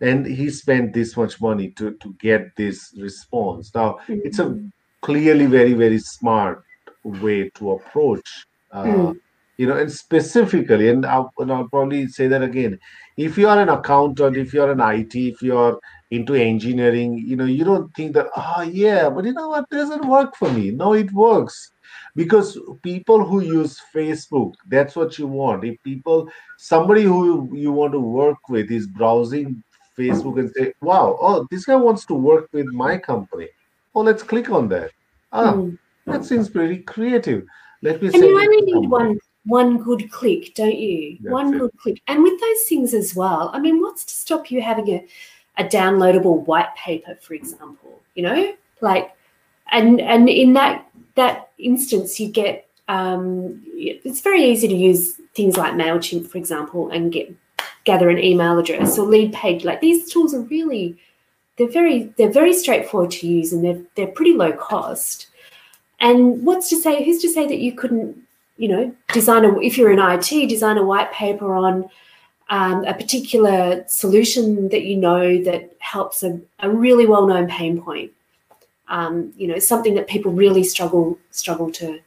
and 0.00 0.26
he 0.26 0.50
spent 0.50 0.92
this 0.92 1.16
much 1.16 1.40
money 1.40 1.70
to 1.78 1.92
to 2.02 2.14
get 2.20 2.54
this 2.56 2.92
response. 2.98 3.74
Now 3.74 3.98
it's 4.08 4.38
a 4.38 4.58
clearly 5.02 5.46
very 5.46 5.74
very 5.74 5.98
smart 5.98 6.62
way 7.04 7.50
to 7.56 7.72
approach 7.72 8.28
uh, 8.72 8.84
Mm. 8.84 9.14
you 9.58 9.66
know 9.66 9.76
and 9.76 9.92
specifically 9.92 10.88
and 10.88 11.04
I'll, 11.06 11.32
and 11.38 11.52
I'll 11.52 11.68
probably 11.68 12.06
say 12.08 12.28
that 12.28 12.42
again. 12.42 12.78
If 13.16 13.38
you 13.38 13.48
are 13.48 13.60
an 13.60 13.68
accountant 13.68 14.36
if 14.36 14.54
you're 14.54 14.70
an 14.72 14.80
it 14.80 15.14
if 15.14 15.42
you're 15.42 15.78
into 16.10 16.34
engineering 16.34 17.18
you 17.18 17.36
know 17.36 17.44
you 17.46 17.64
don't 17.64 17.90
think 17.96 18.14
that 18.14 18.28
oh 18.36 18.62
yeah 18.62 19.10
but 19.10 19.24
you 19.24 19.32
know 19.34 19.48
what? 19.50 19.68
Doesn't 19.70 20.06
work 20.08 20.36
for 20.36 20.50
me. 20.52 20.70
No 20.70 20.94
it 20.94 21.12
works 21.12 21.71
because 22.14 22.58
people 22.82 23.24
who 23.24 23.40
use 23.40 23.80
facebook 23.94 24.52
that's 24.68 24.94
what 24.96 25.18
you 25.18 25.26
want 25.26 25.64
if 25.64 25.82
people 25.82 26.28
somebody 26.58 27.02
who 27.02 27.48
you 27.56 27.72
want 27.72 27.92
to 27.92 28.00
work 28.00 28.48
with 28.48 28.70
is 28.70 28.86
browsing 28.86 29.62
facebook 29.98 30.38
and 30.38 30.50
say 30.56 30.72
wow 30.80 31.16
oh 31.20 31.46
this 31.50 31.64
guy 31.64 31.76
wants 31.76 32.04
to 32.04 32.14
work 32.14 32.48
with 32.52 32.66
my 32.66 32.98
company 32.98 33.48
oh 33.94 34.02
let's 34.02 34.22
click 34.22 34.50
on 34.50 34.68
that 34.68 34.90
ah 35.32 35.54
Mm. 35.54 35.78
that 36.06 36.24
seems 36.24 36.48
pretty 36.50 36.78
creative 36.78 37.44
let 37.82 38.00
me 38.02 38.08
And 38.08 38.16
say 38.16 38.28
you 38.28 38.40
only 38.40 38.62
need 38.62 38.88
one 38.88 39.18
one 39.44 39.78
good 39.82 40.10
click, 40.10 40.54
don't 40.54 40.76
you? 40.78 41.18
That's 41.20 41.32
one 41.32 41.54
it. 41.54 41.58
good 41.58 41.70
click. 41.76 42.02
And 42.06 42.22
with 42.22 42.40
those 42.40 42.62
things 42.68 42.94
as 42.94 43.14
well, 43.16 43.50
I 43.52 43.58
mean, 43.58 43.80
what's 43.80 44.04
to 44.04 44.14
stop 44.14 44.50
you 44.50 44.62
having 44.62 44.88
a, 44.88 45.06
a 45.58 45.64
downloadable 45.64 46.46
white 46.46 46.74
paper, 46.76 47.16
for 47.20 47.34
example? 47.34 48.00
You 48.14 48.22
know, 48.22 48.54
like, 48.80 49.12
and 49.72 50.00
and 50.00 50.28
in 50.28 50.52
that 50.52 50.86
that 51.14 51.50
instance, 51.58 52.18
you 52.18 52.28
get 52.28 52.68
um, 52.88 53.62
it's 53.66 54.20
very 54.20 54.44
easy 54.44 54.68
to 54.68 54.74
use 54.74 55.20
things 55.34 55.56
like 55.56 55.74
Mailchimp, 55.74 56.28
for 56.28 56.38
example, 56.38 56.88
and 56.90 57.12
get 57.12 57.32
gather 57.84 58.10
an 58.10 58.18
email 58.18 58.58
address 58.58 58.98
or 58.98 59.06
lead 59.06 59.32
page. 59.32 59.64
Like 59.64 59.80
these 59.80 60.12
tools 60.12 60.34
are 60.34 60.40
really 60.42 60.96
they're 61.56 61.70
very 61.70 62.12
they're 62.18 62.32
very 62.32 62.52
straightforward 62.52 63.10
to 63.12 63.26
use 63.26 63.52
and 63.52 63.64
they're 63.64 63.82
they're 63.94 64.06
pretty 64.08 64.34
low 64.34 64.52
cost. 64.52 65.28
And 66.00 66.44
what's 66.44 66.68
to 66.70 66.76
say? 66.76 67.04
Who's 67.04 67.22
to 67.22 67.28
say 67.28 67.46
that 67.46 67.60
you 67.60 67.72
couldn't, 67.72 68.16
you 68.56 68.68
know, 68.68 68.94
design 69.12 69.44
a 69.44 69.58
if 69.60 69.78
you're 69.78 69.92
in 69.92 70.00
IT, 70.00 70.48
design 70.48 70.78
a 70.78 70.82
white 70.82 71.12
paper 71.12 71.54
on 71.54 71.88
um, 72.50 72.84
a 72.84 72.94
particular 72.94 73.84
solution 73.86 74.68
that 74.70 74.82
you 74.82 74.96
know 74.96 75.42
that 75.44 75.74
helps 75.78 76.22
a, 76.22 76.40
a 76.58 76.68
really 76.68 77.06
well-known 77.06 77.48
pain 77.48 77.80
point. 77.80 78.12
Um, 78.98 79.32
you 79.40 79.46
know, 79.48 79.58
something 79.58 79.94
that 79.96 80.06
people 80.14 80.32
really 80.44 80.64
struggle 80.64 81.18
struggle 81.30 81.70
to 81.80 81.98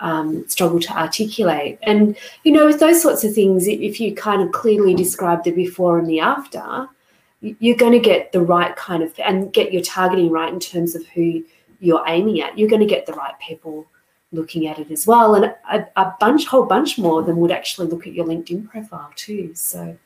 um, 0.00 0.28
struggle 0.48 0.80
to 0.80 0.92
articulate. 1.04 1.78
And 1.82 2.16
you 2.44 2.52
know, 2.52 2.66
with 2.66 2.80
those 2.80 3.00
sorts 3.00 3.24
of 3.24 3.34
things, 3.34 3.66
if- 3.66 4.00
you 4.00 4.14
kind 4.14 4.42
of 4.42 4.52
clearly 4.52 4.94
describe 4.94 5.40
the 5.44 5.52
before 5.52 5.98
and 5.98 6.08
the 6.08 6.20
after, 6.20 6.88
you're 7.40 7.82
going 7.84 7.96
to 8.00 8.08
get 8.12 8.32
the 8.32 8.40
right 8.54 8.74
kind 8.76 9.02
of 9.02 9.10
and 9.28 9.52
get 9.58 9.72
your 9.72 9.82
targeting 9.82 10.30
right 10.38 10.52
in 10.52 10.60
terms 10.60 10.94
of 10.94 11.06
who 11.14 11.26
you're 11.80 12.04
aiming 12.06 12.40
at. 12.44 12.58
You're 12.58 12.72
going 12.74 12.86
to 12.88 12.94
get 12.94 13.06
the 13.06 13.12
right 13.22 13.36
people 13.48 13.86
looking 14.32 14.66
at 14.66 14.78
it 14.82 14.90
as 14.90 15.06
well, 15.06 15.36
and 15.36 15.44
a, 15.76 15.78
a 15.96 16.06
bunch, 16.18 16.46
whole 16.46 16.66
bunch 16.66 16.98
more 16.98 17.22
than 17.22 17.36
would 17.36 17.52
actually 17.52 17.86
look 17.86 18.04
at 18.06 18.14
your 18.14 18.26
LinkedIn 18.26 18.68
profile 18.68 19.12
too. 19.14 19.52
So, 19.54 19.96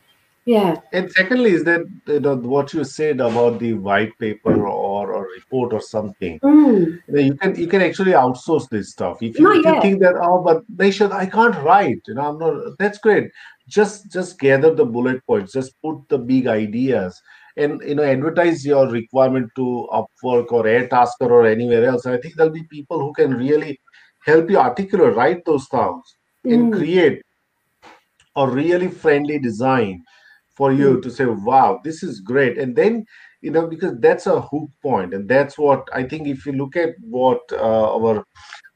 yeah, 0.44 0.80
And 0.92 1.10
secondly, 1.12 1.52
is 1.58 1.64
that 1.64 1.82
you 2.06 2.20
know 2.20 2.36
what 2.36 2.74
you 2.74 2.84
said 2.84 3.20
about 3.20 3.58
the 3.58 3.72
white 3.88 4.14
paper 4.18 4.54
or 4.66 4.97
report 5.36 5.72
or 5.72 5.80
something. 5.80 6.40
Mm, 6.42 6.98
You, 7.08 7.14
know, 7.14 7.20
you 7.20 7.34
can 7.36 7.54
you 7.56 7.66
can 7.66 7.82
actually 7.82 8.12
outsource 8.12 8.68
this 8.68 8.90
stuff. 8.90 9.22
If 9.22 9.38
you, 9.38 9.50
if 9.52 9.64
you 9.64 9.80
think 9.80 10.00
that 10.00 10.16
oh, 10.22 10.42
but 10.42 10.62
Naishad, 10.76 11.12
I 11.12 11.26
can't 11.26 11.56
write. 11.62 12.00
You 12.06 12.14
know, 12.14 12.28
I'm 12.30 12.38
not. 12.38 12.78
That's 12.78 12.98
great. 12.98 13.30
Just 13.68 14.10
just 14.12 14.38
gather 14.38 14.74
the 14.74 14.84
bullet 14.84 15.24
points. 15.26 15.52
Just 15.52 15.80
put 15.82 16.08
the 16.08 16.18
big 16.18 16.46
ideas, 16.46 17.20
and 17.56 17.80
you 17.82 17.94
know, 17.94 18.02
advertise 18.04 18.64
your 18.64 18.88
requirement 18.88 19.50
to 19.56 19.88
Upwork 19.92 20.52
or 20.52 20.64
Airtasker 20.64 21.30
or 21.30 21.46
anywhere 21.46 21.84
else. 21.84 22.04
And 22.06 22.14
I 22.14 22.18
think 22.18 22.36
there'll 22.36 22.52
be 22.52 22.64
people 22.64 22.98
who 23.00 23.12
can 23.12 23.34
really 23.34 23.80
help 24.24 24.50
you 24.50 24.58
articulate, 24.58 25.14
write 25.16 25.44
those 25.44 25.66
thoughts, 25.66 26.16
and 26.44 26.72
Mm. 26.72 26.76
create 26.76 27.22
a 28.36 28.48
really 28.48 28.88
friendly 28.88 29.38
design 29.38 30.02
for 30.56 30.72
you 30.72 31.00
to 31.00 31.10
say, 31.10 31.24
wow, 31.24 31.80
this 31.84 32.02
is 32.02 32.20
great. 32.20 32.58
And 32.58 32.74
then, 32.74 33.04
you 33.40 33.50
know, 33.50 33.66
because 33.66 33.94
that's 34.00 34.26
a 34.26 34.40
hook 34.40 34.68
point, 34.82 35.14
and 35.14 35.28
that's 35.28 35.58
what 35.58 35.88
I 35.92 36.04
think 36.04 36.26
if 36.28 36.46
you 36.46 36.52
look 36.52 36.76
at 36.76 36.90
what 37.00 37.40
uh, 37.52 37.94
our 37.96 38.24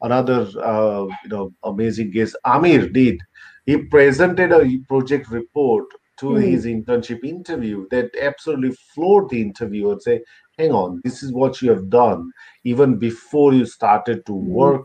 another 0.02 0.46
uh, 0.62 1.04
you 1.24 1.28
know 1.28 1.52
amazing 1.64 2.10
guest 2.10 2.36
Amir 2.44 2.88
did, 2.88 3.20
he 3.66 3.76
presented 3.78 4.52
a 4.52 4.78
project 4.88 5.30
report 5.30 5.84
to 6.18 6.26
Mm. 6.26 6.42
his 6.42 6.66
internship 6.66 7.24
interview 7.24 7.86
that 7.90 8.10
absolutely 8.20 8.72
floored 8.94 9.28
the 9.30 9.40
interview 9.40 9.90
and 9.90 10.00
say, 10.02 10.20
hang 10.58 10.70
on, 10.72 11.00
this 11.04 11.22
is 11.22 11.32
what 11.32 11.60
you 11.62 11.70
have 11.70 11.88
done 11.90 12.30
even 12.64 12.98
before 12.98 13.52
you 13.54 13.64
started 13.66 14.24
to 14.26 14.32
Mm. 14.32 14.46
work. 14.62 14.82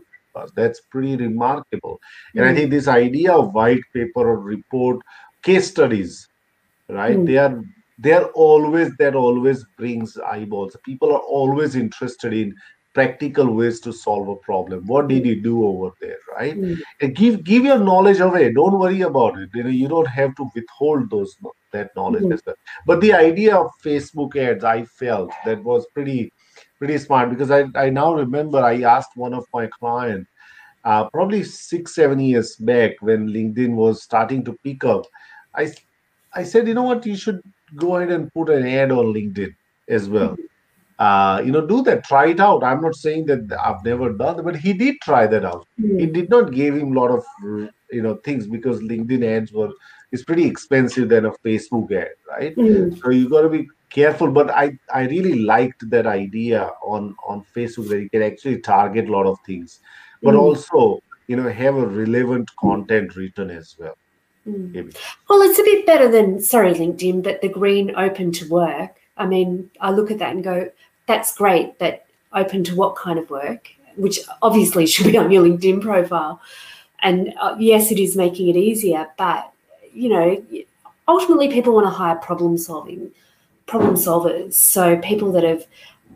That's 0.54 0.80
pretty 0.90 1.16
remarkable. 1.16 1.98
And 2.36 2.46
mm. 2.46 2.50
I 2.50 2.54
think 2.54 2.70
this 2.70 2.88
idea 2.88 3.32
of 3.32 3.52
white 3.54 3.82
paper 3.94 4.28
or 4.30 4.38
report 4.38 4.98
case 5.42 5.68
studies, 5.68 6.28
right? 6.88 7.16
Mm. 7.16 7.26
They 7.26 7.36
are 7.38 7.60
they're 7.98 8.26
always 8.28 8.96
that 8.98 9.14
always 9.14 9.64
brings 9.76 10.16
eyeballs. 10.18 10.76
People 10.84 11.12
are 11.12 11.20
always 11.20 11.74
interested 11.74 12.32
in 12.32 12.54
practical 12.94 13.52
ways 13.54 13.80
to 13.80 13.92
solve 13.92 14.28
a 14.28 14.36
problem. 14.36 14.86
What 14.86 15.08
did 15.08 15.26
you 15.26 15.40
do 15.40 15.64
over 15.66 15.90
there, 16.00 16.18
right? 16.36 16.56
Mm. 16.56 16.78
And 17.00 17.14
give 17.14 17.44
give 17.44 17.64
your 17.64 17.78
knowledge 17.78 18.20
away. 18.20 18.52
Don't 18.52 18.78
worry 18.78 19.02
about 19.02 19.38
it. 19.38 19.50
You 19.54 19.64
know, 19.64 19.70
you 19.70 19.88
don't 19.88 20.08
have 20.08 20.34
to 20.36 20.48
withhold 20.54 21.10
those 21.10 21.36
that 21.72 21.90
knowledge 21.96 22.22
mm. 22.22 22.34
as 22.34 22.42
well. 22.46 22.56
But 22.86 23.00
the 23.00 23.12
idea 23.12 23.56
of 23.56 23.70
Facebook 23.84 24.36
ads, 24.36 24.64
I 24.64 24.84
felt 24.84 25.32
that 25.44 25.62
was 25.62 25.86
pretty 25.94 26.32
pretty 26.78 26.98
smart 26.98 27.30
because 27.30 27.50
I, 27.50 27.66
I 27.74 27.90
now 27.90 28.14
remember 28.14 28.58
I 28.58 28.82
asked 28.82 29.16
one 29.16 29.34
of 29.34 29.44
my 29.52 29.66
clients 29.66 30.30
uh, 30.84 31.08
probably 31.10 31.42
six, 31.42 31.94
seven 31.94 32.20
years 32.20 32.56
back 32.56 32.92
when 33.00 33.28
LinkedIn 33.28 33.74
was 33.74 34.02
starting 34.02 34.44
to 34.44 34.56
pick 34.64 34.84
up. 34.84 35.04
I 35.54 35.72
I 36.34 36.44
said, 36.44 36.68
you 36.68 36.74
know 36.74 36.84
what, 36.84 37.04
you 37.06 37.16
should 37.16 37.42
go 37.76 37.96
ahead 37.96 38.10
and 38.10 38.32
put 38.32 38.50
an 38.50 38.66
ad 38.66 38.90
on 38.90 39.12
LinkedIn 39.12 39.54
as 39.88 40.08
well. 40.08 40.36
Uh, 40.98 41.40
you 41.44 41.52
know, 41.52 41.64
do 41.64 41.82
that, 41.82 42.04
try 42.04 42.28
it 42.28 42.40
out. 42.40 42.64
I'm 42.64 42.80
not 42.80 42.96
saying 42.96 43.26
that 43.26 43.56
I've 43.64 43.84
never 43.84 44.12
done 44.12 44.36
that, 44.36 44.42
but 44.42 44.56
he 44.56 44.72
did 44.72 44.96
try 45.00 45.28
that 45.28 45.44
out. 45.44 45.66
Mm. 45.80 46.02
It 46.02 46.12
did 46.12 46.28
not 46.28 46.52
give 46.52 46.74
him 46.74 46.96
a 46.96 47.00
lot 47.00 47.10
of 47.10 47.24
you 47.92 48.02
know 48.02 48.16
things 48.24 48.46
because 48.46 48.80
LinkedIn 48.80 49.24
ads 49.24 49.52
were 49.52 49.70
is 50.10 50.24
pretty 50.24 50.44
expensive 50.44 51.08
than 51.08 51.26
a 51.26 51.32
Facebook 51.44 51.92
ad, 51.92 52.10
right? 52.28 52.56
Mm. 52.56 53.00
So 53.00 53.10
you 53.10 53.28
got 53.28 53.42
to 53.42 53.48
be 53.48 53.68
careful. 53.90 54.32
But 54.32 54.50
I 54.50 54.76
I 54.92 55.02
really 55.02 55.38
liked 55.38 55.88
that 55.90 56.06
idea 56.06 56.70
on 56.82 57.14
on 57.26 57.44
Facebook 57.54 57.88
that 57.90 58.00
you 58.00 58.10
can 58.10 58.22
actually 58.22 58.58
target 58.58 59.08
a 59.08 59.12
lot 59.12 59.26
of 59.26 59.38
things, 59.46 59.78
but 60.20 60.34
mm. 60.34 60.40
also 60.40 61.00
you 61.28 61.36
know 61.36 61.48
have 61.48 61.76
a 61.76 61.86
relevant 61.86 62.50
content 62.56 63.14
written 63.14 63.50
as 63.50 63.76
well. 63.78 63.96
Mm. 64.48 64.96
Well, 65.28 65.42
it's 65.42 65.58
a 65.58 65.64
bit 65.64 65.86
better 65.86 66.10
than, 66.10 66.40
sorry, 66.40 66.74
LinkedIn, 66.74 67.22
but 67.22 67.40
the 67.40 67.48
green 67.48 67.94
open 67.96 68.32
to 68.32 68.48
work. 68.48 69.00
I 69.16 69.26
mean, 69.26 69.70
I 69.80 69.90
look 69.90 70.10
at 70.10 70.18
that 70.18 70.32
and 70.32 70.42
go, 70.42 70.70
that's 71.06 71.34
great, 71.34 71.78
but 71.78 72.06
open 72.32 72.64
to 72.64 72.76
what 72.76 72.96
kind 72.96 73.18
of 73.18 73.28
work? 73.30 73.70
Which 73.96 74.20
obviously 74.42 74.86
should 74.88 75.06
be 75.06 75.18
on 75.18 75.30
your 75.30 75.44
LinkedIn 75.44 75.82
profile. 75.82 76.40
And 77.00 77.34
uh, 77.40 77.56
yes, 77.58 77.92
it 77.92 77.98
is 77.98 78.16
making 78.16 78.48
it 78.48 78.56
easier, 78.56 79.06
but 79.16 79.52
you 79.92 80.08
know, 80.08 80.44
ultimately 81.06 81.48
people 81.50 81.74
want 81.74 81.86
to 81.86 81.90
hire 81.90 82.16
problem 82.16 82.58
solving, 82.58 83.10
problem 83.66 83.94
solvers. 83.94 84.54
So 84.54 84.96
people 84.98 85.32
that 85.32 85.44
have 85.44 85.66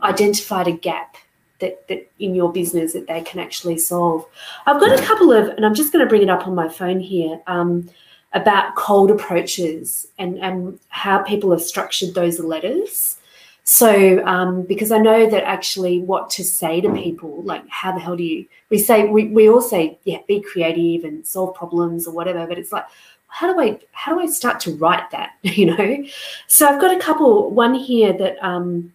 identified 0.02 0.68
a 0.68 0.72
gap 0.72 1.16
that, 1.60 1.86
that 1.88 2.10
in 2.18 2.34
your 2.34 2.52
business 2.52 2.92
that 2.92 3.06
they 3.06 3.22
can 3.22 3.40
actually 3.40 3.78
solve. 3.78 4.26
I've 4.66 4.80
got 4.80 4.98
a 4.98 5.02
couple 5.02 5.32
of, 5.32 5.48
and 5.48 5.64
I'm 5.64 5.74
just 5.74 5.92
going 5.92 6.04
to 6.04 6.08
bring 6.08 6.22
it 6.22 6.28
up 6.28 6.46
on 6.46 6.54
my 6.54 6.68
phone 6.68 7.00
here. 7.00 7.40
Um, 7.46 7.88
about 8.34 8.74
cold 8.76 9.10
approaches 9.10 10.06
and, 10.18 10.38
and 10.38 10.78
how 10.88 11.22
people 11.22 11.50
have 11.50 11.62
structured 11.62 12.14
those 12.14 12.38
letters. 12.38 13.18
So, 13.64 14.24
um, 14.24 14.62
because 14.62 14.90
I 14.90 14.98
know 14.98 15.30
that 15.30 15.44
actually 15.44 16.00
what 16.00 16.30
to 16.30 16.44
say 16.44 16.80
to 16.80 16.92
people, 16.92 17.42
like 17.42 17.62
how 17.68 17.92
the 17.92 18.00
hell 18.00 18.16
do 18.16 18.24
you, 18.24 18.46
we 18.70 18.78
say, 18.78 19.06
we, 19.06 19.28
we 19.28 19.48
all 19.48 19.60
say, 19.60 19.98
yeah, 20.04 20.18
be 20.26 20.40
creative 20.40 21.04
and 21.04 21.26
solve 21.26 21.54
problems 21.54 22.06
or 22.06 22.14
whatever, 22.14 22.46
but 22.46 22.58
it's 22.58 22.72
like, 22.72 22.86
how 23.28 23.52
do 23.52 23.60
I, 23.60 23.78
how 23.92 24.14
do 24.14 24.20
I 24.20 24.26
start 24.26 24.60
to 24.60 24.74
write 24.74 25.10
that, 25.12 25.32
you 25.42 25.66
know? 25.66 26.04
So 26.48 26.66
I've 26.66 26.80
got 26.80 26.96
a 26.96 27.00
couple, 27.00 27.50
one 27.50 27.74
here 27.74 28.12
that, 28.14 28.42
um, 28.44 28.92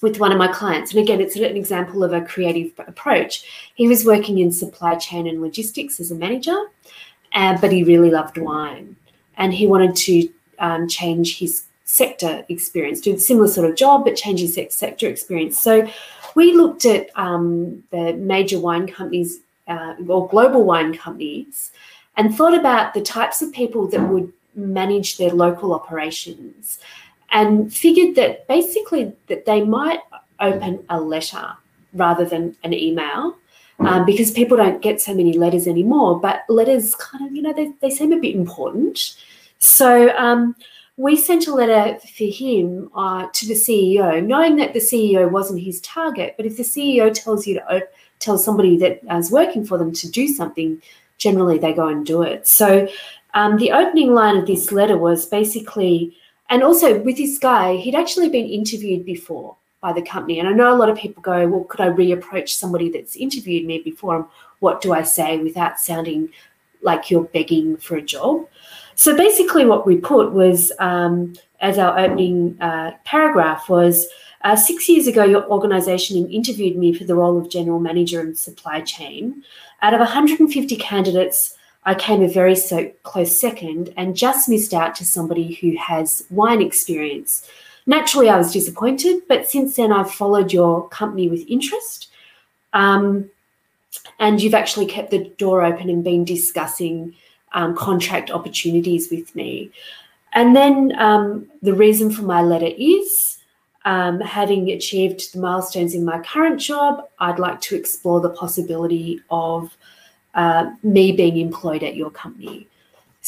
with 0.00 0.20
one 0.20 0.30
of 0.30 0.38
my 0.38 0.48
clients, 0.48 0.92
and 0.92 1.00
again, 1.00 1.20
it's 1.20 1.34
an 1.36 1.56
example 1.56 2.04
of 2.04 2.12
a 2.12 2.20
creative 2.20 2.72
approach. 2.86 3.70
He 3.74 3.88
was 3.88 4.04
working 4.04 4.38
in 4.38 4.52
supply 4.52 4.94
chain 4.94 5.26
and 5.26 5.42
logistics 5.42 5.98
as 5.98 6.12
a 6.12 6.14
manager, 6.14 6.56
but 7.60 7.72
he 7.72 7.84
really 7.84 8.10
loved 8.10 8.36
wine 8.38 8.96
and 9.36 9.54
he 9.54 9.66
wanted 9.66 9.94
to 9.94 10.28
um, 10.58 10.88
change 10.88 11.38
his 11.38 11.64
sector 11.84 12.44
experience, 12.48 13.00
do 13.00 13.14
a 13.14 13.18
similar 13.18 13.48
sort 13.48 13.70
of 13.70 13.76
job, 13.76 14.04
but 14.04 14.16
change 14.16 14.40
his 14.40 14.58
sector 14.70 15.08
experience. 15.08 15.58
So 15.58 15.88
we 16.34 16.52
looked 16.52 16.84
at 16.84 17.10
um, 17.14 17.82
the 17.90 18.12
major 18.14 18.58
wine 18.58 18.86
companies 18.86 19.40
uh, 19.68 19.94
or 20.06 20.28
global 20.28 20.64
wine 20.64 20.96
companies 20.96 21.70
and 22.16 22.34
thought 22.34 22.54
about 22.58 22.94
the 22.94 23.02
types 23.02 23.40
of 23.40 23.52
people 23.52 23.86
that 23.88 24.00
would 24.00 24.32
manage 24.54 25.16
their 25.16 25.30
local 25.30 25.72
operations 25.72 26.78
and 27.30 27.72
figured 27.72 28.16
that 28.16 28.48
basically 28.48 29.12
that 29.28 29.44
they 29.46 29.62
might 29.62 30.00
open 30.40 30.84
a 30.88 31.00
letter 31.00 31.56
rather 31.94 32.24
than 32.24 32.56
an 32.64 32.72
email 32.72 33.36
um, 33.80 34.04
because 34.04 34.30
people 34.30 34.56
don't 34.56 34.82
get 34.82 35.00
so 35.00 35.14
many 35.14 35.38
letters 35.38 35.66
anymore. 35.66 36.20
But 36.20 36.44
letters 36.48 36.94
kind 36.94 37.26
of, 37.26 37.34
you 37.34 37.42
know, 37.42 37.52
they, 37.52 37.72
they 37.80 37.90
seem 37.90 38.12
a 38.12 38.20
bit 38.20 38.34
important. 38.34 39.16
So 39.58 40.16
um, 40.16 40.56
we 40.96 41.16
sent 41.16 41.46
a 41.46 41.54
letter 41.54 41.98
for 42.00 42.24
him 42.24 42.90
uh, 42.94 43.28
to 43.32 43.46
the 43.46 43.54
CEO, 43.54 44.24
knowing 44.24 44.56
that 44.56 44.72
the 44.72 44.80
CEO 44.80 45.30
wasn't 45.30 45.62
his 45.62 45.80
target. 45.80 46.34
But 46.36 46.46
if 46.46 46.56
the 46.56 46.62
CEO 46.62 47.12
tells 47.12 47.46
you 47.46 47.54
to 47.54 47.76
op- 47.76 47.92
tell 48.18 48.38
somebody 48.38 48.76
that 48.78 49.00
is 49.16 49.30
working 49.30 49.64
for 49.64 49.78
them 49.78 49.92
to 49.92 50.10
do 50.10 50.26
something, 50.26 50.82
generally 51.18 51.58
they 51.58 51.72
go 51.72 51.88
and 51.88 52.04
do 52.04 52.22
it. 52.22 52.46
So 52.46 52.88
um, 53.34 53.58
the 53.58 53.72
opening 53.72 54.14
line 54.14 54.36
of 54.36 54.46
this 54.46 54.72
letter 54.72 54.98
was 54.98 55.26
basically, 55.26 56.16
and 56.50 56.62
also 56.62 57.00
with 57.00 57.16
this 57.16 57.38
guy, 57.38 57.76
he'd 57.76 57.94
actually 57.94 58.28
been 58.28 58.46
interviewed 58.46 59.04
before 59.04 59.56
by 59.80 59.92
the 59.92 60.02
company. 60.02 60.38
And 60.38 60.48
I 60.48 60.52
know 60.52 60.74
a 60.74 60.76
lot 60.76 60.88
of 60.88 60.98
people 60.98 61.22
go, 61.22 61.46
well, 61.46 61.64
could 61.64 61.80
I 61.80 61.88
reapproach 61.88 62.50
somebody 62.50 62.90
that's 62.90 63.16
interviewed 63.16 63.64
me 63.64 63.78
before? 63.78 64.16
And 64.16 64.24
what 64.58 64.80
do 64.80 64.92
I 64.92 65.02
say 65.02 65.38
without 65.38 65.78
sounding 65.78 66.30
like 66.82 67.10
you're 67.10 67.24
begging 67.24 67.76
for 67.76 67.96
a 67.96 68.02
job? 68.02 68.48
So 68.94 69.16
basically, 69.16 69.64
what 69.64 69.86
we 69.86 69.96
put 69.96 70.32
was 70.32 70.72
um, 70.80 71.34
as 71.60 71.78
our 71.78 71.98
opening 71.98 72.60
uh, 72.60 72.92
paragraph 73.04 73.68
was. 73.68 74.06
Uh, 74.42 74.54
six 74.54 74.88
years 74.88 75.08
ago, 75.08 75.24
your 75.24 75.44
organization 75.50 76.30
interviewed 76.30 76.76
me 76.76 76.94
for 76.94 77.02
the 77.02 77.14
role 77.14 77.36
of 77.36 77.50
general 77.50 77.80
manager 77.80 78.20
in 78.20 78.36
supply 78.36 78.80
chain. 78.80 79.42
Out 79.82 79.94
of 79.94 79.98
150 79.98 80.76
candidates, 80.76 81.56
I 81.84 81.94
came 81.94 82.22
a 82.22 82.28
very 82.28 82.54
so 82.54 82.90
close 83.02 83.40
second 83.40 83.92
and 83.96 84.16
just 84.16 84.48
missed 84.48 84.74
out 84.74 84.94
to 84.96 85.04
somebody 85.04 85.54
who 85.54 85.76
has 85.76 86.24
wine 86.30 86.62
experience. 86.62 87.48
Naturally, 87.88 88.28
I 88.28 88.36
was 88.36 88.52
disappointed, 88.52 89.22
but 89.28 89.48
since 89.48 89.76
then, 89.76 89.92
I've 89.92 90.12
followed 90.12 90.52
your 90.52 90.86
company 90.90 91.30
with 91.30 91.48
interest. 91.48 92.08
Um, 92.74 93.30
and 94.18 94.42
you've 94.42 94.52
actually 94.52 94.84
kept 94.84 95.10
the 95.10 95.24
door 95.38 95.64
open 95.64 95.88
and 95.88 96.04
been 96.04 96.22
discussing 96.22 97.14
um, 97.54 97.74
contract 97.74 98.30
opportunities 98.30 99.10
with 99.10 99.34
me. 99.34 99.70
And 100.34 100.54
then 100.54 100.92
um, 100.98 101.48
the 101.62 101.72
reason 101.72 102.10
for 102.10 102.22
my 102.22 102.42
letter 102.42 102.68
is 102.76 103.38
um, 103.86 104.20
having 104.20 104.70
achieved 104.70 105.32
the 105.32 105.40
milestones 105.40 105.94
in 105.94 106.04
my 106.04 106.20
current 106.20 106.60
job, 106.60 107.08
I'd 107.20 107.38
like 107.38 107.62
to 107.62 107.74
explore 107.74 108.20
the 108.20 108.28
possibility 108.28 109.22
of 109.30 109.74
uh, 110.34 110.72
me 110.82 111.12
being 111.12 111.38
employed 111.38 111.82
at 111.82 111.96
your 111.96 112.10
company. 112.10 112.68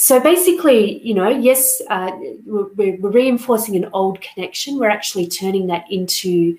So 0.03 0.19
basically, 0.19 0.99
you 1.07 1.13
know, 1.13 1.29
yes, 1.29 1.83
uh, 1.91 2.11
we're, 2.47 2.97
we're, 2.97 3.11
reinforcing 3.11 3.77
an 3.77 3.91
old 3.93 4.19
connection. 4.23 4.79
We're 4.79 4.89
actually 4.89 5.29
turning 5.29 5.67
that 5.67 5.85
into, 5.91 6.57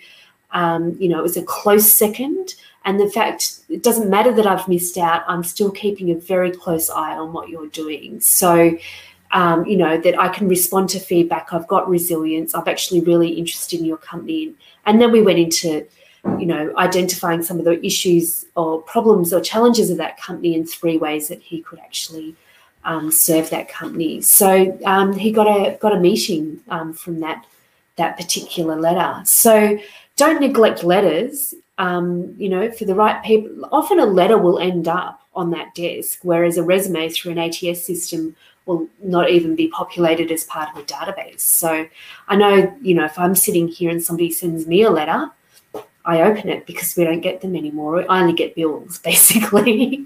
um, 0.52 0.96
you 1.00 1.10
know, 1.10 1.18
it 1.18 1.24
was 1.24 1.38
a 1.38 1.42
close 1.42 1.92
second. 1.92 2.54
And 2.86 3.00
the 3.00 3.10
fact 3.10 3.62
it 3.68 3.82
doesn't 3.82 4.12
matter 4.12 4.32
that 4.32 4.46
I've 4.46 4.68
missed 4.68 4.96
out, 4.96 5.24
I'm 5.28 5.44
still 5.44 5.72
keeping 5.72 6.12
a 6.12 6.16
very 6.16 6.52
close 6.52 6.92
eye 6.92 7.18
on 7.18 7.34
what 7.34 7.50
you're 7.50 7.70
doing. 7.70 8.22
So, 8.22 8.78
um, 9.32 9.66
you 9.66 9.76
know, 9.76 10.00
that 10.00 10.20
I 10.20 10.30
can 10.30 10.48
respond 10.48 10.90
to 10.90 11.00
feedback. 11.00 11.52
I've 11.52 11.68
got 11.68 11.90
resilience. 11.90 12.54
I'm 12.54 12.68
actually 12.68 13.02
really 13.02 13.30
interested 13.30 13.80
in 13.80 13.88
your 13.88 13.98
company. 13.98 14.54
And 14.86 15.02
then 15.02 15.12
we 15.12 15.24
went 15.24 15.40
into, 15.40 15.88
you 16.38 16.46
know, 16.46 16.78
identifying 16.78 17.42
some 17.42 17.58
of 17.58 17.66
the 17.66 17.84
issues 17.84 18.46
or 18.56 18.84
problems 18.84 19.34
or 19.34 19.42
challenges 19.42 19.90
of 19.90 19.98
that 19.98 20.22
company 20.22 20.54
in 20.54 20.64
three 20.68 21.00
ways 21.00 21.28
that 21.30 21.42
he 21.42 21.64
could 21.64 21.80
actually 21.80 22.36
um, 22.84 23.12
serve 23.12 23.50
that 23.50 23.70
company. 23.70 24.22
So 24.22 24.78
um, 24.86 25.14
he 25.14 25.32
got 25.32 25.48
a 25.48 25.78
got 25.78 25.96
a 25.96 26.00
meeting 26.00 26.60
um, 26.70 26.94
from 26.94 27.20
that 27.22 27.46
that 27.98 28.18
particular 28.18 28.80
letter. 28.80 29.22
So 29.26 29.78
don't 30.16 30.42
neglect 30.42 30.84
letters. 30.84 31.54
Um, 31.78 32.36
you 32.38 32.50
know, 32.50 32.72
for 32.72 32.86
the 32.86 32.96
right 32.96 33.24
people, 33.24 33.68
often 33.72 34.00
a 34.00 34.06
letter 34.06 34.38
will 34.38 34.60
end 34.60 34.88
up 34.88 35.22
on 35.34 35.50
that 35.52 35.74
desk, 35.74 36.20
whereas 36.22 36.58
a 36.58 36.64
resume 36.64 37.10
through 37.10 37.32
an 37.32 37.40
ATS 37.40 37.84
system 37.84 38.36
will 38.66 38.88
not 39.02 39.30
even 39.30 39.56
be 39.56 39.68
populated 39.70 40.32
as 40.32 40.44
part 40.44 40.70
of 40.70 40.82
a 40.82 40.86
database. 40.86 41.40
So 41.40 41.88
I 42.28 42.36
know, 42.36 42.76
you 42.82 42.94
know, 42.94 43.06
if 43.06 43.18
I'm 43.18 43.36
sitting 43.36 43.68
here 43.68 43.90
and 43.90 44.04
somebody 44.04 44.32
sends 44.32 44.68
me 44.68 44.84
a 44.84 44.92
letter, 44.92 45.32
I 46.06 46.22
open 46.22 46.50
it 46.50 46.66
because 46.66 46.96
we 46.96 47.04
don't 47.04 47.22
get 47.22 47.42
them 47.42 47.56
anymore. 47.56 48.06
I 48.10 48.22
only 48.22 48.34
get 48.34 48.56
bills, 48.56 49.00
basically. 49.04 50.06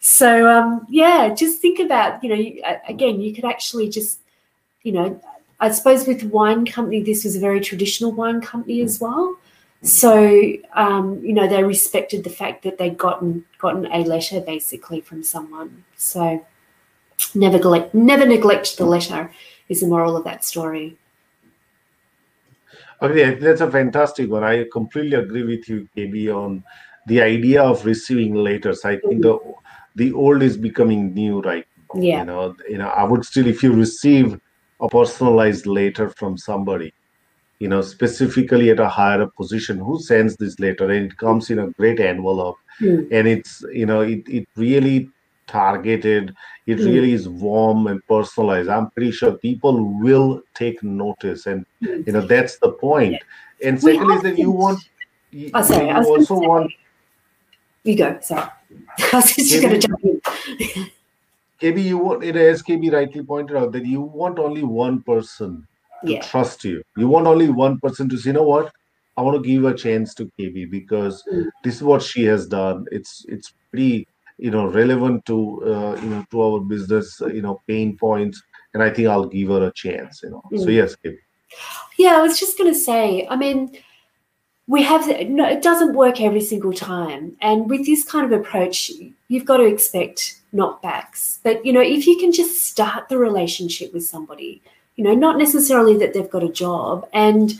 so 0.00 0.48
um, 0.48 0.86
yeah, 0.88 1.34
just 1.34 1.60
think 1.60 1.80
about 1.80 2.22
you 2.22 2.30
know 2.30 2.76
again, 2.88 3.20
you 3.20 3.34
could 3.34 3.44
actually 3.44 3.88
just 3.88 4.20
you 4.82 4.92
know 4.92 5.20
I 5.60 5.70
suppose 5.70 6.06
with 6.06 6.24
wine 6.24 6.66
company, 6.66 7.02
this 7.02 7.24
was 7.24 7.36
a 7.36 7.40
very 7.40 7.60
traditional 7.60 8.12
wine 8.12 8.40
company 8.40 8.82
as 8.82 9.00
well. 9.00 9.36
So 9.82 10.52
um, 10.74 11.20
you 11.22 11.32
know 11.32 11.46
they 11.46 11.62
respected 11.62 12.24
the 12.24 12.30
fact 12.30 12.62
that 12.62 12.78
they'd 12.78 12.96
gotten 12.96 13.44
gotten 13.58 13.86
a 13.86 14.04
letter 14.04 14.40
basically 14.40 15.00
from 15.00 15.22
someone. 15.22 15.84
So 15.96 16.44
never 17.34 17.58
neglect 17.58 17.94
never 17.94 18.26
neglect 18.26 18.76
the 18.76 18.84
letter 18.84 19.30
is 19.68 19.80
the 19.80 19.86
moral 19.86 20.16
of 20.16 20.24
that 20.24 20.44
story. 20.44 20.96
Okay, 23.04 23.34
that's 23.34 23.60
a 23.60 23.70
fantastic 23.70 24.30
one. 24.30 24.44
I 24.44 24.64
completely 24.72 25.16
agree 25.16 25.42
with 25.42 25.68
you, 25.68 25.88
KB, 25.96 26.34
on 26.34 26.64
the 27.06 27.20
idea 27.20 27.62
of 27.62 27.84
receiving 27.84 28.34
letters. 28.34 28.84
I 28.84 28.96
think 28.96 29.22
the 29.22 29.38
the 29.94 30.12
old 30.12 30.42
is 30.42 30.56
becoming 30.56 31.12
new 31.14 31.40
right 31.40 31.66
now. 31.94 32.00
Yeah. 32.00 32.20
You 32.20 32.24
know, 32.24 32.56
you 32.68 32.78
know, 32.78 32.88
I 32.88 33.04
would 33.04 33.24
still 33.24 33.46
if 33.46 33.62
you 33.62 33.72
receive 33.72 34.40
a 34.80 34.88
personalized 34.88 35.66
letter 35.66 36.10
from 36.10 36.36
somebody, 36.36 36.92
you 37.58 37.68
know, 37.68 37.82
specifically 37.82 38.70
at 38.70 38.80
a 38.80 38.88
higher 38.88 39.26
position, 39.26 39.78
who 39.78 40.00
sends 40.00 40.36
this 40.36 40.58
letter? 40.58 40.90
And 40.90 41.12
it 41.12 41.16
comes 41.18 41.50
in 41.50 41.58
a 41.58 41.70
great 41.70 42.00
envelope. 42.00 42.56
Mm. 42.80 43.08
And 43.12 43.28
it's, 43.28 43.64
you 43.72 43.86
know, 43.86 44.00
it, 44.00 44.22
it 44.28 44.48
really 44.56 45.10
targeted, 45.46 46.34
it 46.66 46.78
Mm. 46.78 46.86
really 46.86 47.12
is 47.12 47.28
warm 47.28 47.86
and 47.86 48.00
personalized. 48.06 48.68
I'm 48.68 48.90
pretty 48.90 49.10
sure 49.12 49.32
people 49.32 49.92
will 50.00 50.42
take 50.54 50.82
notice. 50.82 51.46
And 51.46 51.66
you 51.80 52.12
know, 52.12 52.20
that's 52.22 52.58
the 52.58 52.70
point. 52.72 53.16
And 53.62 53.76
We 53.82 53.92
second 53.94 54.10
is 54.10 54.12
have 54.14 54.22
that 54.24 54.38
you 54.38 54.50
want 54.50 54.80
you, 55.30 55.50
Oh, 55.54 55.62
sorry. 55.62 55.86
you 55.86 55.90
I 55.92 55.98
was 55.98 56.08
also 56.08 56.40
say- 56.40 56.46
want 56.46 56.72
You 57.84 57.96
go. 57.96 58.18
Sorry. 58.22 58.48
I 59.12 59.16
was 59.16 59.34
just 59.36 59.60
going 59.62 59.78
to 59.80 59.86
jump 59.86 60.04
in. 60.04 60.20
KB, 61.60 61.82
you 61.82 61.98
want 61.98 62.24
it 62.24 62.36
as 62.36 62.62
KB 62.62 62.90
rightly 62.92 63.22
pointed 63.22 63.56
out 63.56 63.72
that 63.72 63.84
you 63.86 64.00
want 64.00 64.38
only 64.38 64.62
one 64.62 65.02
person 65.02 65.66
to 66.04 66.12
Yeah. 66.12 66.20
trust 66.22 66.64
you. 66.64 66.82
You 66.96 67.08
want 67.08 67.26
only 67.26 67.48
one 67.48 67.78
person 67.80 68.08
to 68.10 68.16
say, 68.18 68.30
you 68.30 68.34
know 68.34 68.42
what? 68.42 68.72
I 69.16 69.22
want 69.22 69.40
to 69.42 69.48
give 69.48 69.64
a 69.64 69.74
chance 69.74 70.14
to 70.14 70.30
KB 70.38 70.64
because 70.70 71.22
Mm. 71.32 71.50
this 71.62 71.76
is 71.76 71.82
what 71.84 72.02
she 72.02 72.24
has 72.24 72.46
done. 72.48 72.86
It's 72.90 73.24
it's 73.28 73.52
pretty 73.70 74.06
you 74.38 74.50
know 74.50 74.66
relevant 74.66 75.24
to 75.26 75.62
uh, 75.64 76.00
you 76.02 76.08
know 76.08 76.24
to 76.30 76.42
our 76.42 76.60
business 76.60 77.20
uh, 77.22 77.26
you 77.26 77.42
know 77.42 77.60
pain 77.66 77.96
points, 77.96 78.42
and 78.74 78.82
I 78.82 78.90
think 78.90 79.08
I'll 79.08 79.26
give 79.26 79.48
her 79.48 79.66
a 79.66 79.72
chance. 79.72 80.22
You 80.22 80.30
know. 80.30 80.42
So 80.50 80.66
Mm. 80.66 80.74
yes, 80.74 80.96
KB. 81.04 81.16
Yeah, 81.98 82.16
I 82.16 82.22
was 82.22 82.38
just 82.38 82.58
going 82.58 82.72
to 82.72 82.78
say, 82.78 83.26
I 83.30 83.36
mean, 83.36 83.76
we 84.66 84.82
have, 84.82 85.06
no, 85.28 85.46
it 85.46 85.62
doesn't 85.62 85.94
work 85.94 86.20
every 86.20 86.40
single 86.40 86.72
time. 86.72 87.36
And 87.40 87.68
with 87.70 87.86
this 87.86 88.04
kind 88.04 88.24
of 88.24 88.38
approach, 88.38 88.90
you've 89.28 89.44
got 89.44 89.58
to 89.58 89.64
expect 89.64 90.40
knockbacks. 90.52 91.38
But, 91.42 91.64
you 91.64 91.72
know, 91.72 91.80
if 91.80 92.06
you 92.06 92.18
can 92.18 92.32
just 92.32 92.64
start 92.64 93.08
the 93.08 93.18
relationship 93.18 93.92
with 93.92 94.04
somebody, 94.04 94.62
you 94.96 95.04
know, 95.04 95.14
not 95.14 95.38
necessarily 95.38 95.96
that 95.98 96.14
they've 96.14 96.30
got 96.30 96.42
a 96.42 96.48
job. 96.48 97.08
And, 97.12 97.52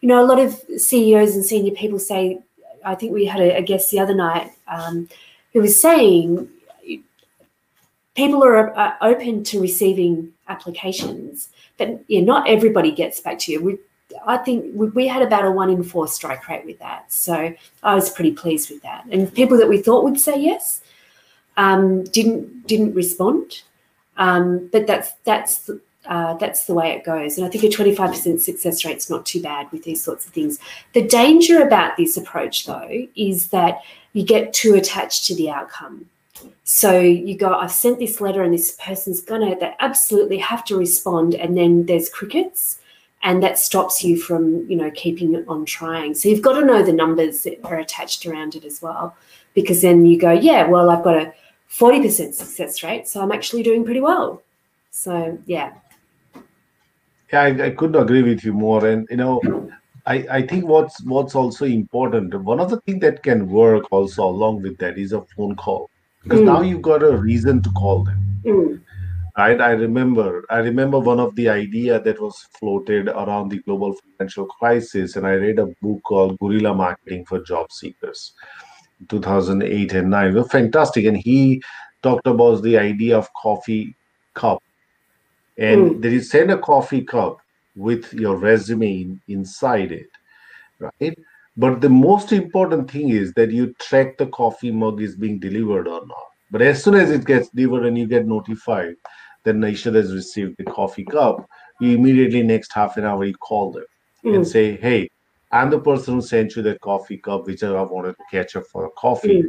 you 0.00 0.08
know, 0.08 0.22
a 0.22 0.26
lot 0.26 0.38
of 0.38 0.54
CEOs 0.76 1.34
and 1.34 1.44
senior 1.44 1.72
people 1.72 1.98
say, 1.98 2.40
I 2.84 2.94
think 2.94 3.12
we 3.12 3.26
had 3.26 3.40
a, 3.40 3.58
a 3.58 3.62
guest 3.62 3.90
the 3.90 4.00
other 4.00 4.14
night 4.14 4.50
um, 4.68 5.08
who 5.52 5.60
was 5.60 5.80
saying 5.80 6.48
people 8.14 8.44
are 8.44 8.76
uh, 8.78 8.94
open 9.00 9.44
to 9.44 9.60
receiving 9.60 10.32
applications, 10.48 11.48
but 11.78 12.02
yeah, 12.08 12.20
not 12.20 12.48
everybody 12.48 12.92
gets 12.92 13.20
back 13.20 13.38
to 13.40 13.52
you. 13.52 13.62
We, 13.62 13.78
I 14.26 14.36
think 14.36 14.74
we, 14.74 15.06
had 15.06 15.22
about 15.22 15.44
a 15.44 15.50
one 15.50 15.70
in 15.70 15.82
four 15.82 16.06
strike 16.06 16.46
rate 16.48 16.66
with 16.66 16.78
that, 16.80 17.10
so 17.12 17.54
I 17.82 17.94
was 17.94 18.10
pretty 18.10 18.32
pleased 18.32 18.70
with 18.70 18.82
that. 18.82 19.04
And 19.10 19.32
people 19.32 19.56
that 19.58 19.68
we 19.68 19.80
thought 19.80 20.04
would 20.04 20.20
say 20.20 20.38
yes 20.38 20.82
um, 21.56 22.04
didn't 22.04 22.66
didn't 22.66 22.94
respond, 22.94 23.62
um, 24.16 24.68
but 24.70 24.86
that's 24.86 25.12
that's 25.24 25.70
uh, 26.04 26.34
that's 26.34 26.66
the 26.66 26.74
way 26.74 26.92
it 26.92 27.04
goes. 27.04 27.38
And 27.38 27.46
I 27.46 27.50
think 27.50 27.64
a 27.64 27.70
twenty 27.70 27.94
five 27.94 28.10
percent 28.10 28.42
success 28.42 28.84
rate 28.84 28.98
is 28.98 29.08
not 29.08 29.24
too 29.24 29.40
bad 29.40 29.72
with 29.72 29.84
these 29.84 30.02
sorts 30.02 30.26
of 30.26 30.32
things. 30.32 30.58
The 30.92 31.02
danger 31.02 31.62
about 31.62 31.96
this 31.96 32.18
approach, 32.18 32.66
though, 32.66 33.06
is 33.16 33.48
that 33.48 33.80
you 34.12 34.24
get 34.24 34.52
too 34.52 34.74
attached 34.74 35.26
to 35.26 35.34
the 35.34 35.50
outcome. 35.50 36.06
So 36.64 37.00
you 37.00 37.36
go, 37.36 37.54
I've 37.54 37.72
sent 37.72 37.98
this 37.98 38.20
letter 38.20 38.42
and 38.42 38.52
this 38.52 38.76
person's 38.80 39.20
gonna, 39.20 39.58
they 39.58 39.74
absolutely 39.80 40.38
have 40.38 40.64
to 40.66 40.76
respond. 40.76 41.34
And 41.34 41.56
then 41.56 41.86
there's 41.86 42.08
crickets 42.08 42.78
and 43.22 43.42
that 43.42 43.58
stops 43.58 44.02
you 44.02 44.20
from, 44.20 44.68
you 44.68 44.76
know, 44.76 44.90
keeping 44.90 45.44
on 45.48 45.64
trying. 45.64 46.14
So 46.14 46.28
you've 46.28 46.42
got 46.42 46.58
to 46.58 46.66
know 46.66 46.82
the 46.82 46.92
numbers 46.92 47.42
that 47.42 47.64
are 47.64 47.78
attached 47.78 48.26
around 48.26 48.54
it 48.54 48.64
as 48.64 48.82
well. 48.82 49.16
Because 49.54 49.82
then 49.82 50.04
you 50.04 50.18
go, 50.18 50.32
yeah, 50.32 50.66
well, 50.66 50.90
I've 50.90 51.04
got 51.04 51.16
a 51.16 51.32
40% 51.70 52.34
success 52.34 52.82
rate. 52.82 53.06
So 53.06 53.20
I'm 53.20 53.32
actually 53.32 53.62
doing 53.62 53.84
pretty 53.84 54.00
well. 54.00 54.42
So 54.90 55.38
yeah. 55.46 55.72
Yeah, 57.32 57.42
I, 57.42 57.66
I 57.66 57.70
couldn't 57.70 58.00
agree 58.00 58.22
with 58.22 58.44
you 58.44 58.52
more. 58.52 58.86
And 58.86 59.06
you 59.10 59.16
know, 59.16 59.40
I, 60.06 60.26
I 60.30 60.42
think 60.46 60.66
what's 60.66 61.02
what's 61.04 61.34
also 61.34 61.64
important, 61.64 62.34
one 62.42 62.58
of 62.60 62.70
the 62.70 62.80
things 62.80 63.00
that 63.00 63.22
can 63.22 63.48
work 63.48 63.84
also 63.92 64.24
along 64.24 64.62
with 64.62 64.76
that 64.78 64.98
is 64.98 65.12
a 65.12 65.22
phone 65.36 65.54
call. 65.56 65.90
Because 66.22 66.40
Mm. 66.40 66.44
now 66.46 66.60
you've 66.60 66.82
got 66.82 67.02
a 67.02 67.16
reason 67.16 67.62
to 67.62 67.70
call 67.70 68.04
them. 68.04 68.18
Mm, 68.44 68.80
Right? 69.38 69.60
I 69.60 69.70
remember 69.70 70.44
I 70.50 70.58
remember 70.58 70.98
one 70.98 71.18
of 71.20 71.34
the 71.36 71.48
idea 71.48 72.00
that 72.00 72.20
was 72.20 72.36
floated 72.58 73.08
around 73.08 73.48
the 73.50 73.60
global 73.62 73.94
financial 74.18 74.46
crisis, 74.46 75.16
and 75.16 75.26
I 75.26 75.34
read 75.34 75.58
a 75.58 75.66
book 75.80 76.02
called 76.04 76.38
Guerrilla 76.38 76.74
Marketing 76.74 77.24
for 77.24 77.40
Job 77.42 77.72
Seekers, 77.72 78.32
2008 79.08 79.92
and 79.94 80.10
9. 80.10 80.30
It 80.30 80.34
was 80.34 80.50
fantastic. 80.50 81.04
And 81.06 81.16
he 81.16 81.62
talked 82.02 82.26
about 82.26 82.62
the 82.62 82.76
idea 82.78 83.16
of 83.16 83.28
coffee 83.40 83.96
cup. 84.34 84.58
And 85.58 86.02
that 86.02 86.10
you 86.10 86.20
send 86.20 86.50
a 86.50 86.58
coffee 86.58 87.02
cup 87.02 87.41
with 87.74 88.12
your 88.12 88.36
resume 88.36 89.02
in, 89.02 89.20
inside 89.28 89.92
it, 89.92 90.08
right? 90.78 91.16
But 91.56 91.80
the 91.80 91.88
most 91.90 92.32
important 92.32 92.90
thing 92.90 93.10
is 93.10 93.32
that 93.34 93.50
you 93.50 93.74
track 93.80 94.16
the 94.18 94.26
coffee 94.28 94.70
mug 94.70 95.02
is 95.02 95.16
being 95.16 95.38
delivered 95.38 95.86
or 95.86 96.06
not. 96.06 96.26
But 96.50 96.62
as 96.62 96.82
soon 96.82 96.94
as 96.94 97.10
it 97.10 97.24
gets 97.26 97.48
delivered 97.50 97.86
and 97.86 97.98
you 97.98 98.06
get 98.06 98.26
notified 98.26 98.94
that 99.44 99.56
Naishad 99.56 99.94
has 99.94 100.14
received 100.14 100.56
the 100.58 100.64
coffee 100.64 101.04
cup, 101.04 101.46
you 101.80 101.96
immediately 101.96 102.42
next 102.42 102.72
half 102.72 102.96
an 102.96 103.04
hour 103.04 103.24
you 103.24 103.34
call 103.34 103.72
them 103.72 103.84
and 104.24 104.44
mm, 104.44 104.46
say, 104.46 104.76
"Hey, 104.76 105.08
I'm 105.50 105.70
the 105.70 105.80
person 105.80 106.14
who 106.14 106.22
sent 106.22 106.56
you 106.56 106.62
that 106.62 106.80
coffee 106.80 107.18
cup, 107.18 107.46
which 107.46 107.62
I 107.62 107.82
wanted 107.82 108.16
to 108.16 108.24
catch 108.30 108.56
up 108.56 108.66
for 108.66 108.86
a 108.86 108.90
coffee." 108.92 109.44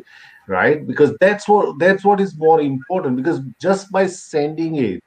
Right? 0.47 0.85
Because 0.85 1.15
that's 1.21 1.47
what 1.47 1.79
that's 1.79 2.03
what 2.03 2.19
is 2.19 2.37
more 2.37 2.61
important. 2.61 3.17
Because 3.17 3.39
just 3.61 3.91
by 3.91 4.07
sending 4.07 4.75
it, 4.75 5.01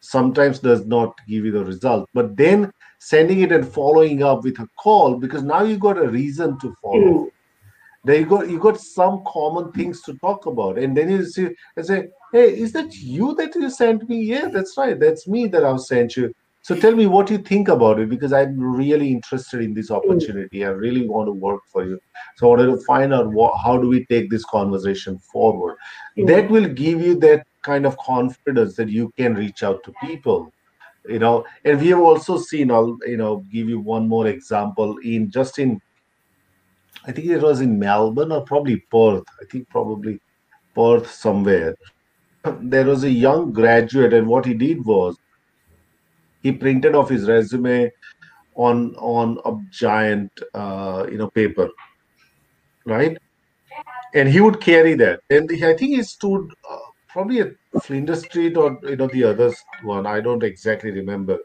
sometimes 0.00 0.58
does 0.58 0.86
not 0.86 1.18
give 1.26 1.44
you 1.44 1.52
the 1.52 1.64
result. 1.64 2.08
But 2.14 2.36
then 2.36 2.70
sending 2.98 3.40
it 3.40 3.52
and 3.52 3.66
following 3.66 4.22
up 4.22 4.44
with 4.44 4.58
a 4.58 4.68
call, 4.78 5.16
because 5.16 5.42
now 5.42 5.62
you 5.62 5.78
got 5.78 5.98
a 5.98 6.08
reason 6.08 6.58
to 6.60 6.74
follow. 6.82 7.28
mm, 8.06 8.14
you 8.14 8.26
got 8.26 8.48
you 8.48 8.58
got 8.58 8.80
some 8.80 9.22
common 9.26 9.72
things 9.72 10.02
to 10.02 10.14
talk 10.18 10.46
about, 10.46 10.78
and 10.78 10.96
then 10.96 11.10
you 11.10 11.24
see 11.24 11.48
and 11.76 11.86
say, 11.86 12.08
"Hey, 12.32 12.58
is 12.58 12.72
that 12.72 12.94
you 12.94 13.34
that 13.34 13.54
you 13.54 13.70
sent 13.70 14.08
me? 14.08 14.22
Yeah, 14.22 14.48
that's 14.48 14.76
right. 14.76 14.98
That's 14.98 15.28
me 15.28 15.46
that 15.48 15.64
I've 15.64 15.80
sent 15.80 16.16
you." 16.16 16.32
So 16.62 16.76
tell 16.76 16.94
me 16.94 17.06
what 17.06 17.30
you 17.30 17.38
think 17.38 17.68
about 17.68 17.98
it 17.98 18.10
because 18.10 18.32
I'm 18.32 18.58
really 18.60 19.10
interested 19.10 19.60
in 19.62 19.72
this 19.72 19.90
opportunity. 19.90 20.64
I 20.64 20.68
really 20.68 21.08
want 21.08 21.28
to 21.28 21.32
work 21.32 21.62
for 21.72 21.84
you. 21.84 21.98
So 22.36 22.46
I 22.46 22.50
wanted 22.50 22.66
to 22.72 22.84
find 22.84 23.14
out 23.14 23.32
what, 23.32 23.56
how 23.56 23.78
do 23.78 23.88
we 23.88 24.04
take 24.06 24.28
this 24.30 24.44
conversation 24.44 25.18
forward. 25.18 25.76
mm. 26.18 26.26
That 26.26 26.50
will 26.50 26.68
give 26.68 27.00
you 27.00 27.18
that 27.20 27.46
kind 27.70 27.86
of 27.86 27.98
confidence 27.98 28.76
that 28.76 28.88
you 28.88 29.10
can 29.18 29.34
reach 29.34 29.62
out 29.62 29.82
to 29.84 29.92
people. 30.06 30.52
You 31.06 31.18
know, 31.18 31.44
and 31.64 31.80
we 31.80 31.88
have 31.88 32.00
also 32.10 32.38
seen. 32.38 32.70
I'll 32.70 32.96
you 33.06 33.16
know 33.16 33.34
give 33.52 33.68
you 33.68 33.80
one 33.80 34.08
more 34.08 34.26
example 34.26 34.96
in 35.12 35.30
just 35.30 35.58
in 35.58 35.80
I 37.06 37.12
think 37.12 37.28
it 37.28 37.42
was 37.42 37.60
in 37.60 37.78
Melbourne 37.78 38.32
or 38.32 38.42
probably 38.42 38.76
Perth. 38.90 39.24
I 39.40 39.44
think 39.50 39.68
probably 39.70 40.20
Perth 40.74 41.10
somewhere. 41.10 41.74
There 42.60 42.84
was 42.86 43.04
a 43.04 43.10
young 43.10 43.52
graduate, 43.52 44.12
and 44.12 44.26
what 44.26 44.44
he 44.44 44.54
did 44.54 44.84
was 44.84 45.16
he 46.42 46.52
printed 46.52 46.94
off 46.94 47.08
his 47.08 47.28
resume 47.28 47.90
on 48.54 48.94
on 48.96 49.38
a 49.44 49.52
giant 49.70 50.30
uh, 50.54 51.06
you 51.10 51.18
know 51.18 51.30
paper, 51.30 51.68
right? 52.84 53.16
And 54.14 54.28
he 54.28 54.40
would 54.40 54.60
carry 54.60 54.94
that. 54.94 55.20
And 55.30 55.50
I 55.52 55.74
think 55.74 55.96
he 55.96 56.02
stood 56.02 56.50
probably 57.18 57.40
at 57.40 57.82
Flinders 57.82 58.24
Street 58.24 58.56
or 58.56 58.78
you 58.82 58.96
know 58.96 59.08
the 59.08 59.24
other 59.24 59.52
one. 59.82 60.06
I 60.06 60.20
don't 60.20 60.42
exactly 60.42 60.90
remember, 60.90 61.38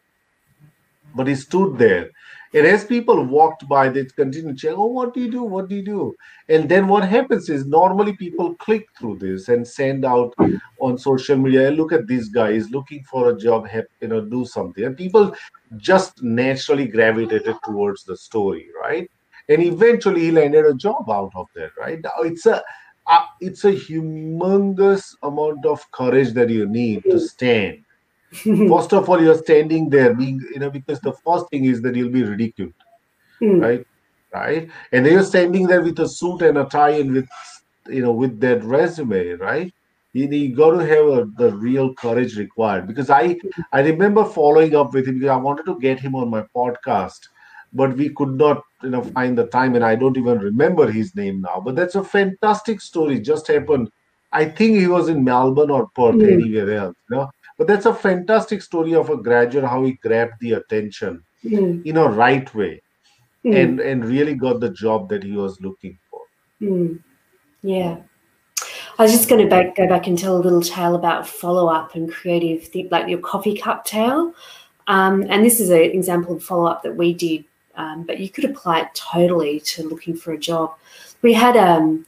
but 1.15 1.27
he 1.27 1.35
stood 1.35 1.77
there 1.77 2.09
and 2.55 2.67
as 2.67 2.85
people 2.85 3.25
walked 3.25 3.67
by, 3.67 3.89
they 3.89 4.05
continued 4.05 4.15
continue 4.15 4.57
saying, 4.57 4.75
Oh, 4.77 4.85
what 4.85 5.13
do 5.15 5.21
you 5.21 5.31
do? 5.31 5.43
What 5.43 5.69
do 5.69 5.75
you 5.75 5.83
do? 5.83 6.15
And 6.49 6.69
then 6.69 6.87
what 6.87 7.03
happens 7.03 7.49
is 7.49 7.65
normally 7.65 8.15
people 8.15 8.53
click 8.55 8.85
through 8.97 9.17
this 9.17 9.49
and 9.49 9.67
send 9.67 10.05
out 10.05 10.35
on 10.79 10.99
social 10.99 11.35
media, 11.35 11.71
look 11.71 11.91
at 11.91 12.07
this 12.07 12.27
guy, 12.27 12.51
looking 12.69 13.03
for 13.09 13.31
a 13.31 13.37
job, 13.37 13.67
Help, 13.67 13.87
you 14.01 14.07
know, 14.09 14.21
do 14.21 14.45
something. 14.45 14.83
And 14.83 14.95
people 14.95 15.35
just 15.77 16.21
naturally 16.21 16.87
gravitated 16.87 17.55
towards 17.63 18.03
the 18.03 18.15
story, 18.15 18.67
right? 18.79 19.09
And 19.49 19.63
eventually 19.63 20.21
he 20.21 20.31
landed 20.31 20.65
a 20.65 20.75
job 20.75 21.09
out 21.09 21.31
of 21.35 21.47
that, 21.55 21.71
right? 21.79 21.99
Now 22.03 22.21
it's 22.21 22.45
a 22.45 22.63
uh, 23.07 23.25
it's 23.41 23.63
a 23.65 23.71
humongous 23.73 25.15
amount 25.23 25.65
of 25.65 25.89
courage 25.91 26.33
that 26.33 26.49
you 26.49 26.67
need 26.67 27.03
to 27.09 27.19
stand 27.19 27.77
first 28.67 28.93
of 28.93 29.09
all 29.09 29.21
you're 29.21 29.37
standing 29.37 29.89
there 29.89 30.13
being 30.15 30.39
you 30.53 30.59
know 30.59 30.69
because 30.71 30.99
the 31.01 31.13
first 31.25 31.45
thing 31.51 31.65
is 31.65 31.81
that 31.81 31.95
you'll 31.95 32.11
be 32.19 32.23
ridiculed 32.23 32.73
Mm. 33.41 33.61
right 33.61 33.85
right? 34.33 34.69
And 34.91 35.05
then 35.05 35.13
you're 35.13 35.23
standing 35.23 35.67
there 35.67 35.81
with 35.81 35.99
a 35.99 36.07
suit 36.07 36.41
and 36.41 36.57
a 36.57 36.65
tie 36.65 36.91
and 36.91 37.13
with 37.13 37.27
you 37.87 38.01
know 38.01 38.11
with 38.11 38.39
that 38.41 38.63
resume, 38.63 39.33
right? 39.33 39.73
You, 40.13 40.27
you 40.29 40.55
got 40.55 40.71
to 40.79 40.85
have 40.85 41.05
a, 41.07 41.25
the 41.37 41.55
real 41.55 41.93
courage 41.95 42.37
required 42.37 42.87
because 42.87 43.09
I 43.09 43.37
I 43.71 43.81
remember 43.81 44.25
following 44.25 44.75
up 44.75 44.93
with 44.93 45.07
him 45.07 45.15
because 45.19 45.31
I 45.31 45.37
wanted 45.37 45.65
to 45.65 45.79
get 45.79 45.99
him 45.99 46.15
on 46.15 46.29
my 46.29 46.43
podcast, 46.55 47.19
but 47.73 47.97
we 47.97 48.09
could 48.09 48.35
not 48.35 48.63
you 48.81 48.89
know 48.89 49.03
find 49.03 49.37
the 49.37 49.47
time 49.47 49.75
and 49.75 49.83
I 49.83 49.95
don't 49.95 50.17
even 50.17 50.39
remember 50.39 50.91
his 50.91 51.15
name 51.15 51.41
now. 51.41 51.61
But 51.63 51.75
that's 51.75 51.95
a 51.95 52.03
fantastic 52.03 52.81
story. 52.81 53.19
Just 53.19 53.47
happened. 53.47 53.89
I 54.31 54.45
think 54.45 54.77
he 54.77 54.87
was 54.87 55.09
in 55.09 55.23
Melbourne 55.23 55.69
or 55.69 55.87
Perth, 55.95 56.15
mm. 56.15 56.31
anywhere 56.31 56.71
else. 56.77 56.95
You 57.09 57.17
know? 57.17 57.31
But 57.57 57.67
that's 57.67 57.85
a 57.85 57.93
fantastic 57.93 58.61
story 58.61 58.95
of 58.95 59.09
a 59.09 59.17
graduate 59.17 59.65
how 59.65 59.83
he 59.83 59.93
grabbed 59.93 60.39
the 60.39 60.53
attention 60.53 61.23
mm. 61.45 61.85
in 61.85 61.97
a 61.97 62.07
right 62.07 62.53
way 62.55 62.81
mm. 63.45 63.55
and 63.55 63.79
and 63.79 64.05
really 64.05 64.35
got 64.35 64.59
the 64.59 64.69
job 64.69 65.09
that 65.09 65.23
he 65.23 65.33
was 65.33 65.59
looking 65.61 65.97
for. 66.09 66.21
Mm. 66.61 66.99
Yeah. 67.61 67.97
I 68.99 69.03
was 69.03 69.11
just 69.11 69.27
going 69.27 69.43
to 69.43 69.49
back, 69.49 69.75
go 69.75 69.87
back 69.87 70.05
and 70.05 70.17
tell 70.17 70.37
a 70.37 70.43
little 70.43 70.61
tale 70.61 70.93
about 70.93 71.27
follow 71.27 71.67
up 71.67 71.95
and 71.95 72.11
creative, 72.11 72.69
like 72.91 73.07
your 73.07 73.19
coffee 73.19 73.57
cup 73.57 73.85
tale. 73.85 74.33
Um, 74.87 75.25
and 75.29 75.43
this 75.43 75.59
is 75.59 75.69
an 75.71 75.81
example 75.81 76.35
of 76.35 76.43
follow 76.43 76.67
up 76.67 76.83
that 76.83 76.95
we 76.95 77.13
did, 77.13 77.45
um, 77.75 78.03
but 78.03 78.19
you 78.19 78.29
could 78.29 78.45
apply 78.45 78.81
it 78.81 78.95
totally 78.95 79.59
to 79.61 79.87
looking 79.87 80.15
for 80.15 80.33
a 80.33 80.37
job. 80.37 80.75
We 81.21 81.33
had 81.33 81.57
um, 81.57 82.05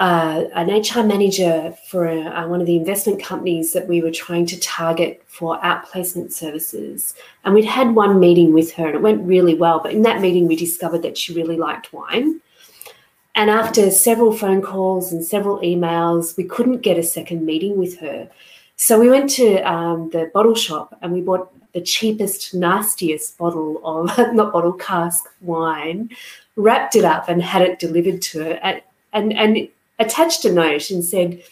uh, 0.00 0.44
an 0.54 0.68
HR 0.68 1.06
manager 1.06 1.76
for 1.88 2.06
a, 2.06 2.22
uh, 2.22 2.48
one 2.48 2.60
of 2.60 2.66
the 2.66 2.76
investment 2.76 3.22
companies 3.22 3.74
that 3.74 3.86
we 3.86 4.00
were 4.00 4.10
trying 4.10 4.46
to 4.46 4.58
target 4.58 5.22
for 5.26 5.60
outplacement 5.60 6.32
services. 6.32 7.14
And 7.44 7.54
we'd 7.54 7.66
had 7.66 7.94
one 7.94 8.18
meeting 8.18 8.54
with 8.54 8.72
her 8.72 8.86
and 8.86 8.94
it 8.94 9.02
went 9.02 9.26
really 9.26 9.54
well. 9.54 9.78
But 9.78 9.92
in 9.92 10.02
that 10.02 10.22
meeting, 10.22 10.48
we 10.48 10.56
discovered 10.56 11.02
that 11.02 11.18
she 11.18 11.34
really 11.34 11.56
liked 11.56 11.92
wine. 11.92 12.40
And 13.34 13.50
after 13.50 13.90
several 13.90 14.32
phone 14.32 14.62
calls 14.62 15.12
and 15.12 15.24
several 15.24 15.60
emails, 15.60 16.36
we 16.36 16.44
couldn't 16.44 16.80
get 16.80 16.98
a 16.98 17.02
second 17.02 17.44
meeting 17.44 17.78
with 17.78 17.98
her. 18.00 18.28
So 18.80 18.98
we 18.98 19.10
went 19.10 19.28
to 19.32 19.56
um, 19.70 20.08
the 20.08 20.30
bottle 20.32 20.54
shop 20.54 20.98
and 21.02 21.12
we 21.12 21.20
bought 21.20 21.52
the 21.74 21.82
cheapest, 21.82 22.54
nastiest 22.54 23.36
bottle 23.36 23.78
of, 23.84 24.16
not 24.34 24.54
bottle, 24.54 24.72
cask 24.72 25.28
wine, 25.42 26.08
wrapped 26.56 26.96
it 26.96 27.04
up 27.04 27.28
and 27.28 27.42
had 27.42 27.60
it 27.60 27.78
delivered 27.78 28.22
to 28.22 28.42
her. 28.42 28.52
And, 28.62 28.80
and, 29.12 29.34
and 29.34 29.68
attached 29.98 30.46
a 30.46 30.52
note 30.52 30.90
and 30.90 31.04
said, 31.04 31.42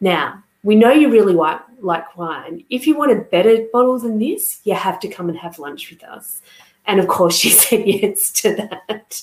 Now, 0.00 0.42
we 0.62 0.74
know 0.74 0.90
you 0.90 1.10
really 1.10 1.34
like, 1.34 1.60
like 1.82 2.16
wine. 2.16 2.64
If 2.70 2.86
you 2.86 2.96
want 2.96 3.12
a 3.12 3.16
better 3.16 3.66
bottle 3.70 3.98
than 3.98 4.18
this, 4.18 4.60
you 4.64 4.74
have 4.74 4.98
to 5.00 5.08
come 5.08 5.28
and 5.28 5.36
have 5.36 5.58
lunch 5.58 5.90
with 5.90 6.02
us. 6.04 6.40
And 6.86 7.00
of 7.00 7.06
course, 7.06 7.36
she 7.42 7.50
said 7.50 7.86
yes 7.86 8.30
to 8.40 8.56
that. 8.56 9.22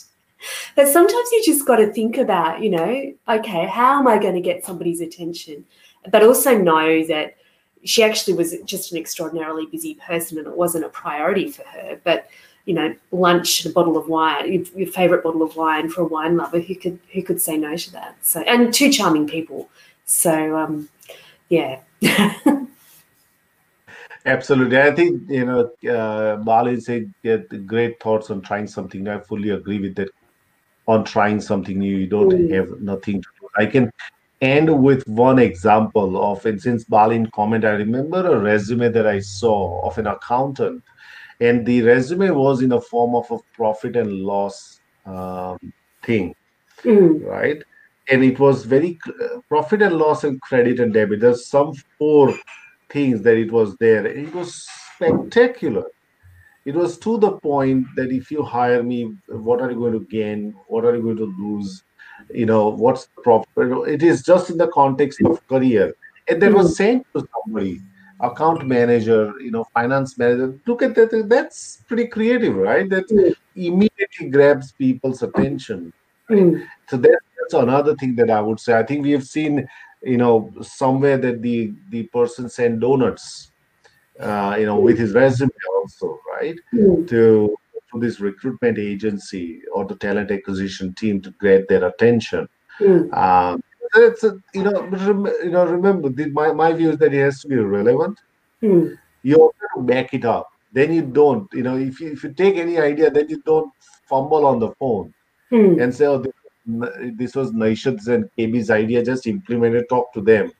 But 0.75 0.87
sometimes 0.87 1.31
you 1.31 1.41
just 1.43 1.65
got 1.65 1.77
to 1.77 1.91
think 1.91 2.15
about, 2.15 2.61
you 2.61 2.69
know, 2.69 3.11
okay, 3.27 3.65
how 3.65 3.97
am 3.97 4.07
I 4.07 4.19
going 4.19 4.35
to 4.35 4.39
get 4.39 4.63
somebody's 4.63 5.01
attention? 5.01 5.65
But 6.11 6.23
also 6.23 6.55
know 6.55 7.03
that 7.07 7.35
she 7.83 8.03
actually 8.03 8.33
was 8.33 8.55
just 8.65 8.91
an 8.91 8.97
extraordinarily 8.97 9.65
busy 9.65 9.95
person 9.95 10.37
and 10.37 10.47
it 10.47 10.55
wasn't 10.55 10.83
a 10.85 10.89
priority 10.89 11.49
for 11.49 11.63
her. 11.63 11.99
But 12.03 12.29
you 12.65 12.73
know, 12.75 12.93
lunch 13.11 13.63
and 13.65 13.71
a 13.71 13.73
bottle 13.73 13.97
of 13.97 14.07
wine, 14.07 14.67
your, 14.75 14.87
favorite 14.87 15.23
bottle 15.23 15.41
of 15.41 15.55
wine 15.55 15.89
for 15.89 16.01
a 16.01 16.05
wine 16.05 16.37
lover 16.37 16.59
who 16.59 16.75
could 16.75 16.99
who 17.11 17.23
could 17.23 17.41
say 17.41 17.57
no 17.57 17.75
to 17.75 17.91
that. 17.93 18.15
So 18.21 18.41
and 18.41 18.73
two 18.73 18.91
charming 18.91 19.27
people. 19.27 19.69
So 20.05 20.55
um, 20.57 20.89
yeah. 21.49 21.79
Absolutely, 24.25 24.77
I 24.79 24.91
think 24.91 25.29
you 25.29 25.45
know 25.45 25.71
uh, 25.91 26.35
Bali 26.37 26.79
said 26.81 27.11
get 27.23 27.65
great 27.65 27.99
thoughts 28.01 28.29
on 28.29 28.41
trying 28.41 28.67
something. 28.67 29.07
I 29.07 29.19
fully 29.19 29.49
agree 29.51 29.79
with 29.79 29.95
that. 29.95 30.09
On 30.87 31.03
trying 31.03 31.39
something 31.39 31.77
new, 31.77 31.95
you 31.97 32.07
don't 32.07 32.29
mm. 32.29 32.51
have 32.51 32.81
nothing 32.81 33.21
to 33.21 33.27
do. 33.39 33.47
I 33.57 33.67
can 33.67 33.91
end 34.41 34.83
with 34.83 35.07
one 35.07 35.39
example 35.39 36.21
of, 36.31 36.45
and 36.45 36.61
since 36.61 36.83
Balin 36.83 37.29
comment, 37.31 37.65
I 37.65 37.71
remember 37.71 38.25
a 38.25 38.39
resume 38.39 38.89
that 38.89 39.05
I 39.05 39.19
saw 39.19 39.81
of 39.85 39.97
an 39.97 40.07
accountant 40.07 40.83
and 41.41 41.65
the 41.65 41.81
resume 41.81 42.31
was 42.31 42.61
in 42.61 42.69
the 42.69 42.81
form 42.81 43.15
of 43.15 43.29
a 43.31 43.37
profit 43.55 43.95
and 43.95 44.11
loss 44.11 44.79
um, 45.05 45.57
thing 46.03 46.35
mm. 46.83 47.25
right? 47.25 47.63
And 48.09 48.23
it 48.23 48.39
was 48.39 48.65
very 48.65 48.99
uh, 49.07 49.39
profit 49.47 49.81
and 49.81 49.95
loss 49.97 50.23
and 50.23 50.41
credit 50.41 50.79
and 50.79 50.93
debit 50.93 51.19
there's 51.19 51.47
some 51.47 51.73
four 51.97 52.33
things 52.89 53.21
that 53.21 53.37
it 53.37 53.51
was 53.51 53.75
there 53.77 54.05
it 54.05 54.33
was 54.33 54.67
spectacular. 54.95 55.85
It 56.65 56.75
was 56.75 56.97
to 56.99 57.17
the 57.17 57.31
point 57.31 57.87
that 57.95 58.11
if 58.11 58.29
you 58.29 58.43
hire 58.43 58.83
me 58.83 59.15
what 59.27 59.61
are 59.61 59.71
you 59.71 59.77
going 59.77 59.93
to 59.93 60.05
gain? 60.05 60.55
What 60.67 60.85
are 60.85 60.95
you 60.95 61.01
going 61.01 61.17
to 61.17 61.33
lose 61.39 61.83
you 62.31 62.45
know 62.45 62.69
what's 62.69 63.05
the 63.07 63.21
profit 63.21 63.87
it 63.87 64.03
is 64.03 64.23
just 64.23 64.49
in 64.49 64.57
the 64.57 64.67
context 64.67 65.21
of 65.21 65.45
career 65.47 65.95
and 66.27 66.41
that 66.41 66.53
was 66.53 66.67
hmm. 66.67 66.73
sent 66.73 67.07
to 67.13 67.27
somebody 67.33 67.81
account 68.19 68.67
manager, 68.67 69.33
you 69.39 69.51
know, 69.51 69.63
finance 69.73 70.17
manager. 70.17 70.57
Look 70.65 70.81
at 70.81 70.95
that. 70.95 71.27
That's 71.27 71.83
pretty 71.87 72.07
creative, 72.07 72.55
right? 72.55 72.89
That 72.89 73.07
mm. 73.09 73.33
immediately 73.55 74.29
grabs 74.29 74.71
people's 74.73 75.23
attention. 75.23 75.93
Mm. 76.29 76.65
So 76.89 76.97
that, 76.97 77.19
that's 77.39 77.53
another 77.53 77.95
thing 77.95 78.15
that 78.15 78.29
I 78.29 78.41
would 78.41 78.59
say. 78.59 78.77
I 78.77 78.83
think 78.83 79.03
we 79.03 79.11
have 79.11 79.25
seen, 79.25 79.67
you 80.03 80.17
know, 80.17 80.51
somewhere 80.61 81.17
that 81.17 81.41
the 81.41 81.73
the 81.89 82.03
person 82.03 82.49
sent 82.49 82.81
donuts, 82.81 83.51
uh, 84.19 84.55
you 84.59 84.65
know, 84.65 84.79
with 84.79 84.97
his 84.97 85.13
resume 85.13 85.49
also, 85.75 86.19
right? 86.33 86.57
To 86.73 87.55
to 87.91 87.99
this 87.99 88.19
recruitment 88.19 88.77
agency 88.77 89.61
or 89.73 89.85
the 89.85 89.95
talent 89.95 90.31
acquisition 90.31 90.93
team 90.93 91.21
to 91.21 91.33
get 91.41 91.67
their 91.67 91.85
attention. 91.85 92.47
Mm. 92.79 93.13
Um, 93.15 93.63
it's 93.95 94.23
a, 94.23 94.37
you 94.53 94.63
know 94.63 94.83
you 95.43 95.49
know 95.49 95.65
remember 95.65 96.09
the, 96.09 96.29
my, 96.29 96.51
my 96.51 96.71
view 96.71 96.91
is 96.91 96.97
that 96.97 97.13
it 97.13 97.19
has 97.19 97.41
to 97.41 97.47
be 97.47 97.55
relevant 97.55 98.19
hmm. 98.61 98.89
you 99.23 99.51
have 99.61 99.69
to 99.75 99.81
back 99.81 100.13
it 100.13 100.25
up 100.25 100.51
then 100.73 100.93
you 100.93 101.01
don't 101.01 101.51
you 101.53 101.63
know 101.63 101.77
if 101.77 101.99
you, 101.99 102.11
if 102.11 102.23
you 102.23 102.31
take 102.33 102.55
any 102.55 102.77
idea 102.77 103.09
then 103.09 103.27
you 103.29 103.41
don't 103.45 103.71
fumble 104.07 104.45
on 104.45 104.59
the 104.59 104.71
phone 104.75 105.13
hmm. 105.49 105.79
and 105.79 105.93
say 105.93 106.05
oh 106.05 106.19
this, 106.19 106.33
this 107.15 107.35
was 107.35 107.51
Naishad's 107.51 108.07
and 108.07 108.29
KB's 108.37 108.69
idea 108.69 109.03
just 109.03 109.27
implement 109.27 109.75
it 109.75 109.89
talk 109.89 110.13
to 110.13 110.21
them 110.21 110.51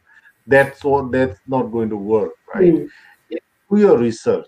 that's 0.48 0.84
what 0.84 1.12
that's 1.12 1.40
not 1.48 1.72
going 1.72 1.90
to 1.90 1.98
work 1.98 2.32
right 2.54 2.74
hmm. 2.74 3.36
do 3.70 3.80
your 3.80 3.98
research 3.98 4.48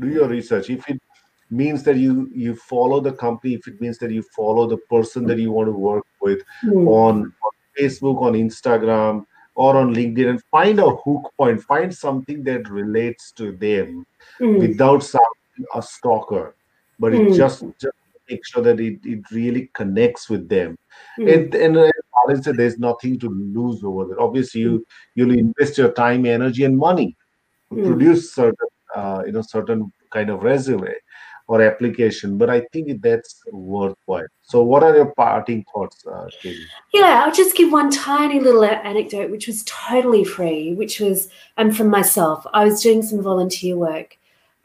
do 0.00 0.08
your 0.08 0.28
research 0.28 0.68
if 0.70 0.88
it 0.88 1.00
means 1.50 1.82
that 1.84 1.96
you 1.96 2.28
you 2.34 2.56
follow 2.56 3.00
the 3.00 3.12
company 3.12 3.54
if 3.54 3.66
it 3.66 3.80
means 3.80 3.98
that 3.98 4.10
you 4.10 4.22
follow 4.34 4.66
the 4.66 4.78
person 4.90 5.24
that 5.26 5.38
you 5.38 5.52
want 5.52 5.68
to 5.68 5.72
work 5.72 6.04
with 6.20 6.42
mm. 6.64 6.86
on, 6.88 7.22
on 7.22 7.52
Facebook, 7.78 8.20
on 8.22 8.32
Instagram, 8.32 9.24
or 9.56 9.76
on 9.76 9.94
LinkedIn 9.94 10.28
and 10.28 10.42
find 10.50 10.78
a 10.78 10.90
hook 10.90 11.32
point, 11.36 11.62
find 11.62 11.94
something 11.94 12.44
that 12.44 12.68
relates 12.68 13.32
to 13.32 13.52
them 13.52 14.06
mm. 14.40 14.58
without 14.58 15.02
sounding 15.02 15.66
a 15.74 15.82
stalker, 15.82 16.54
but 16.98 17.12
mm. 17.12 17.20
it 17.20 17.28
hmm. 17.28 17.34
just, 17.34 17.64
just 17.80 17.96
make 18.28 18.44
sure 18.46 18.62
that 18.62 18.78
it, 18.78 18.98
it 19.04 19.20
really 19.30 19.70
connects 19.72 20.28
with 20.28 20.48
them. 20.48 20.76
Mm. 21.18 21.34
And, 21.34 21.54
and 21.54 21.76
uh, 21.78 22.42
said, 22.42 22.56
there's 22.56 22.78
nothing 22.78 23.18
to 23.20 23.28
lose 23.28 23.82
over 23.82 24.04
there. 24.06 24.20
Obviously, 24.20 24.62
you 24.62 24.84
you'll 25.14 25.38
invest 25.38 25.78
your 25.78 25.92
time, 25.92 26.26
energy, 26.26 26.64
and 26.64 26.76
money 26.76 27.16
to 27.70 27.76
hmm. 27.76 27.86
produce 27.86 28.34
certain 28.34 28.68
uh, 28.94 29.22
you 29.24 29.32
know 29.32 29.42
certain 29.42 29.92
kind 30.10 30.30
of 30.30 30.42
resume 30.42 30.92
or 31.48 31.62
application, 31.62 32.36
but 32.38 32.50
I 32.50 32.60
think 32.72 33.00
that's 33.02 33.42
worthwhile. 33.52 34.26
So, 34.42 34.62
what 34.62 34.82
are 34.82 34.94
your 34.94 35.14
parting 35.14 35.64
thoughts, 35.72 36.04
uh, 36.06 36.28
KB? 36.42 36.56
Yeah, 36.92 37.24
I'll 37.24 37.32
just 37.32 37.56
give 37.56 37.70
one 37.70 37.90
tiny 37.90 38.40
little 38.40 38.64
anecdote, 38.64 39.30
which 39.30 39.46
was 39.46 39.64
totally 39.64 40.24
free, 40.24 40.74
which 40.74 41.00
was 41.00 41.28
um, 41.56 41.70
from 41.70 41.88
myself. 41.88 42.46
I 42.52 42.64
was 42.64 42.82
doing 42.82 43.02
some 43.02 43.22
volunteer 43.22 43.76
work, 43.76 44.18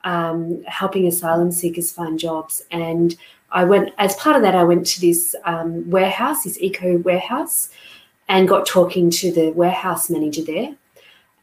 um, 0.03 0.63
helping 0.65 1.05
asylum 1.05 1.51
seekers 1.51 1.91
find 1.91 2.17
jobs, 2.17 2.63
and 2.71 3.15
I 3.51 3.63
went 3.63 3.93
as 3.97 4.15
part 4.15 4.35
of 4.35 4.41
that. 4.41 4.55
I 4.55 4.63
went 4.63 4.87
to 4.87 5.01
this 5.01 5.35
um, 5.45 5.89
warehouse, 5.89 6.43
this 6.43 6.59
eco 6.59 6.97
warehouse, 6.97 7.69
and 8.27 8.47
got 8.47 8.65
talking 8.65 9.11
to 9.11 9.31
the 9.31 9.51
warehouse 9.51 10.09
manager 10.09 10.43
there 10.43 10.75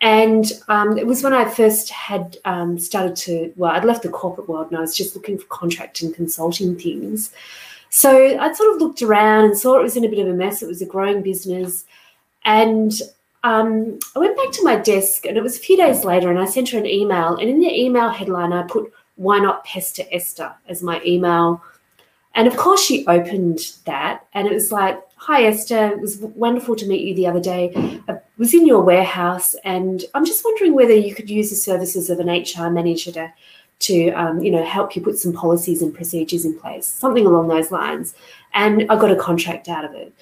and 0.00 0.52
um, 0.68 0.96
it 0.96 1.06
was 1.06 1.24
when 1.24 1.34
I 1.34 1.48
first 1.48 1.90
had 1.90 2.36
um, 2.44 2.78
started 2.78 3.16
to, 3.16 3.52
well, 3.56 3.72
I'd 3.72 3.84
left 3.84 4.04
the 4.04 4.08
corporate 4.08 4.48
world 4.48 4.68
and 4.68 4.76
I 4.76 4.80
was 4.80 4.96
just 4.96 5.16
looking 5.16 5.38
for 5.38 5.46
contract 5.46 6.02
and 6.02 6.14
consulting 6.14 6.78
things. 6.78 7.32
So 7.90 8.38
I 8.38 8.52
sort 8.52 8.74
of 8.74 8.80
looked 8.80 9.02
around 9.02 9.46
and 9.46 9.58
saw 9.58 9.78
it 9.78 9.82
was 9.82 9.96
in 9.96 10.04
a 10.04 10.08
bit 10.08 10.20
of 10.20 10.28
a 10.28 10.34
mess. 10.34 10.62
It 10.62 10.68
was 10.68 10.82
a 10.82 10.86
growing 10.86 11.22
business. 11.22 11.84
And 12.44 12.92
um, 13.42 13.98
I 14.14 14.20
went 14.20 14.36
back 14.36 14.52
to 14.52 14.64
my 14.64 14.76
desk 14.76 15.26
and 15.26 15.36
it 15.36 15.42
was 15.42 15.56
a 15.56 15.60
few 15.60 15.76
days 15.76 16.04
later 16.04 16.30
and 16.30 16.38
I 16.38 16.44
sent 16.44 16.68
her 16.70 16.78
an 16.78 16.86
email. 16.86 17.36
And 17.36 17.50
in 17.50 17.58
the 17.58 17.68
email 17.68 18.10
headline, 18.10 18.52
I 18.52 18.62
put, 18.62 18.92
Why 19.16 19.40
not 19.40 19.64
pester 19.64 20.04
Esther 20.12 20.54
as 20.68 20.80
my 20.80 21.02
email. 21.04 21.62
And 22.34 22.46
of 22.46 22.56
course, 22.56 22.84
she 22.84 23.04
opened 23.06 23.58
that 23.84 24.26
and 24.32 24.46
it 24.46 24.54
was 24.54 24.70
like, 24.70 25.00
Hi, 25.20 25.42
Esther. 25.42 25.88
It 25.88 26.00
was 26.00 26.18
wonderful 26.18 26.76
to 26.76 26.86
meet 26.86 27.06
you 27.06 27.12
the 27.12 27.26
other 27.26 27.40
day. 27.40 27.72
I 28.08 28.18
was 28.38 28.54
in 28.54 28.66
your 28.66 28.82
warehouse, 28.82 29.56
and 29.64 30.04
I'm 30.14 30.24
just 30.24 30.44
wondering 30.44 30.74
whether 30.74 30.94
you 30.94 31.12
could 31.12 31.28
use 31.28 31.50
the 31.50 31.56
services 31.56 32.08
of 32.08 32.20
an 32.20 32.28
HR 32.28 32.70
manager 32.70 33.10
to 33.12 33.32
to 33.80 34.10
um, 34.10 34.40
you 34.40 34.50
know 34.52 34.64
help 34.64 34.94
you 34.94 35.02
put 35.02 35.18
some 35.18 35.32
policies 35.32 35.82
and 35.82 35.92
procedures 35.92 36.44
in 36.44 36.58
place, 36.58 36.86
something 36.86 37.26
along 37.26 37.48
those 37.48 37.72
lines. 37.72 38.14
And 38.54 38.82
I 38.88 38.96
got 38.96 39.10
a 39.10 39.16
contract 39.16 39.68
out 39.68 39.84
of 39.84 39.92
it. 39.92 40.12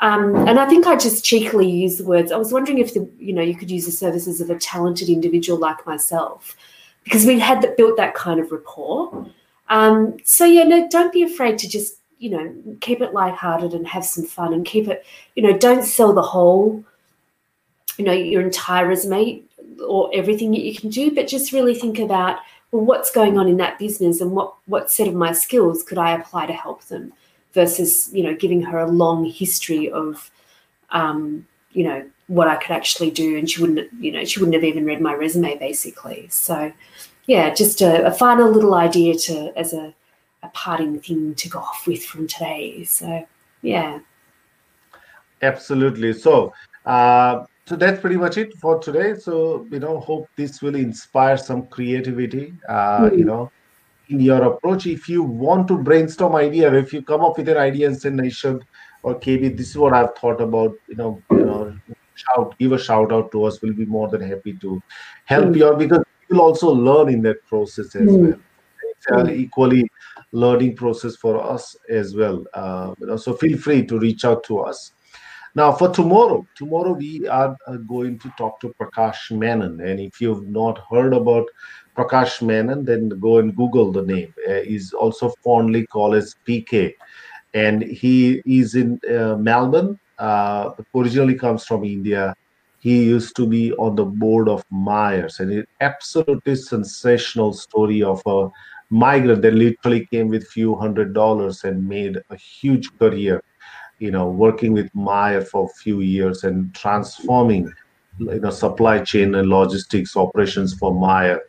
Um, 0.00 0.34
and 0.48 0.58
I 0.58 0.66
think 0.66 0.86
I 0.86 0.96
just 0.96 1.22
cheekily 1.22 1.70
used 1.70 1.98
the 1.98 2.04
words. 2.04 2.32
I 2.32 2.36
was 2.36 2.52
wondering 2.52 2.78
if 2.78 2.94
the 2.94 3.08
you 3.18 3.34
know 3.34 3.42
you 3.42 3.56
could 3.56 3.70
use 3.70 3.84
the 3.84 3.92
services 3.92 4.40
of 4.40 4.48
a 4.48 4.58
talented 4.58 5.10
individual 5.10 5.58
like 5.58 5.86
myself, 5.86 6.56
because 7.04 7.26
we 7.26 7.38
had 7.38 7.76
built 7.76 7.98
that 7.98 8.14
kind 8.14 8.40
of 8.40 8.50
rapport. 8.50 9.26
Um, 9.68 10.16
so 10.24 10.46
yeah, 10.46 10.64
no, 10.64 10.88
don't 10.88 11.12
be 11.12 11.22
afraid 11.22 11.58
to 11.58 11.68
just 11.68 12.00
you 12.18 12.30
know 12.30 12.54
keep 12.80 13.00
it 13.00 13.12
lighthearted 13.12 13.74
and 13.74 13.86
have 13.86 14.04
some 14.04 14.24
fun 14.24 14.52
and 14.52 14.64
keep 14.64 14.88
it 14.88 15.04
you 15.34 15.42
know 15.42 15.56
don't 15.56 15.84
sell 15.84 16.12
the 16.12 16.22
whole 16.22 16.84
you 17.98 18.04
know 18.04 18.12
your 18.12 18.42
entire 18.42 18.86
resume 18.86 19.42
or 19.86 20.10
everything 20.14 20.50
that 20.52 20.62
you 20.62 20.74
can 20.74 20.90
do, 20.90 21.14
but 21.14 21.26
just 21.26 21.52
really 21.52 21.74
think 21.74 21.98
about 21.98 22.38
well, 22.70 22.84
what's 22.84 23.10
going 23.10 23.38
on 23.38 23.48
in 23.48 23.56
that 23.58 23.78
business 23.78 24.20
and 24.20 24.32
what 24.32 24.54
what 24.66 24.90
set 24.90 25.08
of 25.08 25.14
my 25.14 25.32
skills 25.32 25.82
could 25.82 25.98
I 25.98 26.12
apply 26.12 26.46
to 26.46 26.52
help 26.52 26.84
them, 26.84 27.12
versus 27.52 28.10
you 28.12 28.22
know 28.22 28.34
giving 28.34 28.62
her 28.62 28.78
a 28.78 28.90
long 28.90 29.24
history 29.24 29.90
of, 29.90 30.30
um, 30.90 31.46
you 31.72 31.84
know 31.84 32.06
what 32.28 32.48
I 32.48 32.56
could 32.56 32.72
actually 32.72 33.10
do, 33.10 33.36
and 33.38 33.48
she 33.48 33.60
wouldn't 33.60 33.92
you 34.00 34.12
know 34.12 34.24
she 34.24 34.40
wouldn't 34.40 34.54
have 34.54 34.64
even 34.64 34.84
read 34.84 35.00
my 35.00 35.14
resume 35.14 35.58
basically. 35.58 36.28
So, 36.30 36.72
yeah, 37.26 37.54
just 37.54 37.80
a, 37.80 38.06
a 38.06 38.12
final 38.12 38.50
little 38.50 38.74
idea 38.74 39.16
to 39.18 39.52
as 39.56 39.72
a 39.72 39.94
a 40.46 40.50
parting 40.54 41.00
thing 41.00 41.34
to 41.34 41.48
go 41.48 41.58
off 41.58 41.86
with 41.86 42.04
from 42.04 42.26
today. 42.26 42.84
So, 42.84 43.26
yeah. 43.62 44.00
Absolutely. 45.42 46.12
So, 46.12 46.52
uh, 46.84 47.44
so 47.66 47.74
that's 47.74 48.00
pretty 48.00 48.16
much 48.16 48.38
it 48.38 48.54
for 48.58 48.78
today 48.78 49.14
so 49.18 49.66
you 49.70 49.80
know 49.80 49.98
hope 49.98 50.28
this 50.36 50.62
will 50.62 50.76
inspire 50.76 51.36
some 51.36 51.66
creativity 51.66 52.54
uh, 52.68 53.00
mm-hmm. 53.00 53.18
you 53.18 53.24
know 53.24 53.50
in 54.08 54.20
your 54.20 54.42
approach 54.44 54.86
if 54.86 55.08
you 55.08 55.22
want 55.22 55.66
to 55.66 55.76
brainstorm 55.76 56.36
idea 56.36 56.72
if 56.72 56.92
you 56.92 57.02
come 57.02 57.22
up 57.22 57.36
with 57.36 57.48
an 57.48 57.56
idea 57.56 57.88
and 57.88 58.00
say 58.00 58.08
Naishad 58.08 58.62
or 59.02 59.18
kb 59.18 59.56
this 59.56 59.70
is 59.70 59.76
what 59.76 59.92
i've 59.92 60.14
thought 60.16 60.40
about 60.40 60.74
you 60.86 60.94
know 60.94 61.20
you 61.30 61.44
know 61.44 61.76
shout 62.14 62.56
give 62.58 62.72
a 62.72 62.78
shout 62.78 63.12
out 63.12 63.32
to 63.32 63.44
us 63.44 63.60
we'll 63.60 63.72
be 63.72 63.84
more 63.84 64.08
than 64.08 64.20
happy 64.20 64.52
to 64.52 64.80
help 65.24 65.46
mm-hmm. 65.46 65.54
you 65.54 65.66
out 65.68 65.78
because 65.78 66.04
you'll 66.28 66.40
also 66.40 66.70
learn 66.70 67.08
in 67.08 67.20
that 67.20 67.44
process 67.46 67.96
as 67.96 68.02
mm-hmm. 68.02 68.30
well 68.30 68.40
an 69.08 69.30
equally 69.30 69.88
learning 70.32 70.74
process 70.76 71.16
for 71.16 71.42
us 71.42 71.76
as 71.88 72.14
well 72.14 72.44
uh, 72.54 72.94
so 73.16 73.34
feel 73.34 73.56
free 73.58 73.84
to 73.84 73.98
reach 73.98 74.24
out 74.24 74.42
to 74.44 74.60
us 74.60 74.92
now, 75.56 75.72
for 75.72 75.88
tomorrow, 75.88 76.46
tomorrow 76.54 76.92
we 76.92 77.26
are 77.28 77.56
uh, 77.66 77.76
going 77.76 78.18
to 78.18 78.30
talk 78.36 78.60
to 78.60 78.74
Prakash 78.78 79.30
Menon. 79.30 79.80
And 79.80 79.98
if 79.98 80.20
you've 80.20 80.46
not 80.46 80.82
heard 80.90 81.14
about 81.14 81.46
Prakash 81.96 82.42
Menon, 82.42 82.84
then 82.84 83.08
go 83.08 83.38
and 83.38 83.56
Google 83.56 83.90
the 83.90 84.02
name. 84.02 84.34
Uh, 84.46 84.60
he's 84.60 84.92
also 84.92 85.32
fondly 85.42 85.86
called 85.86 86.14
as 86.14 86.36
PK. 86.46 86.92
And 87.54 87.82
he 87.82 88.42
is 88.44 88.74
in 88.74 89.00
uh, 89.08 89.36
Melbourne, 89.36 89.98
uh, 90.18 90.72
originally 90.94 91.36
comes 91.36 91.64
from 91.64 91.84
India. 91.84 92.36
He 92.80 93.04
used 93.04 93.34
to 93.36 93.46
be 93.46 93.72
on 93.72 93.96
the 93.96 94.04
board 94.04 94.50
of 94.50 94.62
Myers, 94.68 95.40
and 95.40 95.50
it 95.50 95.70
absolutely 95.80 96.56
sensational 96.56 97.54
story 97.54 98.02
of 98.02 98.20
a 98.26 98.50
migrant 98.90 99.42
that 99.42 99.54
literally 99.54 100.06
came 100.06 100.28
with 100.28 100.46
few 100.48 100.74
hundred 100.74 101.12
dollars 101.12 101.64
and 101.64 101.88
made 101.88 102.18
a 102.30 102.36
huge 102.36 102.96
career 102.98 103.42
you 103.98 104.10
know, 104.10 104.28
working 104.28 104.72
with 104.72 104.94
Myer 104.94 105.40
for 105.40 105.64
a 105.64 105.74
few 105.80 106.00
years 106.00 106.44
and 106.44 106.74
transforming, 106.74 107.72
you 108.18 108.40
know, 108.40 108.50
supply 108.50 109.00
chain 109.00 109.34
and 109.34 109.48
logistics 109.48 110.16
operations 110.16 110.74
for 110.74 110.94
Myer 110.94 111.40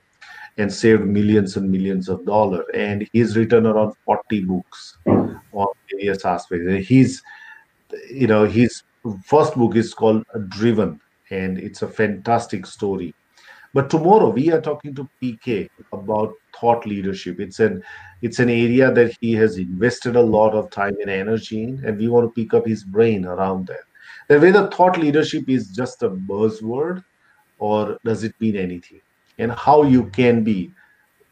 and 0.57 0.71
saved 0.73 1.03
millions 1.03 1.57
and 1.57 1.69
millions 1.69 2.09
of 2.09 2.25
dollars. 2.25 2.65
And 2.73 3.07
he's 3.13 3.35
written 3.35 3.67
around 3.67 3.93
40 4.05 4.45
books 4.45 4.97
on 5.05 5.67
various 5.91 6.25
aspects. 6.25 6.87
He's, 6.87 7.21
you 8.09 8.27
know, 8.27 8.45
his 8.45 8.83
first 9.25 9.55
book 9.55 9.75
is 9.75 9.93
called 9.93 10.23
Driven, 10.49 10.99
and 11.29 11.57
it's 11.57 11.81
a 11.81 11.87
fantastic 11.87 12.65
story. 12.65 13.13
But 13.77 13.91
tomorrow 13.91 14.29
we 14.31 14.51
are 14.51 14.59
talking 14.59 14.95
to 14.95 15.07
PK 15.21 15.69
about 15.93 16.33
thought 16.59 16.87
leadership. 16.87 17.39
It's 17.39 17.59
an 17.59 17.83
it's 18.23 18.39
an 18.39 18.49
area 18.49 18.91
that 18.91 19.15
he 19.21 19.33
has 19.33 19.59
invested 19.59 20.15
a 20.15 20.21
lot 20.35 20.55
of 20.55 20.71
time 20.71 20.95
and 20.99 21.11
energy 21.11 21.61
in, 21.61 21.85
and 21.85 21.95
we 21.95 22.07
want 22.07 22.25
to 22.25 22.41
pick 22.41 22.55
up 22.55 22.65
his 22.65 22.83
brain 22.83 23.23
around 23.23 23.67
that. 23.67 23.85
That 24.29 24.41
whether 24.41 24.67
thought 24.71 24.97
leadership 24.97 25.47
is 25.47 25.67
just 25.75 26.01
a 26.01 26.09
buzzword 26.09 27.03
or 27.59 27.99
does 28.03 28.23
it 28.23 28.33
mean 28.39 28.55
anything, 28.55 29.01
and 29.37 29.51
how 29.51 29.83
you 29.83 30.05
can 30.05 30.43
be 30.43 30.71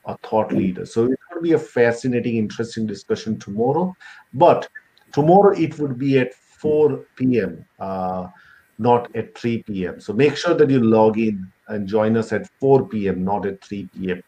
a 0.05 0.15
thought 0.17 0.51
leader. 0.51 0.85
So 0.85 1.05
it's 1.05 1.23
going 1.31 1.39
to 1.39 1.49
be 1.49 1.53
a 1.53 1.65
fascinating, 1.79 2.37
interesting 2.37 2.85
discussion 2.85 3.39
tomorrow. 3.39 3.97
But 4.35 4.69
tomorrow 5.13 5.57
it 5.57 5.79
would 5.79 5.97
be 5.97 6.19
at 6.19 6.35
4 6.35 7.05
p.m., 7.15 7.65
uh, 7.79 8.27
not 8.77 9.13
at 9.15 9.37
3 9.37 9.63
p.m. 9.63 9.99
So 9.99 10.13
make 10.13 10.35
sure 10.35 10.53
that 10.53 10.69
you 10.69 10.79
log 10.79 11.17
in 11.17 11.51
and 11.67 11.87
join 11.87 12.17
us 12.17 12.31
at 12.33 12.49
4 12.59 12.87
p.m., 12.87 13.23
not 13.23 13.45
at 13.45 13.63
3 13.63 13.89
p.m. 13.95 14.21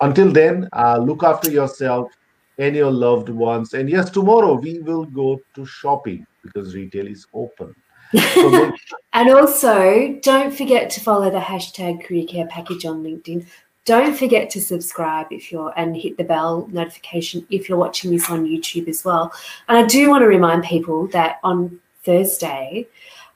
Until 0.00 0.32
then, 0.32 0.68
uh, 0.72 0.98
look 0.98 1.22
after 1.22 1.50
yourself 1.50 2.10
and 2.58 2.74
your 2.76 2.90
loved 2.90 3.28
ones. 3.28 3.74
And 3.74 3.88
yes, 3.88 4.10
tomorrow 4.10 4.54
we 4.54 4.80
will 4.80 5.04
go 5.04 5.40
to 5.54 5.66
shopping 5.66 6.26
because 6.42 6.74
retail 6.74 7.06
is 7.06 7.26
open. 7.34 7.74
So 8.34 8.72
and 9.12 9.30
also, 9.30 10.18
don't 10.22 10.54
forget 10.54 10.90
to 10.90 11.00
follow 11.00 11.30
the 11.30 11.38
hashtag 11.38 12.04
Career 12.04 12.26
Care 12.26 12.46
Package 12.46 12.84
on 12.84 13.02
LinkedIn. 13.02 13.46
Don't 13.86 14.16
forget 14.16 14.50
to 14.50 14.60
subscribe 14.60 15.28
if 15.30 15.50
you're 15.50 15.72
and 15.76 15.96
hit 15.96 16.16
the 16.16 16.24
bell 16.24 16.68
notification 16.70 17.46
if 17.50 17.68
you're 17.68 17.78
watching 17.78 18.10
this 18.10 18.28
on 18.28 18.44
YouTube 18.44 18.88
as 18.88 19.04
well. 19.04 19.32
And 19.68 19.78
I 19.78 19.86
do 19.86 20.10
want 20.10 20.22
to 20.22 20.28
remind 20.28 20.64
people 20.64 21.06
that 21.08 21.38
on 21.42 21.80
Thursday, 22.04 22.86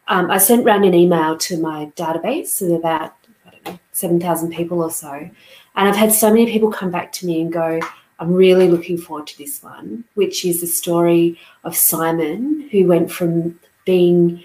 um, 0.08 0.30
I 0.30 0.38
sent 0.38 0.64
around 0.64 0.84
an 0.84 0.94
email 0.94 1.36
to 1.38 1.60
my 1.60 1.92
database 1.96 2.60
of 2.62 2.72
about 2.72 3.14
know 3.64 3.78
seven 3.92 4.20
thousand 4.20 4.52
people 4.52 4.82
or 4.82 4.90
so, 4.90 5.12
and 5.12 5.88
I've 5.88 5.96
had 5.96 6.12
so 6.12 6.28
many 6.30 6.46
people 6.50 6.70
come 6.70 6.90
back 6.90 7.12
to 7.12 7.26
me 7.26 7.40
and 7.40 7.52
go, 7.52 7.80
I'm 8.20 8.32
really 8.32 8.68
looking 8.68 8.98
forward 8.98 9.26
to 9.28 9.38
this 9.38 9.62
one, 9.62 10.04
which 10.14 10.44
is 10.44 10.60
the 10.60 10.66
story 10.66 11.38
of 11.64 11.76
Simon, 11.76 12.68
who 12.70 12.86
went 12.86 13.10
from 13.10 13.58
being 13.84 14.42